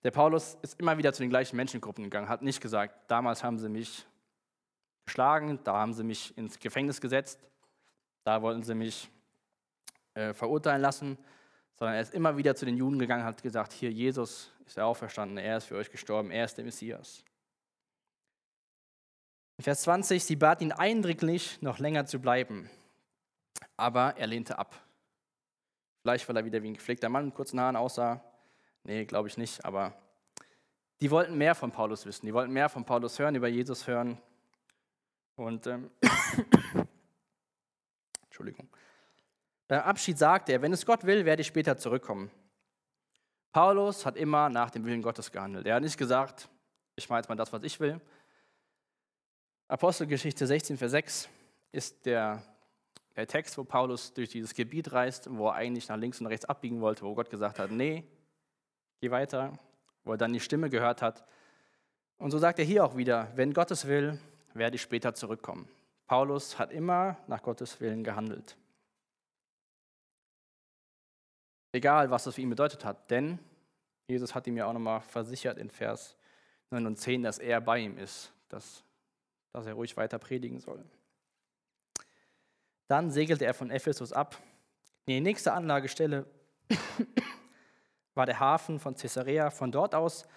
Der 0.03 0.11
Paulus 0.11 0.57
ist 0.61 0.79
immer 0.79 0.97
wieder 0.97 1.13
zu 1.13 1.23
den 1.23 1.29
gleichen 1.29 1.55
Menschengruppen 1.55 2.03
gegangen, 2.03 2.27
hat 2.27 2.41
nicht 2.41 2.61
gesagt, 2.61 3.09
damals 3.09 3.43
haben 3.43 3.57
sie 3.57 3.69
mich 3.69 4.05
geschlagen, 5.05 5.59
da 5.63 5.73
haben 5.73 5.93
sie 5.93 6.03
mich 6.03 6.35
ins 6.37 6.59
Gefängnis 6.59 6.99
gesetzt, 6.99 7.39
da 8.23 8.41
wollten 8.41 8.63
sie 8.63 8.75
mich 8.75 9.09
äh, 10.15 10.33
verurteilen 10.33 10.81
lassen, 10.81 11.17
sondern 11.75 11.95
er 11.95 12.01
ist 12.01 12.13
immer 12.13 12.37
wieder 12.37 12.55
zu 12.55 12.65
den 12.65 12.77
Juden 12.77 12.97
gegangen 12.97 13.23
hat 13.23 13.43
gesagt, 13.43 13.71
hier 13.71 13.91
Jesus 13.91 14.51
ist 14.65 14.77
er 14.77 14.87
auferstanden, 14.87 15.37
er 15.37 15.57
ist 15.57 15.65
für 15.65 15.75
euch 15.75 15.91
gestorben, 15.91 16.31
er 16.31 16.45
ist 16.45 16.57
der 16.57 16.65
Messias. 16.65 17.23
In 19.57 19.63
Vers 19.63 19.83
20, 19.83 20.23
sie 20.23 20.35
bat 20.35 20.61
ihn 20.61 20.71
eindringlich, 20.71 21.61
noch 21.61 21.79
länger 21.79 22.05
zu 22.05 22.19
bleiben, 22.19 22.69
aber 23.77 24.17
er 24.17 24.27
lehnte 24.27 24.57
ab. 24.57 24.75
Vielleicht, 26.01 26.27
weil 26.27 26.37
er 26.37 26.45
wieder 26.45 26.61
wie 26.61 26.69
ein 26.69 26.75
gepflegter 26.75 27.09
Mann 27.09 27.25
mit 27.25 27.35
kurzen 27.35 27.59
Haaren 27.59 27.75
aussah. 27.75 28.23
Nee, 28.83 29.05
glaube 29.05 29.27
ich 29.27 29.37
nicht, 29.37 29.65
aber 29.65 29.93
die 31.01 31.11
wollten 31.11 31.37
mehr 31.37 31.55
von 31.55 31.71
Paulus 31.71 32.05
wissen, 32.05 32.25
die 32.25 32.33
wollten 32.33 32.53
mehr 32.53 32.69
von 32.69 32.85
Paulus 32.85 33.19
hören, 33.19 33.35
über 33.35 33.47
Jesus 33.47 33.87
hören. 33.87 34.17
Und 35.35 35.67
ähm, 35.67 35.91
Entschuldigung. 38.25 38.69
Beim 39.67 39.81
Abschied 39.81 40.17
sagte 40.17 40.53
er, 40.53 40.61
wenn 40.61 40.71
es 40.71 40.85
Gott 40.85 41.05
will, 41.05 41.25
werde 41.25 41.41
ich 41.41 41.47
später 41.47 41.75
zurückkommen. 41.77 42.29
Paulus 43.51 44.05
hat 44.05 44.15
immer 44.15 44.49
nach 44.49 44.69
dem 44.69 44.85
Willen 44.85 45.01
Gottes 45.01 45.31
gehandelt. 45.31 45.65
Er 45.65 45.75
hat 45.75 45.83
nicht 45.83 45.97
gesagt, 45.97 46.49
ich 46.95 47.09
mache 47.09 47.19
jetzt 47.19 47.29
mal 47.29 47.35
das, 47.35 47.51
was 47.51 47.63
ich 47.63 47.79
will. 47.79 47.99
Apostelgeschichte 49.67 50.45
16, 50.45 50.77
Vers 50.77 50.91
6 50.91 51.29
ist 51.71 52.05
der, 52.05 52.43
der 53.15 53.27
Text, 53.27 53.57
wo 53.57 53.63
Paulus 53.63 54.13
durch 54.13 54.29
dieses 54.29 54.53
Gebiet 54.53 54.91
reist, 54.91 55.27
wo 55.29 55.47
er 55.47 55.53
eigentlich 55.53 55.87
nach 55.87 55.97
links 55.97 56.19
und 56.19 56.27
rechts 56.27 56.45
abbiegen 56.45 56.81
wollte, 56.81 57.03
wo 57.03 57.15
Gott 57.15 57.29
gesagt 57.29 57.59
hat, 57.59 57.71
nee, 57.71 58.03
geh 59.01 59.11
weiter, 59.11 59.53
wo 60.03 60.11
er 60.11 60.17
dann 60.17 60.33
die 60.33 60.39
Stimme 60.39 60.69
gehört 60.69 61.01
hat. 61.01 61.25
Und 62.17 62.31
so 62.31 62.37
sagt 62.37 62.59
er 62.59 62.65
hier 62.65 62.83
auch 62.83 62.97
wieder, 62.97 63.31
wenn 63.35 63.53
Gottes 63.53 63.87
will, 63.87 64.19
werde 64.53 64.75
ich 64.75 64.81
später 64.81 65.13
zurückkommen. 65.13 65.67
Paulus 66.07 66.59
hat 66.59 66.71
immer 66.71 67.17
nach 67.27 67.41
Gottes 67.41 67.79
Willen 67.79 68.03
gehandelt. 68.03 68.57
Egal, 71.71 72.09
was 72.09 72.23
das 72.23 72.35
für 72.35 72.41
ihn 72.41 72.49
bedeutet 72.49 72.85
hat, 72.85 73.09
denn 73.11 73.39
Jesus 74.07 74.35
hat 74.35 74.47
ihm 74.47 74.55
ja 74.55 74.67
auch 74.67 74.73
nochmal 74.73 75.01
versichert 75.01 75.57
in 75.57 75.69
Vers 75.69 76.15
9 76.69 76.85
und 76.85 76.97
10, 76.97 77.23
dass 77.23 77.39
er 77.39 77.59
bei 77.59 77.79
ihm 77.79 77.97
ist, 77.97 78.31
dass, 78.49 78.83
dass 79.51 79.65
er 79.65 79.73
ruhig 79.73 79.97
weiter 79.97 80.19
predigen 80.19 80.59
soll. 80.59 80.83
Dann 82.87 83.11
segelte 83.11 83.45
er 83.45 83.53
von 83.53 83.71
Ephesus 83.71 84.13
ab. 84.13 84.37
Die 85.07 85.19
nächste 85.19 85.53
Anlagestelle 85.53 86.25
war 88.13 88.25
der 88.25 88.39
Hafen 88.39 88.79
von 88.79 88.95
Caesarea. 88.95 89.49
Von 89.49 89.71
dort 89.71 89.95
aus 89.95 90.27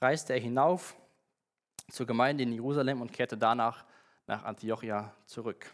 reiste 0.00 0.32
er 0.32 0.40
hinauf 0.40 0.96
zur 1.90 2.06
Gemeinde 2.06 2.42
in 2.42 2.52
Jerusalem 2.52 3.00
und 3.00 3.12
kehrte 3.12 3.36
danach 3.36 3.84
nach 4.26 4.44
Antiochia 4.44 5.14
zurück. 5.26 5.72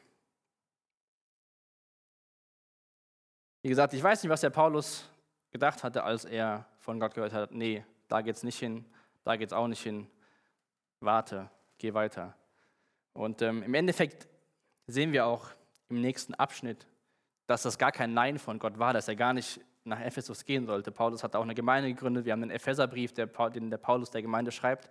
Wie 3.62 3.68
gesagt, 3.68 3.94
ich 3.94 4.02
weiß 4.02 4.22
nicht, 4.22 4.30
was 4.30 4.40
der 4.40 4.50
Paulus 4.50 5.08
gedacht 5.50 5.84
hatte, 5.84 6.02
als 6.02 6.24
er 6.24 6.66
von 6.78 6.98
Gott 6.98 7.14
gehört 7.14 7.32
hat, 7.32 7.52
nee, 7.52 7.84
da 8.08 8.20
geht's 8.20 8.42
nicht 8.42 8.58
hin, 8.58 8.84
da 9.24 9.36
geht's 9.36 9.52
auch 9.52 9.68
nicht 9.68 9.82
hin, 9.82 10.10
warte, 11.00 11.48
geh 11.78 11.94
weiter. 11.94 12.36
Und 13.12 13.40
ähm, 13.42 13.62
im 13.62 13.74
Endeffekt 13.74 14.26
sehen 14.86 15.12
wir 15.12 15.26
auch 15.26 15.50
im 15.93 16.01
nächsten 16.01 16.34
Abschnitt, 16.34 16.86
dass 17.47 17.62
das 17.62 17.78
gar 17.78 17.93
kein 17.93 18.14
Nein 18.14 18.38
von 18.38 18.59
Gott 18.59 18.78
war, 18.78 18.93
dass 18.93 19.09
er 19.09 19.16
gar 19.16 19.32
nicht 19.32 19.61
nach 19.84 20.01
Ephesus 20.01 20.45
gehen 20.45 20.66
sollte. 20.66 20.90
Paulus 20.90 21.22
hat 21.22 21.36
auch 21.36 21.43
eine 21.43 21.55
Gemeinde 21.55 21.93
gegründet. 21.93 22.24
Wir 22.24 22.32
haben 22.32 22.43
einen 22.43 22.51
Epheserbrief, 22.51 23.12
den 23.12 23.70
der 23.70 23.78
Paulus 23.78 24.11
der 24.11 24.22
Gemeinde 24.22 24.53
schreibt. 24.53 24.90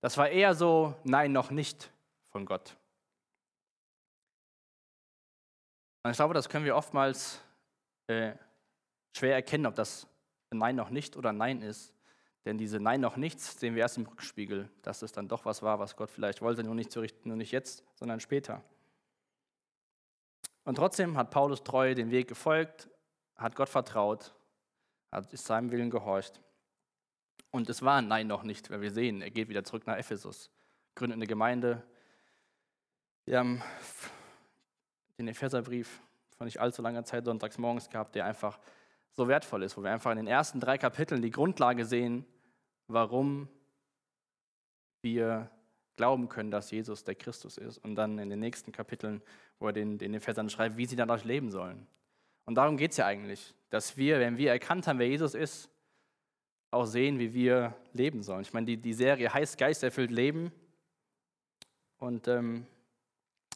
Das 0.00 0.16
war 0.16 0.28
eher 0.28 0.54
so, 0.54 0.94
nein, 1.04 1.32
noch 1.32 1.50
nicht 1.50 1.92
von 2.30 2.46
Gott. 2.46 2.76
Und 6.04 6.10
ich 6.10 6.16
glaube, 6.16 6.34
das 6.34 6.48
können 6.48 6.64
wir 6.64 6.76
oftmals 6.76 7.40
äh, 8.08 8.32
schwer 9.16 9.34
erkennen, 9.34 9.66
ob 9.66 9.74
das 9.74 10.06
Nein 10.50 10.76
noch 10.76 10.90
nicht 10.90 11.16
oder 11.16 11.32
Nein 11.32 11.62
ist. 11.62 11.94
Denn 12.44 12.58
diese 12.58 12.80
Nein 12.80 13.00
noch 13.00 13.16
nichts 13.16 13.60
sehen 13.60 13.74
wir 13.74 13.82
erst 13.82 13.98
im 13.98 14.06
Rückspiegel, 14.06 14.68
dass 14.82 15.02
es 15.02 15.12
dann 15.12 15.28
doch 15.28 15.44
was 15.44 15.62
war, 15.62 15.78
was 15.78 15.94
Gott 15.96 16.10
vielleicht 16.10 16.42
wollte, 16.42 16.64
nur 16.64 16.74
nicht, 16.74 16.90
zu 16.90 17.00
richten, 17.00 17.28
nur 17.28 17.36
nicht 17.36 17.52
jetzt, 17.52 17.84
sondern 17.94 18.18
später. 18.18 18.62
Und 20.64 20.76
trotzdem 20.76 21.16
hat 21.16 21.30
Paulus 21.30 21.62
treu 21.64 21.94
den 21.94 22.10
Weg 22.10 22.28
gefolgt, 22.28 22.88
hat 23.36 23.56
Gott 23.56 23.68
vertraut, 23.68 24.34
hat 25.10 25.30
seinem 25.30 25.70
Willen 25.70 25.90
gehorcht. 25.90 26.40
Und 27.50 27.68
es 27.68 27.82
war 27.82 27.98
ein 27.98 28.08
Nein 28.08 28.26
noch 28.26 28.44
nicht, 28.44 28.70
weil 28.70 28.80
wir 28.80 28.90
sehen, 28.90 29.20
er 29.20 29.30
geht 29.30 29.48
wieder 29.48 29.64
zurück 29.64 29.86
nach 29.86 29.96
Ephesus, 29.96 30.50
gründet 30.94 31.16
eine 31.16 31.26
Gemeinde. 31.26 31.82
Wir 33.24 33.38
haben 33.38 33.62
den 35.18 35.28
Epheserbrief 35.28 36.00
von 36.36 36.46
nicht 36.46 36.60
allzu 36.60 36.82
langer 36.82 37.04
Zeit 37.04 37.24
sonntags 37.24 37.58
morgens 37.58 37.90
gehabt, 37.90 38.14
der 38.14 38.24
einfach 38.24 38.58
so 39.12 39.28
wertvoll 39.28 39.62
ist, 39.64 39.76
wo 39.76 39.82
wir 39.82 39.90
einfach 39.90 40.10
in 40.10 40.16
den 40.16 40.26
ersten 40.26 40.60
drei 40.60 40.78
Kapiteln 40.78 41.22
die 41.22 41.30
Grundlage 41.30 41.84
sehen, 41.84 42.24
warum 42.86 43.48
wir 45.02 45.50
glauben 45.96 46.28
können, 46.28 46.50
dass 46.50 46.70
Jesus 46.70 47.04
der 47.04 47.14
Christus 47.14 47.58
ist. 47.58 47.78
Und 47.78 47.94
dann 47.94 48.18
in 48.18 48.30
den 48.30 48.40
nächsten 48.40 48.72
Kapiteln, 48.72 49.22
wo 49.58 49.66
er 49.66 49.72
den, 49.72 49.98
den 49.98 50.14
Ephesern 50.14 50.50
schreibt, 50.50 50.76
wie 50.76 50.86
sie 50.86 50.96
dadurch 50.96 51.24
leben 51.24 51.50
sollen. 51.50 51.86
Und 52.44 52.56
darum 52.56 52.76
geht 52.76 52.92
es 52.92 52.96
ja 52.96 53.06
eigentlich, 53.06 53.54
dass 53.70 53.96
wir, 53.96 54.18
wenn 54.18 54.36
wir 54.36 54.50
erkannt 54.50 54.86
haben, 54.86 54.98
wer 54.98 55.08
Jesus 55.08 55.34
ist, 55.34 55.68
auch 56.70 56.86
sehen, 56.86 57.18
wie 57.18 57.34
wir 57.34 57.74
leben 57.92 58.22
sollen. 58.22 58.42
Ich 58.42 58.52
meine, 58.52 58.66
die, 58.66 58.76
die 58.78 58.94
Serie 58.94 59.32
heißt 59.32 59.58
Geisterfüllt 59.58 60.10
Leben. 60.10 60.50
Und 61.98 62.26
ähm, 62.28 62.66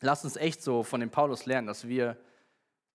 lasst 0.02 0.24
uns 0.24 0.36
echt 0.36 0.62
so 0.62 0.82
von 0.82 1.00
dem 1.00 1.10
Paulus 1.10 1.46
lernen, 1.46 1.66
dass 1.66 1.88
wir 1.88 2.16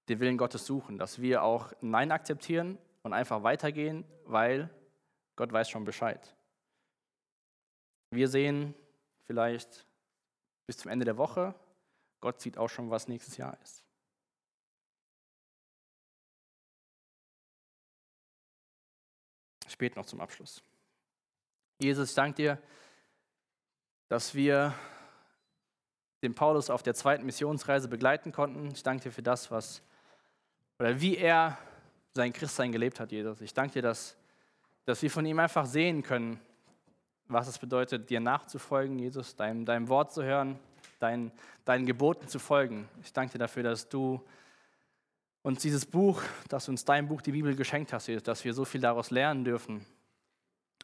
den 0.08 0.20
Willen 0.20 0.38
Gottes 0.38 0.66
suchen, 0.66 0.98
dass 0.98 1.22
wir 1.22 1.44
auch 1.44 1.74
Nein 1.82 2.12
akzeptieren 2.12 2.78
und 3.02 3.14
einfach 3.14 3.44
weitergehen, 3.44 4.06
weil 4.26 4.70
Gott 5.36 5.52
weiß 5.52 5.70
schon 5.70 5.86
Bescheid. 5.86 6.36
Wir 8.12 8.28
sehen 8.28 8.76
vielleicht 9.32 9.86
bis 10.68 10.76
zum 10.76 10.92
Ende 10.92 11.06
der 11.06 11.18
Woche, 11.18 11.56
Gott 12.20 12.42
sieht 12.42 12.58
auch 12.58 12.68
schon, 12.68 12.90
was 12.90 13.08
nächstes 13.08 13.38
Jahr 13.38 13.58
ist. 13.62 13.82
Spät 19.70 19.96
noch 19.96 20.06
zum 20.06 20.20
Abschluss. 20.20 20.62
Jesus, 21.80 22.10
ich 22.10 22.16
danke 22.16 22.36
dir, 22.36 22.62
dass 24.10 24.36
wir 24.36 24.76
den 26.22 26.36
Paulus 26.36 26.70
auf 26.70 26.84
der 26.84 26.94
zweiten 26.94 27.26
Missionsreise 27.26 27.88
begleiten 27.88 28.34
konnten. 28.34 28.70
Ich 28.72 28.84
danke 28.84 29.04
dir 29.04 29.12
für 29.14 29.24
das, 29.24 29.50
was 29.50 29.82
oder 30.78 31.00
wie 31.00 31.16
er 31.16 31.58
sein 32.14 32.34
Christsein 32.34 32.74
gelebt 32.74 33.00
hat, 33.00 33.14
Jesus. 33.14 33.40
Ich 33.40 33.54
danke 33.54 33.76
dir, 33.76 33.82
dass, 33.82 34.18
dass 34.84 35.02
wir 35.02 35.10
von 35.10 35.26
ihm 35.26 35.40
einfach 35.40 35.66
sehen 35.66 36.04
können, 36.04 36.38
was 37.32 37.48
es 37.48 37.58
bedeutet, 37.58 38.10
dir 38.10 38.20
nachzufolgen, 38.20 39.00
Jesus, 39.00 39.36
deinem, 39.36 39.66
deinem 39.66 39.88
Wort 39.90 40.14
zu 40.14 40.24
hören, 40.24 40.60
dein, 41.00 41.32
deinen 41.66 41.86
Geboten 41.86 42.28
zu 42.28 42.40
folgen. 42.40 42.88
Ich 43.04 43.14
danke 43.14 43.34
dir 43.34 43.40
dafür, 43.40 43.64
dass 43.64 43.90
du 43.90 44.22
uns 45.42 45.62
dieses 45.62 45.86
Buch, 45.86 46.22
dass 46.50 46.66
du 46.66 46.72
uns 46.72 46.86
dein 46.86 47.08
Buch, 47.08 47.22
die 47.22 47.32
Bibel 47.32 47.56
geschenkt 47.56 47.94
hast, 47.94 48.08
Jesus, 48.08 48.24
dass 48.24 48.44
wir 48.44 48.54
so 48.54 48.66
viel 48.66 48.82
daraus 48.82 49.12
lernen 49.12 49.44
dürfen. 49.44 49.86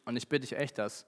Und 0.06 0.16
ich 0.16 0.28
bitte 0.28 0.48
dich 0.48 0.58
echt, 0.58 0.78
dass 0.78 1.06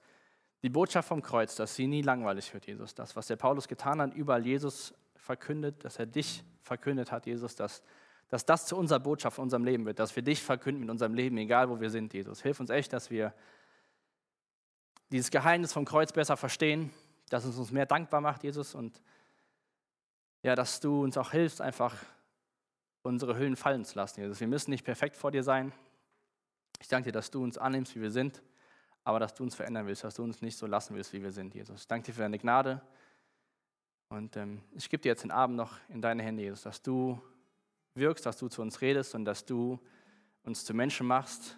die 0.62 0.68
Botschaft 0.68 1.08
vom 1.08 1.22
Kreuz, 1.22 1.56
dass 1.56 1.74
sie 1.74 1.86
nie 1.86 2.02
langweilig 2.02 2.52
wird, 2.52 2.66
Jesus. 2.66 2.94
Das, 2.94 3.16
was 3.16 3.26
der 3.26 3.36
Paulus 3.36 3.66
getan 3.66 4.00
hat, 4.00 4.14
überall 4.14 4.46
Jesus 4.46 4.94
verkündet, 5.16 5.84
dass 5.84 5.98
er 5.98 6.06
dich 6.06 6.44
verkündet 6.62 7.10
hat, 7.10 7.26
Jesus, 7.26 7.56
dass 7.56 7.82
dass 8.30 8.46
das 8.46 8.64
zu 8.64 8.76
unserer 8.76 9.00
Botschaft 9.00 9.38
in 9.38 9.42
unserem 9.42 9.64
Leben 9.64 9.84
wird, 9.84 9.98
dass 9.98 10.14
wir 10.14 10.22
dich 10.22 10.40
verkünden 10.40 10.80
mit 10.80 10.88
unserem 10.88 11.14
Leben, 11.14 11.36
egal 11.36 11.68
wo 11.68 11.80
wir 11.80 11.90
sind, 11.90 12.14
Jesus. 12.14 12.40
Hilf 12.40 12.60
uns 12.60 12.70
echt, 12.70 12.92
dass 12.92 13.10
wir 13.10 13.34
dieses 15.10 15.30
Geheimnis 15.30 15.72
vom 15.72 15.84
Kreuz 15.84 16.12
besser 16.12 16.36
verstehen, 16.36 16.90
dass 17.28 17.44
es 17.44 17.56
uns 17.56 17.70
mehr 17.70 17.86
dankbar 17.86 18.20
macht, 18.20 18.44
Jesus, 18.44 18.74
und 18.74 19.00
ja, 20.42 20.54
dass 20.54 20.80
du 20.80 21.02
uns 21.02 21.16
auch 21.16 21.32
hilfst, 21.32 21.60
einfach 21.60 21.96
unsere 23.02 23.36
Hüllen 23.36 23.56
fallen 23.56 23.84
zu 23.84 23.96
lassen, 23.96 24.20
Jesus. 24.20 24.40
Wir 24.40 24.48
müssen 24.48 24.70
nicht 24.70 24.84
perfekt 24.84 25.16
vor 25.16 25.30
dir 25.30 25.42
sein. 25.42 25.72
Ich 26.80 26.88
danke 26.88 27.08
dir, 27.08 27.12
dass 27.12 27.30
du 27.30 27.42
uns 27.42 27.58
annimmst, 27.58 27.94
wie 27.94 28.00
wir 28.00 28.10
sind, 28.10 28.42
aber 29.04 29.20
dass 29.20 29.34
du 29.34 29.42
uns 29.42 29.54
verändern 29.54 29.86
willst, 29.86 30.04
dass 30.04 30.14
du 30.14 30.22
uns 30.22 30.42
nicht 30.42 30.56
so 30.56 30.66
lassen 30.66 30.94
willst, 30.94 31.12
wie 31.12 31.22
wir 31.22 31.32
sind, 31.32 31.54
Jesus. 31.54 31.82
Ich 31.82 31.88
danke 31.88 32.06
dir 32.06 32.14
für 32.14 32.22
deine 32.22 32.38
Gnade 32.38 32.80
und 34.08 34.36
ähm, 34.36 34.62
ich 34.72 34.88
gebe 34.88 35.02
dir 35.02 35.10
jetzt 35.10 35.24
den 35.24 35.30
Abend 35.30 35.56
noch 35.56 35.76
in 35.88 36.02
deine 36.02 36.22
Hände, 36.22 36.42
Jesus, 36.42 36.62
dass 36.62 36.82
du 36.82 37.20
wirkst, 37.94 38.24
dass 38.26 38.36
du 38.38 38.48
zu 38.48 38.62
uns 38.62 38.80
redest 38.80 39.14
und 39.14 39.24
dass 39.24 39.44
du 39.44 39.78
uns 40.42 40.64
zu 40.64 40.74
Menschen 40.74 41.06
machst, 41.06 41.56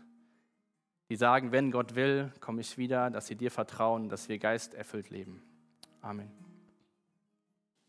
die 1.12 1.16
sagen, 1.16 1.52
wenn 1.52 1.70
Gott 1.70 1.94
will, 1.94 2.32
komme 2.40 2.62
ich 2.62 2.78
wieder, 2.78 3.10
dass 3.10 3.26
sie 3.26 3.34
dir 3.34 3.50
vertrauen, 3.50 4.08
dass 4.08 4.30
wir 4.30 4.38
geisterfüllt 4.38 5.10
leben. 5.10 5.42
Amen. 6.00 6.30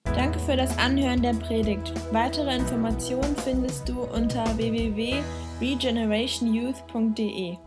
Danke 0.03 0.39
für 0.39 0.57
das 0.57 0.77
Anhören 0.77 1.21
der 1.21 1.35
Predigt. 1.35 1.93
Weitere 2.11 2.53
Informationen 2.53 3.37
findest 3.37 3.87
du 3.87 4.01
unter 4.01 4.43
www.regenerationyouth.de. 4.57 7.57